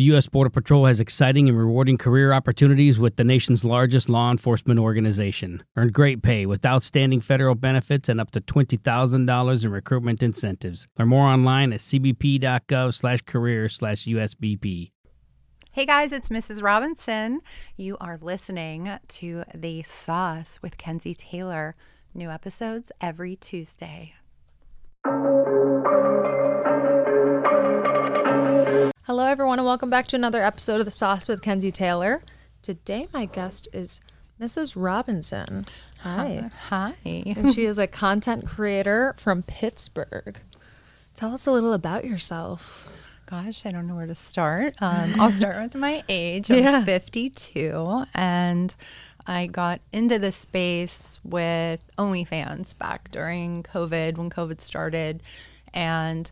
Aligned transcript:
The 0.00 0.04
U.S. 0.04 0.28
Border 0.28 0.48
Patrol 0.48 0.86
has 0.86 0.98
exciting 0.98 1.46
and 1.46 1.58
rewarding 1.58 1.98
career 1.98 2.32
opportunities 2.32 2.98
with 2.98 3.16
the 3.16 3.22
nation's 3.22 3.64
largest 3.64 4.08
law 4.08 4.30
enforcement 4.30 4.80
organization. 4.80 5.62
Earn 5.76 5.88
great 5.88 6.22
pay 6.22 6.46
with 6.46 6.64
outstanding 6.64 7.20
federal 7.20 7.54
benefits 7.54 8.08
and 8.08 8.18
up 8.18 8.30
to 8.30 8.40
$20,000 8.40 9.62
in 9.62 9.70
recruitment 9.70 10.22
incentives. 10.22 10.88
Learn 10.98 11.08
more 11.08 11.26
online 11.26 11.74
at 11.74 11.80
cbp.gov 11.80 12.94
slash 12.94 13.20
career 13.26 13.68
slash 13.68 14.06
USBP. 14.06 14.90
Hey 15.72 15.84
guys, 15.84 16.12
it's 16.12 16.30
Mrs. 16.30 16.62
Robinson. 16.62 17.42
You 17.76 17.98
are 18.00 18.16
listening 18.22 18.90
to 19.06 19.44
The 19.54 19.82
Sauce 19.82 20.60
with 20.62 20.78
Kenzie 20.78 21.14
Taylor. 21.14 21.76
New 22.14 22.30
episodes 22.30 22.90
every 23.02 23.36
Tuesday. 23.36 24.14
Hello, 29.10 29.24
everyone, 29.26 29.58
and 29.58 29.66
welcome 29.66 29.90
back 29.90 30.06
to 30.06 30.14
another 30.14 30.40
episode 30.40 30.78
of 30.78 30.84
The 30.84 30.92
Sauce 30.92 31.26
with 31.26 31.42
Kenzie 31.42 31.72
Taylor. 31.72 32.22
Today, 32.62 33.08
my 33.12 33.24
guest 33.24 33.66
is 33.72 34.00
Mrs. 34.40 34.74
Robinson. 34.80 35.66
Hi. 36.02 36.48
Hi. 36.68 36.94
and 37.04 37.52
she 37.52 37.64
is 37.64 37.76
a 37.76 37.88
content 37.88 38.46
creator 38.46 39.16
from 39.18 39.42
Pittsburgh. 39.42 40.38
Tell 41.16 41.34
us 41.34 41.48
a 41.48 41.50
little 41.50 41.72
about 41.72 42.04
yourself. 42.04 43.20
Gosh, 43.26 43.66
I 43.66 43.72
don't 43.72 43.88
know 43.88 43.96
where 43.96 44.06
to 44.06 44.14
start. 44.14 44.74
Um, 44.80 45.14
I'll 45.18 45.32
start 45.32 45.60
with 45.60 45.74
my 45.74 46.04
age. 46.08 46.48
I'm 46.48 46.58
Yeah. 46.58 46.84
52, 46.84 48.04
and 48.14 48.72
I 49.26 49.48
got 49.48 49.80
into 49.92 50.20
the 50.20 50.30
space 50.30 51.18
with 51.24 51.80
OnlyFans 51.98 52.78
back 52.78 53.10
during 53.10 53.64
COVID 53.64 54.18
when 54.18 54.30
COVID 54.30 54.60
started. 54.60 55.20
And 55.74 56.30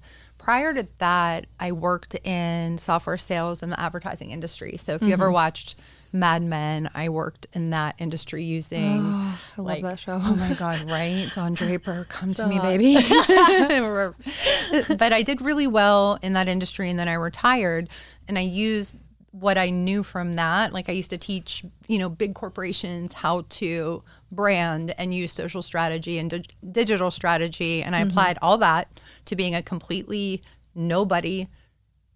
prior 0.48 0.72
to 0.72 0.88
that, 0.96 1.46
I 1.60 1.72
worked 1.72 2.14
in 2.26 2.78
software 2.78 3.18
sales 3.18 3.62
in 3.62 3.68
the 3.68 3.78
advertising 3.78 4.30
industry. 4.30 4.78
So 4.78 4.94
if 4.94 5.02
you 5.02 5.12
ever 5.12 5.24
mm-hmm. 5.24 5.34
watched 5.34 5.76
Mad 6.10 6.42
Men, 6.42 6.88
I 6.94 7.10
worked 7.10 7.46
in 7.52 7.68
that 7.68 7.96
industry 7.98 8.44
using. 8.44 9.02
I 9.04 9.36
love 9.58 9.82
that 9.82 9.98
show. 9.98 10.18
Oh 10.18 10.34
my 10.36 10.54
God, 10.54 10.90
right? 10.90 11.30
Don 11.34 11.52
Draper, 11.54 12.06
come 12.08 12.30
So 12.30 12.44
to 12.44 12.48
me, 12.48 12.58
baby. 12.60 12.94
but 14.96 15.12
I 15.12 15.22
did 15.22 15.42
really 15.42 15.66
well 15.66 16.18
in 16.22 16.32
that 16.32 16.48
industry 16.48 16.88
and 16.88 16.98
then 16.98 17.08
I 17.08 17.12
retired 17.12 17.90
and 18.26 18.38
I 18.38 18.40
used 18.40 18.96
what 19.30 19.58
I 19.58 19.70
knew 19.70 20.02
from 20.02 20.32
that. 20.34 20.72
Like 20.72 20.88
I 20.88 20.92
used 20.92 21.10
to 21.10 21.18
teach, 21.18 21.64
you 21.86 21.98
know, 21.98 22.08
big 22.08 22.34
corporations 22.34 23.12
how 23.12 23.44
to 23.50 24.02
brand 24.32 24.94
and 24.98 25.12
use 25.14 25.32
social 25.32 25.62
strategy 25.62 26.18
and 26.18 26.30
dig- 26.30 26.52
digital 26.72 27.10
strategy. 27.10 27.82
And 27.82 27.94
I 27.94 28.00
Mm-hmm. 28.00 28.10
applied 28.10 28.38
all 28.40 28.58
that 28.58 28.88
to 29.26 29.36
being 29.36 29.54
a 29.54 29.62
completely 29.62 30.42
nobody. 30.74 31.46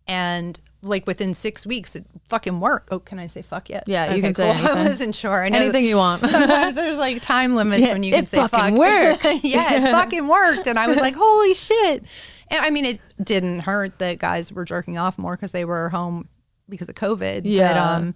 And 0.08 0.58
like 0.80 1.06
within 1.06 1.32
six 1.34 1.64
weeks, 1.66 1.94
it 1.94 2.04
fucking 2.28 2.58
worked. 2.58 2.88
Oh, 2.90 2.98
can 2.98 3.18
I 3.20 3.26
say 3.28 3.42
fuck 3.42 3.68
yet? 3.70 3.84
Yeah, 3.86 4.14
you 4.14 4.20
can 4.22 4.34
say 4.34 4.50
I 4.50 4.54
anything. 4.54 4.74
wasn't 4.84 5.14
sure. 5.14 5.44
I 5.44 5.48
know 5.48 5.58
Anything 5.58 5.84
you 5.84 5.96
want. 5.98 6.26
sometimes 6.28 6.74
there's 6.74 6.96
like 6.96 7.22
time 7.22 7.54
limits 7.54 7.82
Yeah, 7.82 7.92
when 7.92 8.02
you 8.02 8.12
can 8.12 8.24
it 8.24 8.28
say 8.28 8.38
fucking 8.38 8.76
fuck. 8.76 8.78
worked. 9.24 9.44
yeah, 9.44 9.74
it 9.74 9.80
fucking 9.82 10.26
worked. 10.26 10.66
And 10.66 10.78
I 10.78 10.88
was 10.88 10.96
like, 10.98 11.14
holy 11.14 11.54
shit. 11.54 12.02
And 12.50 12.64
I 12.64 12.70
mean, 12.70 12.84
it 12.84 13.00
didn't 13.22 13.60
hurt 13.60 13.98
that 14.00 14.18
guys 14.18 14.52
were 14.52 14.64
jerking 14.64 14.98
off 14.98 15.18
more 15.18 15.36
because 15.36 15.52
they 15.52 15.64
were 15.64 15.88
home 15.90 16.28
because 16.68 16.88
of 16.88 16.94
COVID. 16.94 17.42
But, 17.42 17.44
Yeah. 17.46 17.94
um, 17.96 18.14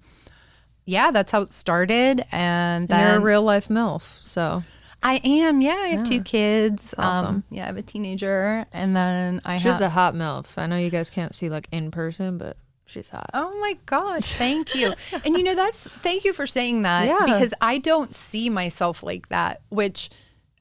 yeah, 0.84 1.11
that's 1.11 1.33
how 1.33 1.42
it 1.42 1.52
started. 1.52 2.25
And 2.33 2.91
And 2.91 3.08
you're 3.08 3.16
a 3.19 3.20
real 3.20 3.42
life 3.42 3.69
MILF, 3.69 4.22
so 4.22 4.62
I 5.03 5.20
am. 5.25 5.61
Yeah, 5.61 5.75
I 5.78 5.88
have 5.88 6.05
two 6.08 6.20
kids. 6.22 6.94
awesome. 6.98 7.27
Um, 7.36 7.44
yeah, 7.50 7.64
I 7.64 7.66
have 7.66 7.77
a 7.77 7.83
teenager. 7.83 8.66
And 8.72 8.94
then 8.97 9.41
I 9.44 9.58
she's 9.58 9.72
have. 9.72 9.80
a 9.80 9.88
hot 9.91 10.14
MILF. 10.14 10.58
I 10.58 10.66
know 10.66 10.77
you 10.77 10.91
guys 10.91 11.11
can't 11.11 11.34
see 11.34 11.48
like 11.48 11.69
in 11.72 11.91
person, 11.91 12.38
but 12.38 12.56
she's 12.86 13.11
hot. 13.11 13.28
Oh 13.34 13.56
my 13.61 13.77
God, 13.86 14.25
thank 14.25 14.75
you. 14.75 14.94
and 15.25 15.36
you 15.36 15.42
know, 15.42 15.55
that's 15.55 15.88
thank 15.88 16.25
you 16.25 16.33
for 16.33 16.47
saying 16.47 16.83
that 16.83 17.06
Yeah. 17.06 17.19
because 17.25 17.53
I 17.60 17.78
don't 17.78 18.14
see 18.14 18.48
myself 18.50 19.03
like 19.03 19.28
that, 19.28 19.60
which 19.69 20.08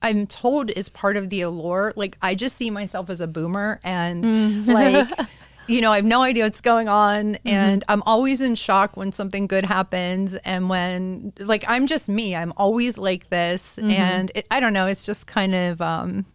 I'm 0.02 0.28
told 0.28 0.70
is 0.72 0.90
part 0.90 1.18
of 1.18 1.30
the 1.30 1.42
allure. 1.42 1.94
Like, 1.96 2.18
I 2.22 2.36
just 2.36 2.56
see 2.58 2.70
myself 2.70 3.10
as 3.10 3.22
a 3.22 3.28
boomer 3.28 3.80
and 3.84 4.68
like, 4.68 5.08
you 5.68 5.82
know, 5.82 5.92
I 5.92 5.98
have 5.98 6.06
no 6.06 6.22
idea 6.22 6.44
what's 6.44 6.62
going 6.62 6.88
on. 6.88 7.34
Mm-hmm. 7.34 7.48
And 7.48 7.84
I'm 7.88 8.04
always 8.04 8.42
in 8.42 8.56
shock 8.56 8.98
when 8.98 9.12
something 9.12 9.48
good 9.48 9.66
happens. 9.66 10.36
And 10.36 10.70
when, 10.70 11.34
like, 11.40 11.64
I'm 11.68 11.88
just 11.88 12.10
me, 12.10 12.36
I'm 12.36 12.54
always 12.58 12.98
like 12.98 13.30
this. 13.30 13.78
Mm-hmm. 13.78 13.92
And 13.92 14.32
it, 14.36 14.48
I 14.52 14.60
don't 14.60 14.74
know, 14.74 14.88
it's 14.88 15.06
just 15.06 15.28
kind 15.28 15.56
of, 15.56 15.82
um, 15.82 16.26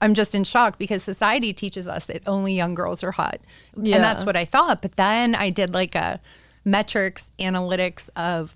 I'm 0.00 0.14
just 0.14 0.34
in 0.34 0.44
shock 0.44 0.78
because 0.78 1.02
society 1.02 1.52
teaches 1.52 1.86
us 1.86 2.06
that 2.06 2.22
only 2.26 2.54
young 2.54 2.74
girls 2.74 3.04
are 3.04 3.12
hot. 3.12 3.40
Yeah. 3.76 3.96
And 3.96 4.04
that's 4.04 4.24
what 4.24 4.36
I 4.36 4.44
thought. 4.44 4.82
But 4.82 4.96
then 4.96 5.34
I 5.34 5.50
did 5.50 5.74
like 5.74 5.94
a 5.94 6.20
metrics 6.64 7.30
analytics 7.38 8.08
of 8.16 8.54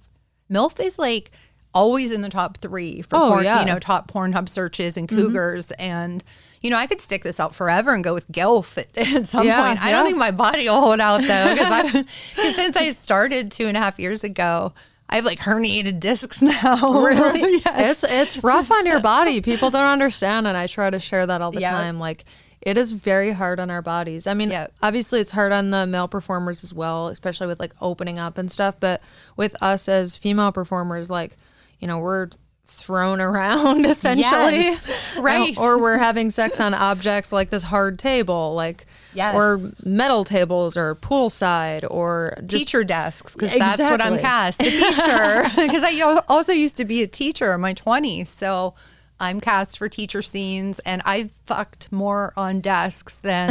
MILF 0.51 0.81
is 0.81 0.99
like 0.99 1.31
always 1.75 2.13
in 2.13 2.21
the 2.21 2.29
top 2.29 2.59
three 2.59 3.03
for 3.03 3.17
Oh, 3.17 3.29
porn, 3.31 3.45
yeah. 3.45 3.61
you 3.61 3.67
know, 3.67 3.79
top 3.79 4.11
Pornhub 4.11 4.49
searches 4.49 4.97
and 4.97 5.09
mm-hmm. 5.09 5.19
cougars. 5.19 5.71
And, 5.73 6.25
you 6.65 6.71
know, 6.71 6.79
I 6.79 6.87
could 6.87 7.01
stick 7.03 7.23
this 7.23 7.39
out 7.39 7.55
forever 7.55 7.93
and 7.93 8.03
go 8.03 8.15
with 8.15 8.27
GILF 8.33 8.79
at, 8.79 8.89
at 9.17 9.29
some 9.29 9.47
Yeah, 9.47 9.67
point. 9.69 9.85
I 9.85 9.91
don't 9.91 10.07
think 10.07 10.17
my 10.17 10.31
body 10.31 10.67
will 10.69 10.81
hold 10.81 10.99
out 10.99 11.21
though. 11.21 11.55
Because 11.55 12.09
since 12.57 12.75
I 12.77 12.91
started 12.93 13.53
two 13.53 13.67
and 13.67 13.77
a 13.77 13.81
half 13.81 13.99
years 14.01 14.25
ago, 14.25 14.73
I 15.11 15.17
have 15.17 15.27
like 15.27 15.39
herniated 15.41 16.01
discs 16.01 16.41
now. 16.41 17.05
Really? 17.05 17.61
yes. 17.67 18.03
It's 18.03 18.13
it's 18.37 18.43
rough 18.43 18.73
on 18.73 18.87
your 18.87 19.01
body. 19.01 19.43
People 19.43 19.69
don't 19.71 19.85
understand, 19.85 20.47
and 20.49 20.57
I 20.57 20.67
try 20.67 20.89
to 20.89 20.99
share 20.99 21.27
that 21.27 21.43
all 21.43 21.51
the 21.53 21.61
Yeah. 21.61 21.73
time. 21.73 21.99
Like 22.01 22.25
it 22.63 22.79
is 22.79 22.93
very 22.93 23.31
hard 23.33 23.61
on 23.61 23.71
our 23.71 23.83
bodies. 23.83 24.27
I 24.27 24.33
mean, 24.33 24.51
Yeah. 24.51 24.69
obviously 24.83 25.21
it's 25.21 25.33
hard 25.33 25.53
on 25.53 25.69
the 25.71 25.87
male 25.87 26.09
performers 26.09 26.65
as 26.65 26.73
well, 26.73 27.09
especially 27.09 27.47
with 27.47 27.61
like 27.61 27.75
opening 27.83 28.19
up 28.19 28.39
and 28.39 28.51
stuff. 28.51 28.77
But 28.81 29.03
with 29.37 29.55
us 29.63 29.87
as 29.87 30.17
female 30.17 30.51
performers, 30.51 31.11
like 31.11 31.37
you 31.79 31.87
know, 31.87 31.99
we're 31.99 32.31
thrown 32.67 33.21
around 33.21 33.87
essentially, 33.95 34.25
Yes. 34.63 35.17
Right. 35.19 35.57
or 35.59 35.79
we're 35.79 35.99
having 35.99 36.31
sex 36.31 36.61
on 36.61 36.75
objects 36.75 37.33
like 37.33 37.51
this 37.51 37.63
hard 37.63 37.99
table, 37.99 38.55
like 38.55 38.87
Yes. 39.15 39.35
or 39.37 39.61
metal 39.85 40.25
tables, 40.25 40.77
or 40.77 40.97
poolside, 40.97 41.87
or 41.89 42.37
just 42.47 42.65
teacher 42.67 42.83
desks 42.85 43.35
because 43.35 43.57
that's 43.57 43.81
what 43.81 44.01
I'm 44.01 44.19
cast. 44.19 44.59
The 44.59 44.71
teacher. 44.71 45.45
Because 45.67 45.85
I 45.85 46.21
also 46.29 46.53
used 46.53 46.77
to 46.79 46.85
be 46.85 47.03
a 47.03 47.07
teacher 47.07 47.53
in 47.55 47.61
my 47.61 47.75
20s 47.75 48.27
so 48.27 48.75
I'm 49.21 49.41
cast 49.41 49.79
for 49.79 49.89
teacher 49.89 50.21
scenes 50.23 50.81
and 50.81 51.01
I've 51.05 51.31
fucked 51.47 51.93
more 51.93 52.33
on 52.37 52.61
desks 52.61 53.21
than 53.21 53.51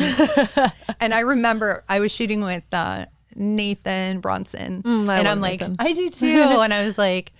and 0.99 1.13
I 1.13 1.21
remember 1.21 1.83
I 1.87 2.01
was 2.01 2.11
shooting 2.11 2.41
with 2.43 2.63
uh, 2.73 3.05
Nathan 3.33 4.19
Bronson. 4.19 4.83
Mm, 4.83 5.09
and 5.09 5.27
I'm 5.27 5.39
like 5.39 5.61
I 5.79 5.93
do 5.93 6.09
too. 6.09 6.27
And 6.27 6.73
I 6.73 6.83
was 6.83 6.97
like 6.97 7.31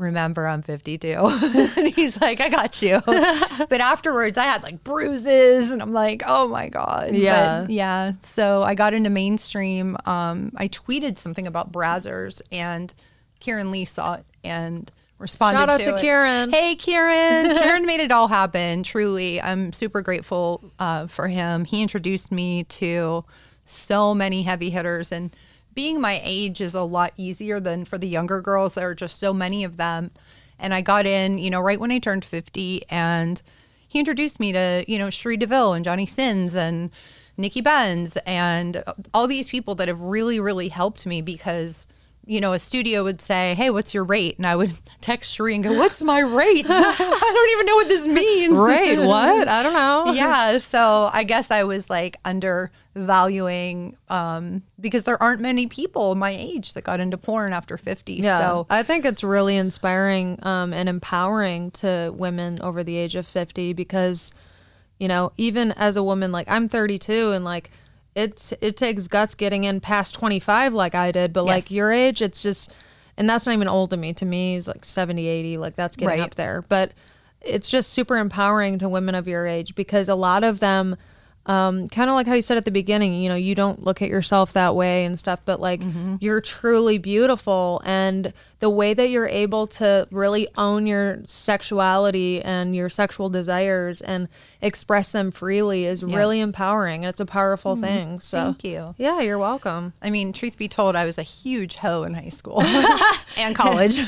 remember 0.00 0.48
I'm 0.48 0.62
52 0.62 1.08
and 1.76 1.88
he's 1.94 2.20
like 2.20 2.40
I 2.40 2.48
got 2.48 2.80
you 2.82 3.00
but 3.06 3.80
afterwards 3.80 4.38
I 4.38 4.44
had 4.44 4.62
like 4.62 4.82
bruises 4.82 5.70
and 5.70 5.82
I'm 5.82 5.92
like 5.92 6.22
oh 6.26 6.48
my 6.48 6.68
god 6.68 7.12
Yeah. 7.12 7.62
But 7.62 7.70
yeah. 7.70 8.12
So 8.20 8.62
I 8.62 8.74
got 8.74 8.94
into 8.94 9.10
mainstream. 9.10 9.96
Um, 10.06 10.52
I 10.56 10.68
tweeted 10.68 11.18
something 11.18 11.46
about 11.46 11.70
Brazzers, 11.70 12.40
and 12.50 12.92
Kieran 13.40 13.70
Lee 13.70 13.84
saw 13.84 14.14
it 14.14 14.24
and 14.42 14.90
responded 15.18 15.58
Shout 15.58 15.68
out 15.68 15.80
to 15.80 15.92
to. 15.92 15.98
Kieran. 16.00 16.50
Hey, 16.50 16.74
Kieran. 16.76 17.56
Kieran 17.62 17.84
made 17.86 18.00
it 18.00 18.10
all 18.10 18.28
happen. 18.28 18.82
Truly, 18.82 19.40
I'm 19.40 19.72
super 19.72 20.00
grateful 20.02 20.72
uh, 20.78 21.06
for 21.06 21.28
him. 21.28 21.64
He 21.64 21.82
introduced 21.82 22.32
me 22.32 22.64
to 22.64 23.24
so 23.64 24.14
many 24.14 24.42
heavy 24.42 24.70
hitters, 24.70 25.12
and 25.12 25.34
being 25.74 26.00
my 26.00 26.20
age 26.22 26.60
is 26.60 26.74
a 26.74 26.82
lot 26.82 27.12
easier 27.16 27.60
than 27.60 27.84
for 27.84 27.98
the 27.98 28.08
younger 28.08 28.40
girls. 28.40 28.74
There 28.74 28.88
are 28.88 28.94
just 28.94 29.20
so 29.20 29.32
many 29.32 29.64
of 29.64 29.76
them. 29.76 30.10
And 30.58 30.74
I 30.74 30.80
got 30.80 31.06
in, 31.06 31.38
you 31.38 31.50
know, 31.50 31.60
right 31.60 31.80
when 31.80 31.90
I 31.90 31.98
turned 31.98 32.24
50, 32.24 32.82
and 32.90 33.40
he 33.88 33.98
introduced 33.98 34.38
me 34.38 34.52
to, 34.52 34.84
you 34.86 34.98
know, 34.98 35.10
Cherie 35.10 35.36
DeVille 35.36 35.72
and 35.72 35.84
Johnny 35.84 36.06
Sins 36.06 36.54
and 36.54 36.90
Nikki 37.36 37.60
Benz 37.60 38.18
and 38.26 38.84
all 39.14 39.26
these 39.26 39.48
people 39.48 39.74
that 39.76 39.88
have 39.88 40.02
really, 40.02 40.38
really 40.38 40.68
helped 40.68 41.06
me 41.06 41.22
because, 41.22 41.86
you 42.26 42.40
know, 42.40 42.52
a 42.52 42.58
studio 42.58 43.02
would 43.02 43.20
say, 43.20 43.54
Hey, 43.54 43.70
what's 43.70 43.94
your 43.94 44.04
rate? 44.04 44.36
And 44.36 44.46
I 44.46 44.54
would 44.54 44.72
text 45.00 45.32
Cherie 45.34 45.54
and 45.54 45.64
go, 45.64 45.72
What's 45.76 46.02
my 46.02 46.20
rate? 46.20 46.66
I 46.68 47.16
don't 47.18 47.50
even 47.52 47.66
know 47.66 47.74
what 47.74 47.88
this 47.88 48.06
means. 48.06 48.56
Right? 48.56 48.98
What? 48.98 49.48
I 49.48 49.62
don't 49.62 49.72
know. 49.72 50.12
yeah. 50.12 50.58
So 50.58 51.10
I 51.12 51.24
guess 51.24 51.50
I 51.50 51.64
was 51.64 51.88
like 51.90 52.18
undervaluing 52.24 53.96
um, 54.08 54.62
because 54.78 55.04
there 55.04 55.20
aren't 55.22 55.40
many 55.40 55.66
people 55.66 56.14
my 56.14 56.30
age 56.30 56.74
that 56.74 56.84
got 56.84 57.00
into 57.00 57.16
porn 57.16 57.52
after 57.52 57.76
50. 57.76 58.14
Yeah, 58.14 58.38
So 58.38 58.66
I 58.70 58.82
think 58.82 59.04
it's 59.04 59.24
really 59.24 59.56
inspiring 59.56 60.38
um, 60.42 60.72
and 60.72 60.88
empowering 60.88 61.70
to 61.72 62.12
women 62.14 62.60
over 62.60 62.84
the 62.84 62.96
age 62.96 63.16
of 63.16 63.26
50 63.26 63.72
because, 63.72 64.32
you 64.98 65.08
know, 65.08 65.32
even 65.36 65.72
as 65.72 65.96
a 65.96 66.02
woman, 66.02 66.32
like 66.32 66.48
I'm 66.50 66.68
32 66.68 67.32
and 67.32 67.44
like 67.44 67.70
it's 68.14 68.52
it 68.60 68.76
takes 68.76 69.08
guts 69.08 69.34
getting 69.34 69.64
in 69.64 69.80
past 69.80 70.14
25 70.14 70.74
like 70.74 70.94
I 70.94 71.12
did, 71.12 71.32
but 71.32 71.44
like 71.44 71.70
your 71.70 71.92
age, 71.92 72.20
it's 72.22 72.42
just, 72.42 72.72
and 73.16 73.28
that's 73.28 73.46
not 73.46 73.52
even 73.52 73.68
old 73.68 73.90
to 73.90 73.96
me. 73.96 74.12
To 74.14 74.24
me, 74.24 74.56
it's 74.56 74.66
like 74.68 74.84
70, 74.84 75.26
80, 75.26 75.58
like 75.58 75.74
that's 75.76 75.96
getting 75.96 76.08
Right. 76.08 76.20
up 76.20 76.34
there. 76.34 76.64
But 76.68 76.92
it's 77.40 77.68
just 77.70 77.92
super 77.92 78.16
empowering 78.18 78.78
to 78.80 78.88
women 78.88 79.14
of 79.14 79.26
your 79.28 79.46
age 79.46 79.74
because 79.74 80.08
a 80.08 80.14
lot 80.14 80.44
of 80.44 80.60
them 80.60 80.96
um, 81.46 81.88
kind 81.88 82.08
of 82.10 82.14
like 82.14 82.26
how 82.26 82.34
you 82.34 82.42
said 82.42 82.56
at 82.58 82.64
the 82.64 82.70
beginning, 82.70 83.14
you 83.22 83.28
know, 83.28 83.34
you 83.34 83.54
don't 83.54 83.82
look 83.82 84.02
at 84.02 84.08
yourself 84.08 84.52
that 84.52 84.74
way 84.76 85.04
and 85.04 85.18
stuff, 85.18 85.40
but 85.44 85.60
like 85.60 85.80
Mm-hmm. 85.80 86.16
you're 86.20 86.40
truly 86.40 86.98
beautiful. 86.98 87.80
And 87.84 88.32
the 88.60 88.68
way 88.70 88.92
that 88.92 89.08
you're 89.08 89.26
able 89.28 89.66
to 89.66 90.06
really 90.10 90.46
own 90.58 90.86
your 90.86 91.20
sexuality 91.24 92.42
and 92.42 92.74
your 92.76 92.88
sexual 92.88 93.30
desires 93.30 94.00
and 94.02 94.28
express 94.60 95.12
them 95.12 95.30
freely 95.30 95.86
is 95.86 96.04
really 96.04 96.40
empowering. 96.40 97.04
It's 97.04 97.20
a 97.20 97.26
powerful 97.26 97.76
thing. 97.76 98.20
So, 98.20 98.36
Mm-hmm. 98.38 98.46
Thank 98.50 98.64
you. 98.64 98.94
yeah, 98.98 99.20
you're 99.20 99.38
welcome. 99.38 99.92
I 100.02 100.10
mean, 100.10 100.32
truth 100.32 100.56
be 100.58 100.68
told, 100.68 100.94
I 100.96 101.04
was 101.04 101.16
a 101.18 101.22
huge 101.22 101.76
hoe 101.76 102.02
in 102.04 102.14
high 102.14 102.28
school 102.28 102.62
and 103.36 103.54
college. 103.54 103.96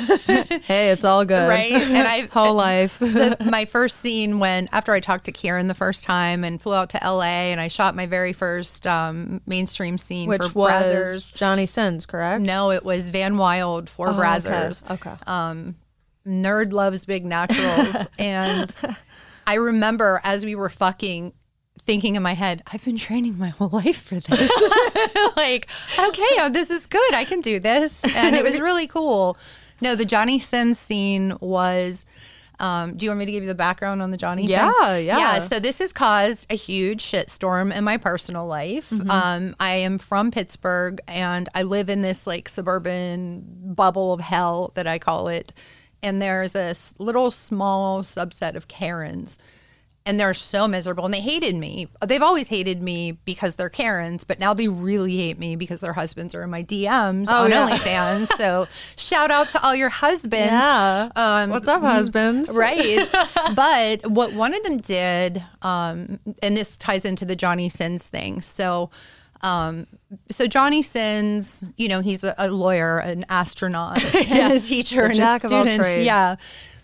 Hey, 0.62 0.90
it's 0.90 1.04
all 1.04 1.24
good. 1.24 1.48
right? 1.48 1.72
And 1.72 2.06
I 2.08 2.22
Whole 2.26 2.54
life. 2.54 2.98
the, 2.98 3.36
my 3.50 3.64
first 3.64 3.98
scene 4.00 4.38
when 4.38 4.68
after 4.72 4.92
I 4.92 5.00
talked 5.00 5.24
to 5.24 5.32
Kieran 5.32 5.66
the 5.68 5.74
first 5.74 6.04
time 6.04 6.44
and 6.44 6.60
flew 6.60 6.74
out 6.74 6.90
to 6.90 7.00
LA 7.02 7.21
and 7.28 7.60
I 7.60 7.68
shot 7.68 7.94
my 7.94 8.06
very 8.06 8.32
first 8.32 8.86
um, 8.86 9.40
mainstream 9.46 9.98
scene 9.98 10.28
Which 10.28 10.42
for 10.44 10.58
was 10.58 10.72
Brazzers. 10.92 11.34
Johnny 11.34 11.66
Sins, 11.66 12.06
correct? 12.06 12.42
No, 12.42 12.70
it 12.70 12.84
was 12.84 13.10
Van 13.10 13.36
Wylde 13.38 13.88
for 13.88 14.08
Oh, 14.08 14.10
okay. 14.10 14.20
Brazzers. 14.20 14.90
Okay. 14.90 15.14
Um, 15.26 15.76
nerd 16.26 16.72
loves 16.72 17.04
big 17.04 17.24
naturals, 17.24 18.06
and 18.18 18.74
I 19.46 19.54
remember 19.54 20.20
as 20.24 20.44
we 20.44 20.54
were 20.54 20.68
fucking. 20.70 21.32
Thinking 21.84 22.14
in 22.14 22.22
my 22.22 22.34
head, 22.34 22.62
I've 22.72 22.84
been 22.84 22.98
training 22.98 23.38
my 23.38 23.48
whole 23.48 23.70
life 23.70 24.02
for 24.02 24.14
this. 24.14 24.28
like, 25.36 25.68
okay, 25.98 26.22
oh, 26.38 26.48
this 26.52 26.70
is 26.70 26.86
good. 26.86 27.14
I 27.14 27.24
can 27.24 27.40
do 27.40 27.58
this. 27.58 28.04
And 28.14 28.36
it 28.36 28.44
was 28.44 28.60
really 28.60 28.86
cool. 28.86 29.36
No, 29.80 29.96
the 29.96 30.04
Johnny 30.04 30.38
Sins 30.38 30.78
scene 30.78 31.36
was. 31.40 32.04
Um, 32.60 32.96
do 32.96 33.04
you 33.04 33.10
want 33.10 33.20
me 33.20 33.26
to 33.26 33.32
give 33.32 33.42
you 33.42 33.48
the 33.48 33.54
background 33.54 34.02
on 34.02 34.10
the 34.10 34.16
Johnny? 34.16 34.42
thing? 34.42 34.50
Yeah, 34.50 34.96
yeah. 34.96 35.18
Yeah. 35.18 35.38
So 35.40 35.58
this 35.58 35.78
has 35.78 35.92
caused 35.92 36.52
a 36.52 36.54
huge 36.54 37.02
shitstorm 37.04 37.74
in 37.74 37.84
my 37.84 37.96
personal 37.96 38.46
life. 38.46 38.90
Mm-hmm. 38.90 39.10
Um, 39.10 39.56
I 39.58 39.74
am 39.74 39.98
from 39.98 40.30
Pittsburgh, 40.30 41.00
and 41.08 41.48
I 41.54 41.62
live 41.62 41.88
in 41.88 42.02
this 42.02 42.26
like 42.26 42.48
suburban 42.48 43.44
bubble 43.74 44.12
of 44.12 44.20
hell 44.20 44.72
that 44.74 44.86
I 44.86 44.98
call 44.98 45.28
it. 45.28 45.52
And 46.02 46.20
there's 46.20 46.52
this 46.52 46.94
little 46.98 47.30
small 47.30 48.02
subset 48.02 48.54
of 48.54 48.68
Karens 48.68 49.38
and 50.04 50.18
they're 50.18 50.34
so 50.34 50.66
miserable 50.66 51.04
and 51.04 51.14
they 51.14 51.20
hated 51.20 51.54
me. 51.54 51.86
They've 52.04 52.22
always 52.22 52.48
hated 52.48 52.82
me 52.82 53.12
because 53.12 53.54
they're 53.56 53.68
Karens, 53.68 54.24
but 54.24 54.40
now 54.40 54.52
they 54.52 54.66
really 54.68 55.16
hate 55.16 55.38
me 55.38 55.54
because 55.56 55.80
their 55.80 55.92
husbands 55.92 56.34
are 56.34 56.42
in 56.42 56.50
my 56.50 56.64
DMs 56.64 57.26
Oh, 57.28 57.44
on 57.44 57.50
yeah. 57.50 57.68
OnlyFans. 57.70 58.36
so 58.36 58.66
shout 58.96 59.30
out 59.30 59.48
to 59.50 59.62
all 59.62 59.74
your 59.76 59.90
husbands. 59.90 60.50
Yeah. 60.50 61.08
Um, 61.14 61.50
What's 61.50 61.68
up, 61.68 61.82
husbands? 61.82 62.56
Right. 62.56 63.06
but 63.54 64.10
what 64.10 64.32
one 64.32 64.54
of 64.54 64.62
them 64.64 64.78
did, 64.78 65.42
um, 65.62 66.18
and 66.42 66.56
this 66.56 66.76
ties 66.76 67.04
into 67.04 67.24
the 67.24 67.36
Johnny 67.36 67.68
Sins 67.68 68.08
thing. 68.08 68.40
So, 68.40 68.90
um, 69.42 69.86
so 70.30 70.46
Johnny 70.46 70.82
Sins, 70.82 71.64
you 71.76 71.88
know, 71.88 72.00
he's 72.00 72.22
a, 72.24 72.34
a 72.38 72.48
lawyer, 72.50 72.98
an 72.98 73.24
astronaut, 73.28 74.02
and 74.30 74.52
a 74.52 74.58
teacher, 74.60 75.08
The 75.08 75.14
and 75.14 75.20
a 75.20 75.38
student. 75.48 76.02
Yeah. 76.04 76.36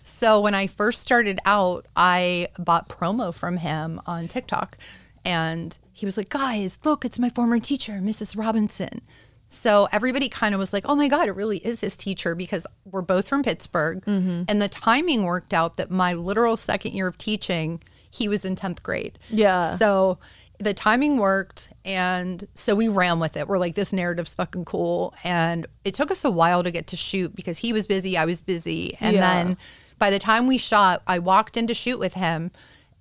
So 0.09 0.41
when 0.41 0.55
I 0.55 0.67
first 0.67 1.01
started 1.01 1.39
out, 1.45 1.85
I 1.95 2.47
bought 2.57 2.89
promo 2.89 3.33
from 3.33 3.57
him 3.57 4.01
on 4.05 4.27
TikTok, 4.27 4.77
and 5.23 5.77
he 5.93 6.05
was 6.05 6.17
like, 6.17 6.29
"Guys, 6.29 6.79
look, 6.83 7.05
it's 7.05 7.19
my 7.19 7.29
former 7.29 7.59
teacher, 7.59 7.93
Mrs. 8.01 8.37
Robinson." 8.37 9.01
So 9.47 9.87
everybody 9.91 10.29
kind 10.29 10.53
of 10.53 10.59
was 10.59 10.73
like, 10.73 10.85
"Oh 10.87 10.95
my 10.95 11.07
god, 11.07 11.27
it 11.27 11.33
really 11.35 11.57
is 11.59 11.81
his 11.81 11.95
teacher," 11.97 12.35
because 12.35 12.65
we're 12.85 13.01
both 13.01 13.27
from 13.27 13.43
Pittsburgh, 13.43 14.03
Mm-hmm. 14.05 14.43
and 14.47 14.61
the 14.61 14.69
timing 14.69 15.23
worked 15.23 15.53
out 15.53 15.77
that 15.77 15.89
my 15.91 16.13
literal 16.13 16.57
second 16.57 16.93
year 16.93 17.07
of 17.07 17.17
teaching, 17.17 17.81
he 18.09 18.27
was 18.27 18.43
in 18.45 18.55
tenth 18.55 18.83
grade. 18.83 19.17
Yeah. 19.29 19.75
So 19.77 20.19
the 20.59 20.73
timing 20.73 21.17
worked 21.17 21.69
and 21.85 22.43
so 22.53 22.75
we 22.75 22.89
ran 22.89 23.21
with 23.21 23.37
it. 23.37 23.47
We're 23.47 23.57
like, 23.57 23.75
this 23.75 23.93
narrative's 23.93 24.35
fucking 24.35 24.65
cool. 24.65 25.13
And 25.23 25.65
it 25.85 25.93
took 25.93 26.11
us 26.11 26.25
a 26.25 26.29
while 26.29 26.63
to 26.63 26.69
get 26.71 26.87
to 26.87 26.97
shoot 26.97 27.33
because 27.33 27.59
he 27.59 27.71
was 27.71 27.87
busy, 27.87 28.17
I 28.17 28.25
was 28.25 28.41
busy. 28.41 28.97
And 28.99 29.15
Yeah. 29.15 29.21
then 29.43 29.57
by 29.99 30.09
the 30.09 30.19
time 30.19 30.47
we 30.47 30.57
shot, 30.57 31.01
I 31.05 31.19
walked 31.19 31.57
in 31.57 31.67
to 31.67 31.73
shoot 31.73 31.99
with 31.99 32.13
him. 32.15 32.51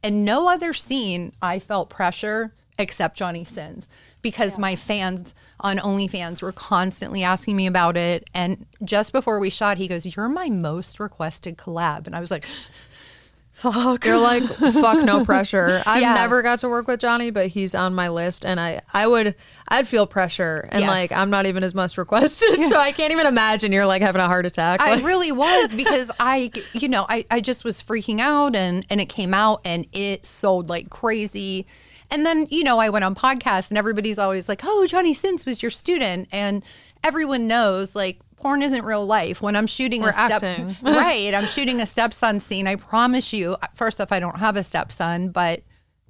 And 0.02 0.24
no 0.24 0.48
other 0.48 0.72
scene 0.72 1.32
I 1.42 1.58
felt 1.58 1.90
pressure 1.90 2.52
except 2.78 3.16
Johnny 3.16 3.42
Sins 3.42 3.88
because 4.22 4.56
my 4.56 4.76
fans 4.76 5.34
on 5.58 5.78
OnlyFans 5.78 6.40
were 6.42 6.52
constantly 6.52 7.24
asking 7.24 7.56
me 7.56 7.66
about 7.66 7.96
it. 7.96 8.28
And 8.32 8.66
just 8.84 9.12
before 9.12 9.40
we 9.40 9.50
shot, 9.50 9.78
he 9.78 9.88
goes, 9.88 10.14
You're 10.14 10.28
my 10.28 10.48
most 10.48 11.00
requested 11.00 11.56
collab. 11.58 12.06
And 12.06 12.14
I 12.14 12.20
was 12.20 12.30
like, 12.30 12.46
Fuck. 13.52 14.04
You're 14.04 14.18
like, 14.20 14.44
fuck 14.44 15.02
no 15.04 15.24
pressure. 15.24 15.82
I've 15.86 16.00
Yeah. 16.00 16.14
never 16.14 16.42
got 16.42 16.60
to 16.60 16.68
work 16.68 16.86
with 16.86 17.00
Johnny, 17.00 17.30
but 17.30 17.48
he's 17.48 17.74
on 17.74 17.92
my 17.92 18.08
list 18.08 18.44
and 18.44 18.60
I 18.60 18.82
I 18.94 19.08
would 19.08 19.34
I'd 19.68 19.86
feel 19.86 20.06
pressure 20.06 20.68
and 20.72 20.80
Yes. 20.80 20.88
like 20.88 21.12
I'm 21.12 21.30
not 21.30 21.46
even 21.46 21.62
as 21.62 21.74
much 21.74 21.96
requested. 21.98 22.62
So 22.68 22.78
I 22.78 22.92
can't 22.92 23.12
even 23.12 23.26
imagine 23.26 23.72
you're 23.72 23.86
like 23.86 24.02
having 24.02 24.20
a 24.20 24.26
heart 24.26 24.46
attack. 24.46 24.80
I 24.80 24.96
Like, 24.96 25.04
really 25.04 25.32
was 25.32 25.72
because 25.76 26.10
I, 26.18 26.50
you 26.72 26.88
know, 26.88 27.06
I, 27.08 27.24
I 27.30 27.40
just 27.40 27.64
was 27.64 27.82
freaking 27.82 28.20
out 28.20 28.54
and, 28.56 28.84
and 28.90 29.00
it 29.00 29.06
came 29.06 29.32
out 29.34 29.60
and 29.64 29.86
it 29.92 30.26
sold 30.26 30.68
like 30.68 30.90
crazy. 30.90 31.66
And 32.10 32.24
then, 32.24 32.46
you 32.50 32.64
know, 32.64 32.78
I 32.78 32.88
went 32.88 33.04
on 33.04 33.14
podcasts 33.14 33.70
and 33.70 33.76
everybody's 33.78 34.18
always 34.18 34.48
like, 34.48 34.62
oh, 34.64 34.86
Johnny 34.86 35.12
Sins 35.14 35.44
was 35.46 35.62
your 35.62 35.70
student. 35.70 36.28
And 36.32 36.64
everyone 37.04 37.46
knows 37.46 37.94
like 37.94 38.20
porn 38.36 38.62
isn't 38.62 38.84
real 38.84 39.04
life. 39.04 39.42
When 39.42 39.56
I'm 39.56 39.66
shooting 39.66 40.00
We're 40.02 40.10
a 40.10 40.12
step, 40.12 40.42
right, 40.82 41.34
I'm 41.34 41.46
shooting 41.46 41.80
a 41.80 41.86
stepson 41.86 42.40
scene. 42.40 42.66
I 42.66 42.76
promise 42.76 43.32
you, 43.32 43.56
first 43.74 44.00
off, 44.00 44.12
I 44.12 44.20
don't 44.20 44.38
have 44.38 44.56
a 44.56 44.62
stepson, 44.62 45.28
but 45.30 45.62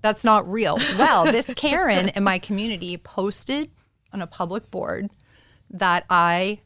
that's 0.03 0.25
not 0.25 0.50
real. 0.50 0.79
Well, 0.99 1.25
this 1.25 1.53
Karen 1.56 2.09
in 2.11 2.25
my 2.25 2.39
community 2.39 2.97
posted 2.97 3.71
on 4.12 4.23
a 4.23 4.27
public 4.27 4.71
board 4.71 5.11
that 5.71 6.05
I, 6.09 6.61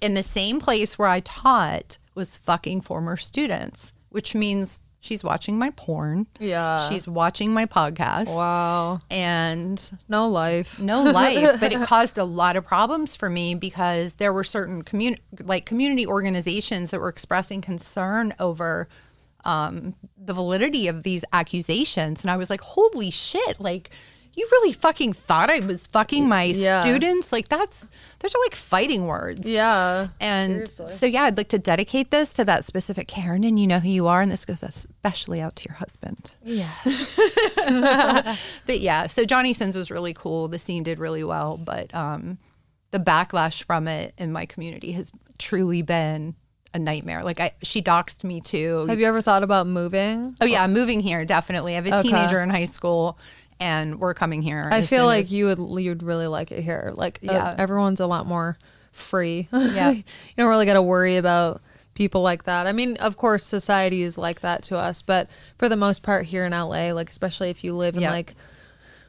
in 0.00 0.14
the 0.14 0.22
same 0.22 0.60
place 0.60 0.98
where 0.98 1.08
I 1.08 1.20
taught, 1.20 1.98
was 2.14 2.36
fucking 2.36 2.80
former 2.82 3.16
students, 3.16 3.92
which 4.10 4.34
means 4.34 4.80
she's 5.00 5.22
watching 5.22 5.56
my 5.58 5.70
porn. 5.76 6.26
Yeah. 6.40 6.88
She's 6.88 7.06
watching 7.06 7.54
my 7.54 7.64
podcast. 7.64 8.26
wow. 8.26 9.00
And 9.10 9.80
No 10.08 10.28
life. 10.28 10.80
no 10.80 11.02
life, 11.04 11.56
but 11.60 11.72
it 11.72 11.80
caused 11.86 12.18
a 12.18 12.24
lot 12.24 12.56
of 12.56 12.66
problems 12.66 13.14
for 13.14 13.30
me 13.30 13.54
because 13.54 14.16
there 14.16 14.32
were 14.32 14.44
certain 14.44 14.82
community, 14.82 15.22
like 15.42 15.64
community 15.64 16.06
organizations 16.06 16.90
that 16.90 17.00
were 17.00 17.08
expressing 17.08 17.60
concern 17.60 18.34
over 18.40 18.88
um, 19.48 19.94
the 20.16 20.34
validity 20.34 20.86
of 20.88 21.02
these 21.02 21.24
accusations, 21.32 22.22
and 22.22 22.30
I 22.30 22.36
was 22.36 22.50
like, 22.50 22.60
"Holy 22.60 23.10
shit!" 23.10 23.60
Like, 23.60 23.90
you 24.34 24.46
really 24.52 24.72
fucking 24.72 25.14
thought 25.14 25.50
I 25.50 25.58
was 25.60 25.88
fucking 25.88 26.28
my 26.28 26.44
Yeah. 26.44 26.82
students? 26.82 27.32
Like, 27.32 27.48
that's 27.48 27.90
those 28.20 28.32
are 28.34 28.42
like 28.46 28.54
fighting 28.54 29.06
words. 29.06 29.48
Yeah. 29.50 30.08
And 30.20 30.68
Seriously. 30.68 30.86
so, 30.96 31.06
yeah, 31.06 31.24
I'd 31.24 31.36
like 31.36 31.48
to 31.48 31.58
dedicate 31.58 32.12
this 32.12 32.32
to 32.34 32.44
that 32.44 32.64
specific 32.64 33.08
Karen, 33.08 33.42
and 33.42 33.58
you 33.58 33.66
know 33.66 33.80
who 33.80 33.88
you 33.88 34.06
are, 34.06 34.20
and 34.20 34.30
this 34.30 34.44
goes 34.44 34.62
especially 34.62 35.40
out 35.40 35.56
to 35.56 35.68
your 35.68 35.76
husband. 35.76 36.36
Yeah. 36.44 36.70
But 38.66 38.80
yeah, 38.80 39.06
so 39.06 39.24
Johnny 39.24 39.52
Sins 39.52 39.76
was 39.76 39.90
really 39.90 40.14
cool. 40.14 40.48
The 40.48 40.58
scene 40.58 40.82
did 40.82 40.98
really 40.98 41.24
well, 41.24 41.56
but 41.56 41.94
um, 41.94 42.38
the 42.90 42.98
backlash 42.98 43.62
from 43.64 43.88
it 43.88 44.14
in 44.18 44.30
my 44.32 44.46
community 44.46 44.92
has 44.92 45.10
truly 45.38 45.82
been 45.82 46.34
a 46.78 46.82
nightmare. 46.82 47.22
Like 47.22 47.40
I, 47.40 47.52
she 47.62 47.82
doxed 47.82 48.24
me 48.24 48.40
too. 48.40 48.86
Have 48.88 48.98
you 49.00 49.06
ever 49.06 49.20
thought 49.20 49.42
about 49.42 49.66
moving? 49.66 50.36
oh 50.40 50.46
yeah, 50.46 50.62
I'm 50.64 50.72
moving 50.72 51.00
here 51.00 51.24
definitely. 51.24 51.72
I 51.74 51.76
have 51.76 51.86
a 51.86 51.94
Okay. 51.98 52.02
teenager 52.08 52.40
in 52.40 52.48
high 52.50 52.64
school, 52.64 53.18
and 53.60 54.00
we're 54.00 54.14
coming 54.14 54.40
here. 54.42 54.68
I 54.72 54.82
feel 54.82 55.04
like 55.06 55.24
as- 55.26 55.32
you 55.34 55.46
would 55.46 55.82
you'd 55.82 56.02
really 56.02 56.26
like 56.26 56.50
it 56.52 56.62
here. 56.62 56.92
Like 56.94 57.18
uh, 57.28 57.32
Yeah. 57.32 57.54
everyone's 57.58 58.00
a 58.00 58.06
lot 58.06 58.26
more 58.26 58.56
free. 58.92 59.48
Yeah. 59.52 59.90
you 59.90 60.04
don't 60.36 60.48
really 60.48 60.66
got 60.66 60.74
to 60.74 60.82
worry 60.82 61.16
about 61.16 61.60
people 61.94 62.22
like 62.22 62.44
that. 62.44 62.66
I 62.68 62.72
mean, 62.72 62.96
of 62.98 63.16
course 63.16 63.44
society 63.44 64.02
is 64.02 64.16
like 64.16 64.40
that 64.40 64.62
to 64.64 64.76
us, 64.78 65.02
but 65.02 65.28
for 65.58 65.68
the 65.68 65.76
most 65.76 66.02
part 66.04 66.26
here 66.26 66.44
in 66.46 66.52
LA, 66.52 66.92
like 66.92 67.10
especially 67.10 67.50
if 67.50 67.64
you 67.64 67.74
live 67.76 67.96
in 67.96 68.02
Yeah. 68.02 68.12
like 68.12 68.34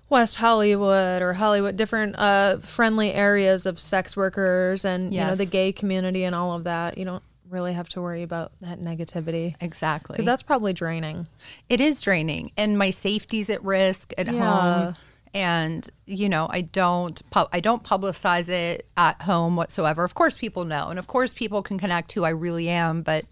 West 0.09 0.37
Hollywood 0.37 1.21
or 1.21 1.33
Hollywood, 1.33 1.77
different 1.77 2.15
uh, 2.17 2.57
friendly 2.57 3.13
areas 3.13 3.67
of 3.67 3.79
sex 3.79 4.17
workers 4.17 4.83
and 4.83 5.13
you 5.13 5.19
know 5.21 5.35
the 5.35 5.45
gay 5.45 5.71
community 5.71 6.23
and 6.23 6.33
all 6.33 6.53
of 6.53 6.63
that, 6.63 6.97
you 6.97 7.05
don't 7.05 7.21
really 7.49 7.73
have 7.73 7.89
to 7.89 8.01
worry 8.01 8.23
about 8.23 8.51
that 8.61 8.79
negativity 8.79 9.55
exactly 9.61 10.13
because 10.13 10.25
that's 10.25 10.43
probably 10.43 10.73
draining. 10.73 11.27
it 11.67 11.81
is 11.81 12.01
draining, 12.01 12.51
and 12.57 12.77
my 12.77 12.89
safety's 12.89 13.49
at 13.49 13.63
risk 13.63 14.13
at 14.17 14.27
Yeah. 14.27 14.39
home. 14.85 14.95
And 15.31 15.87
you 16.07 16.27
know, 16.27 16.47
I 16.49 16.61
don't 16.61 17.21
pu- 17.29 17.45
I 17.53 17.59
don't 17.59 17.83
publicize 17.83 18.49
it 18.49 18.87
at 18.97 19.21
home 19.21 19.55
whatsoever. 19.55 20.03
Of 20.03 20.15
course, 20.15 20.35
people 20.37 20.65
know, 20.65 20.87
and 20.89 20.97
of 20.97 21.05
course, 21.05 21.33
people 21.35 21.61
can 21.61 21.77
connect 21.77 22.13
who 22.13 22.23
I 22.23 22.29
really 22.29 22.67
am. 22.69 23.03
But 23.03 23.25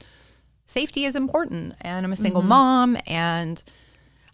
safety 0.68 1.06
is 1.06 1.16
important, 1.16 1.74
and 1.82 2.06
I'm 2.06 2.14
a 2.14 2.16
single 2.16 2.42
Mm-hmm. 2.42 2.50
mom, 2.50 2.98
and 3.08 3.64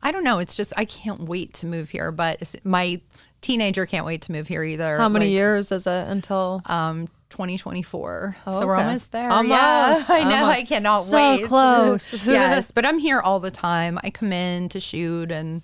I 0.01 0.11
don't 0.11 0.25
know. 0.25 0.39
It's 0.39 0.55
just 0.55 0.73
I 0.75 0.83
can't 0.83 1.21
wait 1.21 1.53
to 1.55 1.65
move 1.65 1.89
here, 1.91 2.11
but 2.11 2.53
my 2.65 2.99
teenager 3.39 3.85
can't 3.85 4.05
wait 4.05 4.21
to 4.23 4.33
move 4.33 4.49
here 4.49 4.63
either. 4.63 4.97
How 4.97 5.07
many 5.07 5.25
Like, 5.27 5.31
years 5.31 5.71
is 5.71 5.87
it 5.87 6.07
until? 6.09 6.61
Um, 6.65 7.07
2024. 7.33 8.37
Oh, 8.47 8.59
so 8.59 8.67
we're 8.67 8.75
okay. 8.75 8.85
almost 8.85 9.11
there. 9.11 9.29
Almost, 9.29 9.49
Yeah, 9.49 10.05
I 10.09 10.23
know. 10.23 10.35
almost. 10.35 10.59
I 10.59 10.63
cannot 10.63 11.03
So 11.03 11.17
wait. 11.17 11.41
So 11.41 11.47
close. 11.47 12.27
yes, 12.27 12.71
but 12.71 12.85
I'm 12.85 12.99
here 12.99 13.19
all 13.19 13.39
the 13.39 13.51
time. 13.51 13.99
I 14.03 14.09
come 14.09 14.31
in 14.31 14.69
to 14.69 14.79
shoot 14.79 15.31
and 15.31 15.61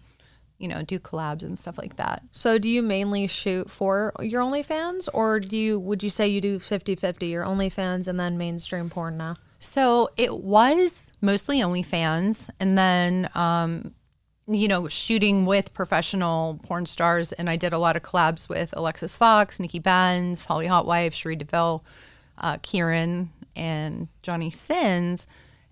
you 0.57 0.67
know, 0.67 0.81
do 0.83 0.99
collabs 0.99 1.41
and 1.43 1.57
stuff 1.57 1.77
like 1.77 1.95
that. 1.95 2.21
So 2.33 2.57
do 2.57 2.67
you 2.67 2.81
mainly 2.81 3.27
shoot 3.27 3.71
for 3.71 4.11
your 4.19 4.41
OnlyFans 4.43 5.07
or 5.13 5.39
do 5.39 5.55
you 5.55 5.79
would 5.79 6.03
you 6.03 6.09
say 6.09 6.27
you 6.27 6.41
do 6.41 6.59
50-50 6.59 7.29
your 7.29 7.45
OnlyFans 7.45 8.09
and 8.09 8.19
then 8.19 8.37
mainstream 8.37 8.89
porn 8.89 9.15
now? 9.15 9.37
So 9.59 10.09
it 10.17 10.37
was 10.37 11.11
mostly 11.21 11.59
OnlyFans, 11.59 12.49
and 12.61 12.77
then 12.77 13.29
um, 13.35 13.93
you 14.49 14.67
know 14.67 14.87
shooting 14.87 15.45
with 15.45 15.73
professional 15.73 16.59
porn 16.63 16.85
stars, 16.85 17.31
and 17.33 17.49
I 17.49 17.55
did 17.55 17.73
a 17.73 17.77
lot 17.77 17.95
of 17.95 18.03
collabs 18.03 18.49
with 18.49 18.73
Alexis 18.75 19.17
Fawx, 19.17 19.59
Nikki 19.59 19.79
Benz, 19.79 20.45
Holly 20.45 20.67
Hotwife, 20.67 21.13
Cherie 21.13 21.35
DeVille, 21.35 21.83
uh, 22.37 22.57
Kieran, 22.61 23.29
and 23.55 24.07
Johnny 24.21 24.49
Sins. 24.49 25.27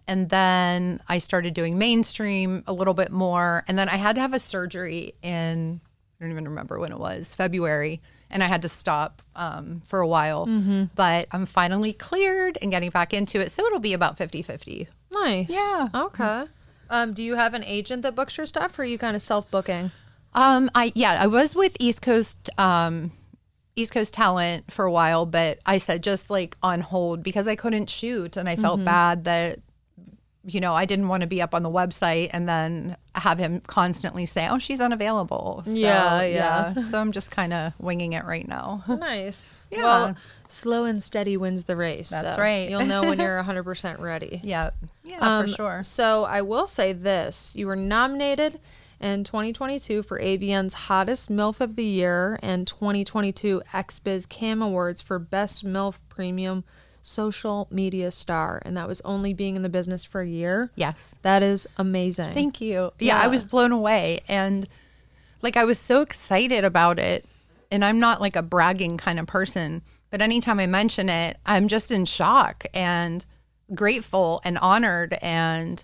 And 0.08 0.30
then 0.30 1.02
I 1.10 1.18
started 1.18 1.54
doing 1.54 1.78
mainstream 1.78 2.64
a 2.66 2.74
little 2.74 2.94
bit 2.94 3.12
more, 3.12 3.64
and 3.68 3.78
then 3.78 3.90
I 3.90 3.98
had 3.98 4.16
to 4.16 4.22
have 4.22 4.34
a 4.34 4.40
surgery 4.40 5.14
in 5.22 5.82
I 6.20 6.24
don't 6.24 6.32
even 6.32 6.46
remember 6.46 6.80
when 6.80 6.92
it 6.92 6.98
was, 6.98 7.36
February, 7.36 8.02
and 8.32 8.42
I 8.42 8.48
had 8.48 8.64
to 8.64 8.70
stop 8.70 9.22
um, 9.36 9.84
for 9.86 10.00
a 10.00 10.08
while. 10.08 10.48
But 10.96 11.28
I'm 11.32 11.46
finally 11.46 11.94
cleared 11.94 12.58
and 12.60 12.72
getting 12.72 12.90
back 12.90 13.14
into 13.14 13.40
it. 13.40 13.52
So 13.52 13.64
it'll 13.68 13.80
be 13.80 13.94
about 13.94 14.18
50 14.18 14.42
50. 14.42 14.88
Nice. 15.12 15.50
Yeah. 15.50 15.90
Okay. 15.94 16.46
Um, 16.90 17.14
do 17.14 17.22
you 17.24 17.36
have 17.36 17.54
an 17.54 17.64
agent 17.64 18.02
that 18.04 18.16
books 18.16 18.38
your 18.38 18.46
stuff 18.46 18.78
or 18.78 18.84
are 18.84 18.86
you 18.86 18.98
kind 18.98 19.16
of 19.16 19.22
self 19.22 19.50
booking? 19.52 19.92
Um, 20.34 20.70
I 20.76 20.92
yeah, 20.96 21.18
I 21.22 21.28
was 21.28 21.56
with 21.56 21.76
East 21.80 22.02
Coast 22.02 22.50
um, 22.58 23.12
East 23.76 23.92
Coast 23.92 24.14
Talent 24.14 24.72
for 24.72 24.86
a 24.86 24.92
while, 24.92 25.26
but 25.26 25.60
I 25.66 25.78
said 25.78 26.04
just 26.04 26.30
like 26.30 26.56
on 26.62 26.82
hold 26.82 27.24
because 27.24 27.48
I 27.48 27.56
couldn't 27.56 27.90
shoot, 27.90 28.38
and 28.38 28.48
I 28.50 28.56
felt 28.56 28.84
bad 28.84 29.24
that 29.24 29.60
you 30.46 30.62
know 30.62 30.74
I 30.74 30.86
didn't 30.86 31.08
want 31.10 31.22
to 31.22 31.28
be 31.28 31.42
up 31.42 31.54
on 31.56 31.64
the 31.64 31.70
website 31.70 32.30
and 32.32 32.48
then 32.48 32.96
have 33.16 33.38
him 33.40 33.62
constantly 33.62 34.26
say, 34.26 34.48
"Oh, 34.48 34.60
she's 34.60 34.80
unavailable." 34.80 35.64
So, 35.66 35.72
Yeah, 35.72 36.22
yeah. 36.24 36.74
So 36.90 37.00
I'm 37.00 37.12
just 37.12 37.32
kind 37.32 37.52
of 37.54 37.74
winging 37.80 38.14
it 38.14 38.24
right 38.24 38.48
now. 38.48 38.84
Nice. 38.88 39.62
Yeah. 39.72 39.84
Well, 39.84 40.16
slow 40.48 40.86
and 40.86 41.02
steady 41.04 41.36
wins 41.36 41.64
the 41.66 41.76
race. 41.76 42.10
That's 42.12 42.36
so 42.36 42.42
right. 42.42 42.70
You'll 42.70 42.86
know 42.86 43.02
when 43.02 43.20
you're 43.20 43.42
100% 43.44 44.00
ready. 44.00 44.40
yeah, 44.44 44.70
yeah, 45.08 45.20
Um, 45.22 45.48
for 45.48 45.52
sure. 45.56 45.84
So 45.84 46.24
I 46.26 46.42
will 46.42 46.68
say 46.68 46.94
this: 46.94 47.56
you 47.56 47.68
were 47.68 47.76
nominated 47.76 48.60
in 49.00 49.24
2022 49.24 50.04
for 50.04 50.20
AVN's 50.20 50.74
Hottest 50.74 51.30
MILF 51.30 51.62
of 51.62 51.76
the 51.76 51.86
Year 51.86 52.40
and 52.42 52.68
2022 52.68 53.62
XBiz 53.74 54.28
Cam 54.28 54.62
Awards 54.62 55.02
for 55.02 55.20
Best 55.20 55.64
MILF 55.66 56.00
Premium 56.10 56.64
Social 57.02 57.68
Media 57.72 58.12
Star, 58.12 58.62
and 58.66 58.76
that 58.76 58.88
was 58.88 59.00
only 59.02 59.34
being 59.34 59.56
in 59.56 59.62
the 59.62 59.70
business 59.70 60.04
for 60.04 60.22
a 60.22 60.28
year. 60.28 60.72
Yes. 60.76 61.16
That 61.22 61.42
is 61.42 61.68
amazing. 61.78 62.34
Thank 62.34 62.60
you. 62.60 62.92
Yeah, 63.00 63.20
I 63.22 63.28
was 63.28 63.44
blown 63.44 63.72
away 63.72 64.20
and 64.28 64.68
like 65.42 65.56
I 65.56 65.66
was 65.66 65.80
so 65.80 66.02
excited 66.02 66.64
about 66.64 67.00
it. 67.00 67.26
And 67.72 67.84
I'm 67.84 68.00
not 68.00 68.22
like 68.22 68.36
a 68.36 68.42
bragging 68.42 68.98
kind 68.98 69.20
of 69.20 69.28
person, 69.28 69.82
but 70.10 70.22
anytime 70.22 70.60
I 70.60 70.68
mention 70.68 71.10
it, 71.10 71.38
I'm 71.46 71.68
just 71.68 71.92
in 71.92 72.06
shock 72.06 72.66
and 72.74 73.26
grateful 73.76 74.42
and 74.46 74.58
honored 74.58 75.18
and 75.22 75.84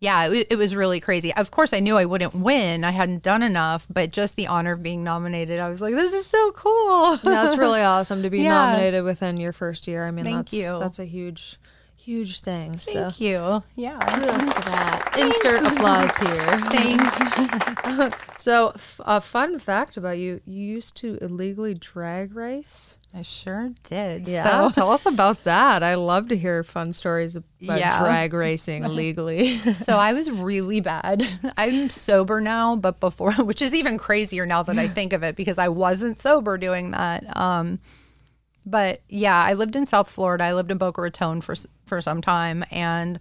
yeah, 0.00 0.26
it, 0.30 0.48
it 0.50 0.56
was 0.56 0.76
really 0.76 1.00
crazy. 1.00 1.32
Of 1.34 1.50
course, 1.50 1.72
I 1.72 1.80
knew 1.80 1.96
I 1.96 2.04
wouldn't 2.04 2.34
win. 2.34 2.84
I 2.84 2.90
hadn't 2.90 3.22
done 3.22 3.42
enough, 3.42 3.86
but 3.88 4.10
just 4.10 4.36
the 4.36 4.46
honor 4.48 4.72
of 4.72 4.82
being 4.82 5.02
nominated, 5.02 5.60
I 5.60 5.70
was 5.70 5.80
like, 5.80 5.94
this 5.94 6.12
is 6.12 6.26
so 6.26 6.52
cool. 6.52 7.16
That's 7.18 7.56
really 7.56 7.80
awesome 7.94 8.22
to 8.22 8.28
be 8.28 8.40
Yeah. 8.42 8.50
nominated 8.50 9.04
within 9.04 9.38
your 9.38 9.54
first 9.54 9.86
year. 9.88 10.04
I 10.06 10.10
mean, 10.10 10.26
Thank 10.26 10.36
that's 10.50 10.52
you. 10.52 10.78
that's 10.78 10.98
a 10.98 11.06
huge, 11.06 11.58
huge 11.96 12.40
thing. 12.40 12.78
so 12.80 12.92
Thank 12.92 13.20
you. 13.20 13.62
Yeah. 13.76 13.98
kudos 14.00 14.54
to 14.54 14.60
that. 14.62 15.16
Insert 15.18 15.72
applause 15.72 16.14
here. 16.18 16.60
Thanks. 16.70 18.14
So, 18.36 18.72
f- 18.74 19.00
a 19.04 19.20
fun 19.20 19.58
fact 19.58 19.96
about 19.96 20.18
you: 20.18 20.40
you 20.44 20.60
used 20.66 20.96
to 20.98 21.16
illegally 21.22 21.72
drag 21.74 22.34
race. 22.34 22.98
I 23.16 23.22
sure 23.22 23.70
did. 23.84 24.26
Yeah. 24.26 24.42
So 24.42 24.70
tell 24.74 24.90
us 24.90 25.06
about 25.06 25.44
that. 25.44 25.84
I 25.84 25.94
love 25.94 26.28
to 26.28 26.36
hear 26.36 26.64
fun 26.64 26.92
stories 26.92 27.36
about 27.36 27.44
Yeah. 27.60 28.00
drag 28.00 28.32
racing 28.32 28.82
legally. 28.88 29.58
So 29.72 29.96
I 29.98 30.12
was 30.12 30.30
really 30.30 30.80
bad. 30.80 31.24
I'm 31.56 31.90
sober 31.90 32.40
now, 32.40 32.74
but 32.74 32.98
before, 32.98 33.32
which 33.34 33.62
is 33.62 33.72
even 33.72 33.98
crazier 33.98 34.46
now 34.46 34.64
that 34.64 34.78
I 34.78 34.88
think 34.88 35.12
of 35.12 35.22
it 35.22 35.36
because 35.36 35.58
I 35.58 35.68
wasn't 35.68 36.20
sober 36.20 36.58
doing 36.58 36.90
that. 36.90 37.24
Um, 37.36 37.78
but 38.66 39.02
yeah, 39.08 39.40
I 39.40 39.52
lived 39.52 39.76
in 39.76 39.86
South 39.86 40.10
Florida. 40.10 40.42
I 40.44 40.54
lived 40.54 40.72
in 40.72 40.78
Boca 40.78 41.00
Raton 41.00 41.40
for 41.40 41.54
for 41.86 42.00
some 42.00 42.20
time, 42.22 42.64
and 42.70 43.20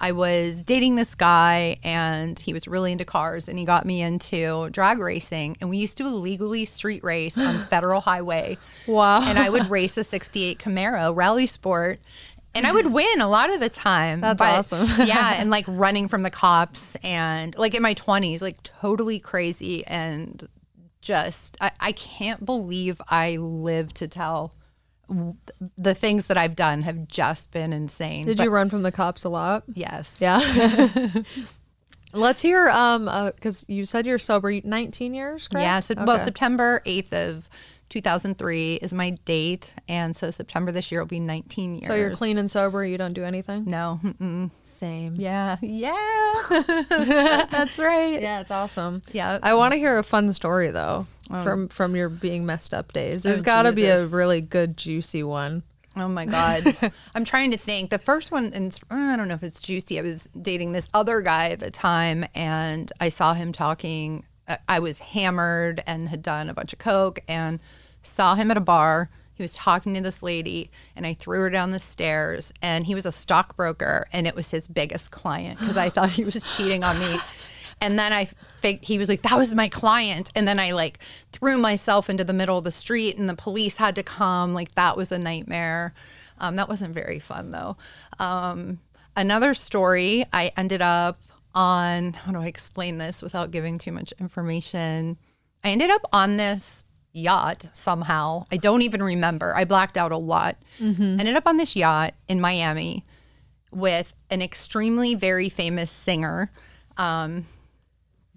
I 0.00 0.12
was 0.12 0.62
dating 0.62 0.96
this 0.96 1.14
guy, 1.14 1.78
and 1.82 2.38
he 2.38 2.52
was 2.52 2.68
really 2.68 2.92
into 2.92 3.04
cars, 3.04 3.48
and 3.48 3.58
he 3.58 3.64
got 3.64 3.84
me 3.84 4.00
into 4.02 4.70
drag 4.70 4.98
racing, 4.98 5.56
and 5.60 5.68
we 5.70 5.78
used 5.78 5.96
to 5.98 6.06
illegally 6.06 6.64
street 6.64 7.02
race 7.02 7.36
on 7.36 7.58
Federal 7.70 8.00
Highway. 8.00 8.58
Wow. 8.86 9.22
And 9.22 9.38
I 9.38 9.50
would 9.50 9.70
race 9.70 9.96
a 9.96 10.04
'68 10.04 10.58
Camaro 10.58 11.14
Rally 11.14 11.46
Sport. 11.46 12.00
And 12.54 12.66
I 12.66 12.72
would 12.72 12.92
win 12.92 13.20
a 13.20 13.28
lot 13.28 13.50
of 13.50 13.60
the 13.60 13.68
time. 13.68 14.20
That's 14.20 14.38
but- 14.38 14.58
awesome. 14.58 14.88
yeah, 15.06 15.36
and 15.38 15.50
like 15.50 15.64
running 15.68 16.08
from 16.08 16.22
the 16.22 16.30
cops 16.30 16.96
and 17.04 17.56
like 17.56 17.74
in 17.74 17.82
my 17.82 17.94
20s, 17.94 18.42
like 18.42 18.62
totally 18.62 19.20
crazy 19.20 19.86
and 19.86 20.48
just 21.00 21.56
I, 21.60 21.70
I 21.78 21.92
can't 21.92 22.44
believe 22.44 23.00
I 23.08 23.36
lived 23.36 23.96
to 23.96 24.08
tell 24.08 24.54
the 25.76 25.94
things 25.94 26.26
that 26.26 26.36
I've 26.36 26.56
done 26.56 26.82
have 26.82 27.08
just 27.08 27.50
been 27.50 27.72
insane. 27.72 28.26
Did 28.26 28.36
But 28.36 28.44
you 28.44 28.50
run 28.50 28.68
from 28.68 28.82
the 28.82 28.92
cops 28.92 29.24
a 29.24 29.28
lot? 29.28 29.64
Yes. 29.74 30.18
Yeah. 30.20 30.40
Let's 32.12 32.40
hear 32.40 32.68
um 32.68 33.10
because 33.34 33.64
you 33.68 33.84
said 33.84 34.06
you're 34.06 34.18
sober 34.18 34.60
19 34.62 35.14
years, 35.14 35.48
correct? 35.48 35.64
Yeah. 35.64 35.80
So, 35.80 35.94
Well, 35.96 36.18
September 36.18 36.82
8th 36.86 37.12
of 37.12 37.48
2003 37.88 38.74
is 38.76 38.94
my 38.94 39.10
date. 39.24 39.74
And 39.88 40.14
so 40.14 40.30
September 40.30 40.72
this 40.72 40.92
year 40.92 41.00
will 41.00 41.06
be 41.06 41.20
19 41.20 41.76
years. 41.76 41.86
So 41.86 41.94
you're 41.94 42.14
clean 42.14 42.38
and 42.38 42.50
sober. 42.50 42.84
You 42.84 42.98
don't 42.98 43.14
do 43.14 43.24
anything. 43.24 43.64
No. 43.66 44.00
mm-mm. 44.02 44.50
Same. 44.78 45.14
Yeah. 45.16 45.56
Yeah. 45.60 45.92
That's 47.50 47.78
right. 47.78 48.20
Yeah, 48.20 48.40
it's 48.40 48.50
awesome. 48.50 49.02
Yeah. 49.12 49.38
I 49.42 49.54
want 49.54 49.72
to 49.72 49.78
hear 49.78 49.98
a 49.98 50.02
fun 50.04 50.32
story 50.32 50.70
though 50.70 51.06
from 51.42 51.68
from 51.68 51.94
your 51.96 52.08
being 52.08 52.46
messed 52.46 52.72
up 52.72 52.92
days. 52.92 53.22
There's 53.24 53.40
Oh, 53.40 53.42
got 53.42 53.62
to 53.62 53.72
be 53.72 53.86
a 53.86 54.06
really 54.06 54.40
good 54.40 54.76
juicy 54.76 55.22
one. 55.22 55.62
Oh 55.96 56.06
my 56.08 56.26
God. 56.26 56.76
I'm 57.14 57.24
trying 57.24 57.50
to 57.50 57.56
think. 57.58 57.90
The 57.90 57.98
first 57.98 58.30
one, 58.30 58.52
and 58.54 58.66
it's, 58.68 58.78
uh, 58.88 58.94
I 58.94 59.16
don't 59.16 59.26
know 59.26 59.34
if 59.34 59.42
it's 59.42 59.60
juicy. 59.60 59.98
I 59.98 60.02
was 60.02 60.28
dating 60.40 60.70
this 60.72 60.88
other 60.94 61.22
guy 61.22 61.48
at 61.48 61.58
the 61.58 61.72
time, 61.72 62.24
and 62.36 62.92
I 63.00 63.08
saw 63.08 63.34
him 63.34 63.50
talking. 63.52 64.24
I- 64.46 64.58
I 64.68 64.78
was 64.78 65.00
hammered 65.00 65.82
and 65.88 66.08
had 66.08 66.22
done 66.22 66.48
a 66.48 66.54
bunch 66.54 66.72
of 66.72 66.78
Coke 66.78 67.18
and 67.26 67.58
saw 68.00 68.36
him 68.36 68.50
at 68.52 68.56
a 68.56 68.60
bar. 68.60 69.10
He 69.38 69.44
was 69.44 69.54
talking 69.54 69.94
to 69.94 70.00
this 70.00 70.20
lady, 70.20 70.68
and 70.96 71.06
I 71.06 71.14
threw 71.14 71.38
her 71.38 71.48
down 71.48 71.70
the 71.70 71.78
stairs. 71.78 72.52
And 72.60 72.84
he 72.84 72.94
was 72.96 73.06
a 73.06 73.12
stockbroker, 73.12 74.08
and 74.12 74.26
it 74.26 74.34
was 74.34 74.50
his 74.50 74.66
biggest 74.66 75.12
client 75.12 75.60
because 75.60 75.76
I 75.76 75.88
thought 75.88 76.10
he 76.10 76.24
was 76.24 76.42
cheating 76.56 76.84
on 76.84 76.98
me. 76.98 77.18
And 77.80 77.96
then 77.96 78.12
I 78.12 78.24
faked, 78.60 78.84
he 78.84 78.98
was 78.98 79.08
like, 79.08 79.22
that 79.22 79.38
was 79.38 79.54
my 79.54 79.68
client. 79.68 80.32
And 80.34 80.48
then 80.48 80.58
I 80.58 80.72
like 80.72 80.98
threw 81.30 81.58
myself 81.58 82.10
into 82.10 82.24
the 82.24 82.32
middle 82.32 82.58
of 82.58 82.64
the 82.64 82.72
street 82.72 83.16
and 83.16 83.28
the 83.28 83.36
police 83.36 83.76
had 83.76 83.94
to 83.94 84.02
come. 84.02 84.52
Like 84.52 84.74
that 84.74 84.96
was 84.96 85.12
a 85.12 85.18
nightmare. 85.18 85.94
Um, 86.38 86.56
that 86.56 86.68
wasn't 86.68 86.92
very 86.92 87.20
fun 87.20 87.50
though. 87.50 87.76
Um, 88.18 88.80
another 89.16 89.54
story, 89.54 90.26
I 90.32 90.50
ended 90.56 90.82
up 90.82 91.20
on, 91.54 92.14
how 92.14 92.32
do 92.32 92.40
I 92.40 92.46
explain 92.46 92.98
this 92.98 93.22
without 93.22 93.52
giving 93.52 93.78
too 93.78 93.92
much 93.92 94.12
information? 94.18 95.16
I 95.62 95.70
ended 95.70 95.90
up 95.90 96.02
on 96.12 96.36
this 96.36 96.84
yacht 97.12 97.66
somehow. 97.72 98.44
I 98.52 98.56
don't 98.56 98.82
even 98.82 99.02
remember. 99.02 99.54
I 99.56 99.64
blacked 99.64 99.96
out 99.96 100.12
a 100.12 100.16
lot. 100.18 100.56
Ended 100.80 101.34
up 101.36 101.46
on 101.46 101.56
this 101.56 101.74
yacht 101.76 102.14
in 102.28 102.40
Miami 102.40 103.04
with 103.70 104.14
an 104.30 104.40
extremely 104.42 105.14
very 105.14 105.48
famous 105.48 105.90
singer. 105.90 106.50
Um, 106.96 107.46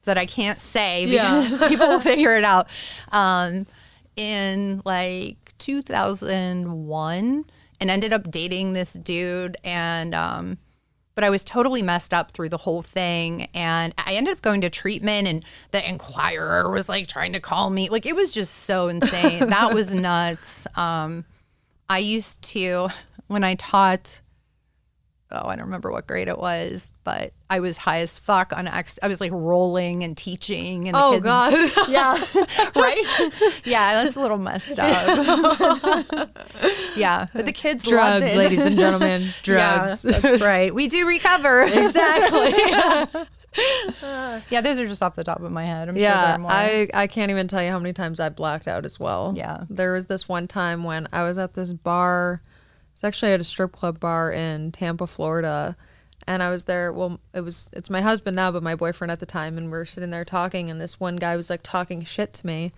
that 0.03 0.17
I 0.17 0.25
can't 0.25 0.59
say 0.59 1.05
Yeah. 1.05 1.41
because 1.43 1.67
people 1.69 1.87
will 1.87 1.99
figure 1.99 2.35
it 2.35 2.43
out. 2.43 2.67
Um, 3.11 3.67
in 4.15 4.81
like 4.83 5.37
2001, 5.59 7.45
and 7.79 7.89
ended 7.89 8.13
up 8.13 8.29
dating 8.29 8.73
this 8.73 8.93
dude, 8.93 9.57
and 9.63 10.13
um, 10.13 10.57
but 11.15 11.23
I 11.23 11.29
was 11.29 11.43
totally 11.43 11.81
messed 11.81 12.13
up 12.13 12.31
through 12.31 12.49
the 12.49 12.57
whole 12.57 12.81
thing, 12.81 13.47
and 13.53 13.93
I 13.97 14.13
ended 14.13 14.33
up 14.33 14.41
going 14.41 14.61
to 14.61 14.69
treatment, 14.69 15.27
and 15.27 15.45
the 15.71 15.87
Inquirer 15.87 16.71
was 16.71 16.87
like 16.87 17.07
trying 17.07 17.33
to 17.33 17.39
call 17.39 17.69
me, 17.69 17.89
like 17.89 18.05
it 18.05 18.15
was 18.15 18.31
just 18.31 18.53
so 18.53 18.87
insane. 18.89 19.49
that 19.49 19.73
was 19.73 19.93
nuts. 19.93 20.67
Um, 20.75 21.25
I 21.89 21.99
used 21.99 22.41
to 22.43 22.89
when 23.27 23.43
I 23.43 23.55
taught 23.55 24.21
oh, 25.31 25.47
I 25.47 25.55
don't 25.55 25.65
remember 25.65 25.91
what 25.91 26.07
grade 26.07 26.27
it 26.27 26.37
was, 26.37 26.91
but 27.03 27.33
I 27.49 27.59
was 27.59 27.77
high 27.77 27.99
as 27.99 28.17
fuck 28.19 28.53
on 28.55 28.67
X. 28.67 28.99
I 29.01 29.07
was 29.07 29.21
like 29.21 29.31
rolling 29.33 30.03
and 30.03 30.17
teaching. 30.17 30.87
And 30.87 30.95
the 30.95 31.03
Oh 31.03 31.11
kids, 31.13 31.23
God. 31.23 31.53
yeah, 31.89 32.17
right. 32.75 33.61
yeah, 33.65 34.03
that's 34.03 34.15
a 34.15 34.21
little 34.21 34.37
messed 34.37 34.79
up. 34.79 34.87
yeah, 36.95 37.27
but 37.33 37.45
the 37.45 37.53
kids 37.53 37.85
loved 37.87 38.19
Drugs, 38.19 38.35
ladies 38.35 38.65
and 38.65 38.77
gentlemen. 38.77 39.21
Yeah, 39.21 39.31
Drugs. 39.43 40.01
that's 40.03 40.41
right. 40.41 40.73
We 40.73 40.87
do 40.87 41.07
recover. 41.07 41.61
exactly. 41.63 42.51
yeah, 44.49 44.61
those 44.61 44.79
are 44.79 44.87
just 44.87 45.03
off 45.03 45.15
the 45.15 45.23
top 45.23 45.41
of 45.41 45.51
my 45.51 45.65
head. 45.65 45.89
I'm 45.89 45.97
Yeah, 45.97 46.37
more. 46.39 46.51
I 46.51 46.87
I 46.93 47.07
can't 47.07 47.31
even 47.31 47.47
tell 47.47 47.61
you 47.61 47.69
how 47.69 47.79
many 47.79 47.93
times 47.93 48.19
I 48.19 48.29
blacked 48.29 48.67
out 48.67 48.85
as 48.85 48.99
well. 48.99 49.33
Yeah. 49.35 49.65
there 49.69 49.93
was 49.93 50.05
this 50.05 50.29
one 50.29 50.47
time 50.47 50.83
when 50.83 51.07
I 51.11 51.23
was 51.23 51.37
at 51.37 51.53
this 51.53 51.73
bar. 51.73 52.41
It's 53.01 53.03
actually 53.07 53.31
at 53.31 53.39
a 53.39 53.43
strip 53.43 53.71
club 53.71 53.99
bar 53.99 54.31
in 54.31 54.71
Tampa, 54.71 55.07
Florida, 55.07 55.75
and 56.27 56.43
I 56.43 56.51
was 56.51 56.65
there. 56.65 56.93
Well, 56.93 57.19
it 57.33 57.41
was 57.41 57.67
it's 57.73 57.89
my 57.89 57.99
husband 57.99 58.35
now, 58.35 58.51
but 58.51 58.61
my 58.61 58.75
boyfriend 58.75 59.09
at 59.09 59.19
the 59.19 59.25
time, 59.25 59.57
and 59.57 59.71
we 59.71 59.77
are 59.79 59.85
sitting 59.85 60.11
there 60.11 60.23
talking, 60.23 60.69
and 60.69 60.79
this 60.79 60.99
one 60.99 61.15
guy 61.15 61.35
was 61.35 61.49
like 61.49 61.61
talking 61.63 62.03
shit 62.03 62.31
to 62.33 62.45
me, 62.45 62.73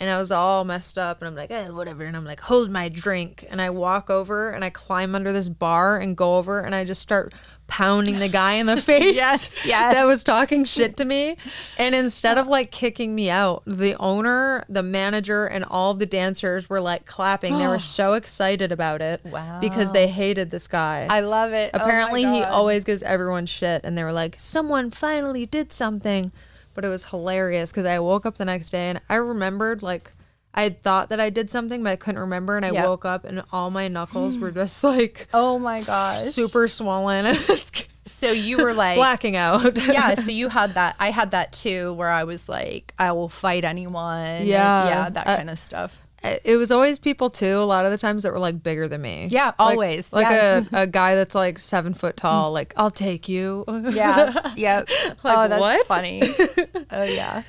and 0.00 0.10
I 0.10 0.18
was 0.18 0.32
all 0.32 0.64
messed 0.64 0.98
up, 0.98 1.20
and 1.20 1.28
I'm 1.28 1.36
like, 1.36 1.52
eh, 1.52 1.68
whatever, 1.68 2.02
and 2.02 2.16
I'm 2.16 2.24
like, 2.24 2.40
hold 2.40 2.68
my 2.68 2.88
drink, 2.88 3.46
and 3.48 3.62
I 3.62 3.70
walk 3.70 4.10
over 4.10 4.50
and 4.50 4.64
I 4.64 4.70
climb 4.70 5.14
under 5.14 5.32
this 5.32 5.48
bar 5.48 5.98
and 5.98 6.16
go 6.16 6.36
over, 6.36 6.58
and 6.58 6.74
I 6.74 6.82
just 6.82 7.00
start 7.00 7.32
pounding 7.66 8.18
the 8.18 8.28
guy 8.28 8.54
in 8.54 8.66
the 8.66 8.76
face. 8.80 9.14
Yes, 9.16 9.54
yes. 9.64 9.94
that 9.94 10.04
was 10.04 10.22
talking 10.22 10.64
shit 10.64 10.96
to 10.98 11.04
me, 11.04 11.36
and 11.78 11.94
instead 11.94 12.38
of 12.38 12.46
like 12.46 12.70
kicking 12.70 13.14
me 13.14 13.30
out, 13.30 13.62
the 13.66 13.94
owner, 13.96 14.64
the 14.68 14.82
manager, 14.82 15.46
and 15.46 15.64
all 15.64 15.94
the 15.94 16.06
dancers 16.06 16.68
were 16.68 16.80
like 16.80 17.06
clapping. 17.06 17.56
they 17.58 17.66
were 17.66 17.78
so 17.78 18.12
excited 18.14 18.70
about 18.72 19.00
it, 19.02 19.20
Wow. 19.24 19.58
because 19.60 19.90
they 19.92 20.06
hated 20.08 20.50
this 20.50 20.66
guy. 20.68 21.06
I 21.10 21.20
love 21.20 21.52
it. 21.52 21.70
Oh 21.74 21.78
Apparently, 21.82 22.24
he 22.24 22.42
always 22.42 22.84
gives 22.84 23.02
everyone 23.02 23.46
shit, 23.46 23.80
and 23.84 23.96
they 23.96 24.04
were 24.04 24.12
like, 24.12 24.36
"Someone 24.38 24.90
finally 24.90 25.46
did 25.46 25.72
something," 25.72 26.32
but 26.74 26.84
it 26.84 26.88
was 26.88 27.06
hilarious 27.06 27.70
because 27.72 27.86
I 27.86 27.98
woke 27.98 28.26
up 28.26 28.36
the 28.36 28.44
next 28.44 28.70
day 28.70 28.90
and 28.90 29.00
I 29.08 29.14
remembered 29.14 29.82
like 29.82 30.12
I 30.56 30.70
thought 30.70 31.08
that 31.08 31.18
I 31.20 31.30
did 31.30 31.50
something, 31.50 31.82
but 31.82 31.90
I 31.90 31.96
couldn't 31.96 32.20
remember, 32.20 32.56
and 32.56 32.64
I 32.64 32.70
Yeah. 32.70 32.86
woke 32.86 33.04
up 33.04 33.24
and 33.24 33.42
all 33.52 33.70
my 33.70 33.88
knuckles 33.88 34.38
were 34.38 34.50
just 34.62 34.84
like 34.84 35.26
Oh 35.34 35.58
my 35.58 35.82
gosh. 35.82 36.22
super 36.30 36.68
swollen, 36.68 37.34
So 38.06 38.30
you 38.32 38.58
were 38.58 38.74
like, 38.74 38.96
blacking 38.96 39.34
out. 39.34 39.76
yeah. 39.88 40.14
So 40.14 40.30
you 40.40 40.48
had 40.50 40.74
that. 40.74 40.94
I 41.00 41.10
had 41.10 41.30
that 41.32 41.52
too, 41.54 41.92
where 41.94 42.10
I 42.10 42.24
was 42.24 42.48
like, 42.48 42.92
I 42.98 43.12
will 43.12 43.28
fight 43.30 43.64
anyone. 43.64 44.46
Yeah. 44.46 44.86
yeah, 44.88 45.10
that 45.10 45.26
Uh, 45.26 45.36
kind 45.38 45.48
of 45.50 45.58
stuff. 45.58 46.00
it 46.22 46.56
was 46.58 46.70
always 46.70 46.98
people 46.98 47.30
too. 47.30 47.56
A 47.58 47.64
lot 47.64 47.84
of 47.86 47.90
the 47.90 47.98
times 47.98 48.22
that 48.22 48.32
were 48.32 48.38
like 48.38 48.62
bigger 48.62 48.88
than 48.88 49.00
me. 49.02 49.26
Yeah, 49.30 49.46
Like- 49.46 49.54
always, 49.58 50.12
like 50.12 50.26
yes. 50.28 50.66
a, 50.72 50.82
a 50.82 50.86
guy 50.86 51.14
that's 51.16 51.34
like 51.34 51.58
seven 51.58 51.94
foot 51.94 52.16
tall. 52.16 52.52
Like 52.52 52.72
I'll 52.76 52.90
take 52.90 53.28
you. 53.28 53.64
Yeah, 53.68 54.52
yeah. 54.56 54.84
oh, 55.24 55.48
that's 55.48 55.60
what? 55.60 55.86
funny. 55.86 56.22
oh 56.92 57.02
yeah. 57.02 57.42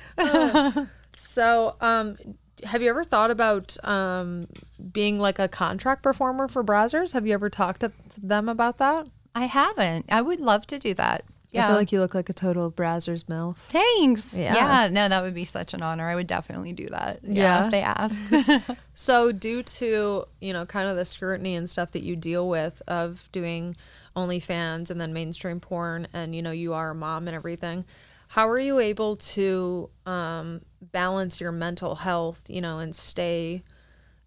So, 1.16 1.76
um, 1.80 2.16
have 2.64 2.82
you 2.82 2.90
ever 2.90 3.04
thought 3.04 3.30
about 3.30 3.76
um, 3.84 4.48
being 4.92 5.18
like 5.18 5.38
a 5.38 5.48
contract 5.48 6.02
performer 6.02 6.48
for 6.48 6.64
Brazzers? 6.64 7.12
Have 7.12 7.26
you 7.26 7.34
ever 7.34 7.50
talked 7.50 7.80
to 7.80 7.92
them 8.22 8.48
about 8.48 8.78
that? 8.78 9.06
I 9.34 9.44
haven't. 9.44 10.06
I 10.08 10.22
would 10.22 10.40
love 10.40 10.66
to 10.68 10.78
do 10.78 10.94
that. 10.94 11.24
Yeah. 11.52 11.64
I 11.64 11.68
feel 11.68 11.76
like 11.76 11.92
you 11.92 12.00
look 12.00 12.14
like 12.14 12.28
a 12.28 12.32
total 12.34 12.70
Brazzers 12.70 13.24
MILF. 13.24 13.56
Thanks. 13.56 14.34
Yeah. 14.34 14.54
Yeah. 14.54 14.88
No, 14.88 15.08
that 15.08 15.22
would 15.22 15.34
be 15.34 15.44
such 15.44 15.74
an 15.74 15.82
honor. 15.82 16.08
I 16.08 16.14
would 16.14 16.26
definitely 16.26 16.72
do 16.72 16.86
that. 16.88 17.20
Yeah. 17.22 17.34
Yeah. 17.34 17.64
If 17.64 17.70
they 17.70 17.82
asked. 17.82 18.76
So, 18.98 19.30
due 19.30 19.62
to 19.62 20.26
you 20.40 20.52
know 20.54 20.64
kind 20.64 20.88
of 20.88 20.96
the 20.96 21.04
scrutiny 21.04 21.54
and 21.54 21.68
stuff 21.68 21.90
that 21.92 22.02
you 22.02 22.16
deal 22.16 22.48
with 22.48 22.80
of 22.88 23.28
doing 23.30 23.76
OnlyFans 24.16 24.90
and 24.90 24.98
then 24.98 25.12
mainstream 25.12 25.60
porn, 25.60 26.08
and 26.14 26.34
you 26.34 26.40
know 26.40 26.50
you 26.50 26.72
are 26.72 26.90
a 26.90 26.94
mom 26.94 27.28
and 27.28 27.36
everything, 27.36 27.84
how 28.28 28.48
are 28.48 28.58
you 28.58 28.78
able 28.78 29.16
to 29.16 29.88
um, 30.04 30.60
balance 30.80 31.40
your 31.40 31.52
mental 31.52 31.94
health, 31.96 32.42
you 32.48 32.60
know, 32.60 32.78
and 32.78 32.94
stay, 32.94 33.62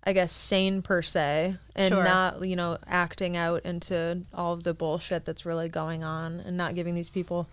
I 0.04 0.14
guess, 0.14 0.32
sane 0.32 0.82
per 0.82 1.02
se, 1.02 1.56
and 1.76 1.94
Sure. 1.94 2.04
not 2.04 2.46
you 2.48 2.56
know 2.56 2.78
acting 2.88 3.36
out 3.38 3.64
into 3.66 4.24
all 4.34 4.54
of 4.54 4.64
the 4.64 4.74
bullshit 4.74 5.26
that's 5.26 5.46
really 5.46 5.70
going 5.70 6.04
on, 6.04 6.40
and 6.40 6.56
not 6.58 6.76
giving 6.76 6.96
these 6.96 7.10
people 7.10 7.48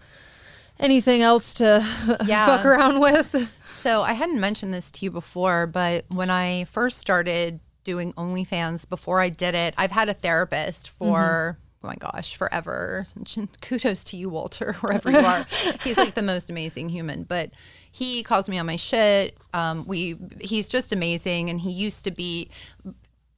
anything 0.78 1.22
else 1.22 1.54
to 1.54 1.84
Yeah. 2.26 2.46
fuck 2.46 2.64
around 2.66 3.00
with. 3.00 3.50
So 3.66 4.02
I 4.02 4.12
hadn't 4.12 4.40
mentioned 4.40 4.74
this 4.74 4.90
to 4.92 5.04
you 5.04 5.10
before, 5.10 5.66
but 5.66 6.04
when 6.08 6.30
I 6.30 6.64
first 6.64 6.98
started 6.98 7.60
doing 7.82 8.12
OnlyFans, 8.14 8.88
before 8.88 9.20
I 9.20 9.28
did 9.28 9.54
it, 9.54 9.72
I've 9.78 9.92
had 9.92 10.08
a 10.08 10.14
therapist 10.14 10.90
for 10.90 11.58
oh 11.86 11.88
my 11.88 11.96
gosh, 11.96 12.36
forever. 12.36 13.06
Kudos 13.60 14.04
to 14.04 14.16
you, 14.16 14.28
Walter, 14.28 14.72
wherever 14.80 15.10
you 15.10 15.18
are. 15.18 15.46
he's 15.84 15.96
like 15.96 16.14
the 16.14 16.22
most 16.22 16.50
amazing 16.50 16.88
human, 16.88 17.22
but 17.22 17.50
he 17.90 18.22
calls 18.22 18.48
me 18.48 18.58
on 18.58 18.66
my 18.66 18.76
shit. 18.76 19.36
Um, 19.54 19.86
we 19.86 20.16
he's 20.40 20.68
just 20.68 20.92
amazing, 20.92 21.50
and 21.50 21.60
he 21.60 21.70
used 21.70 22.04
to 22.04 22.10
be. 22.10 22.50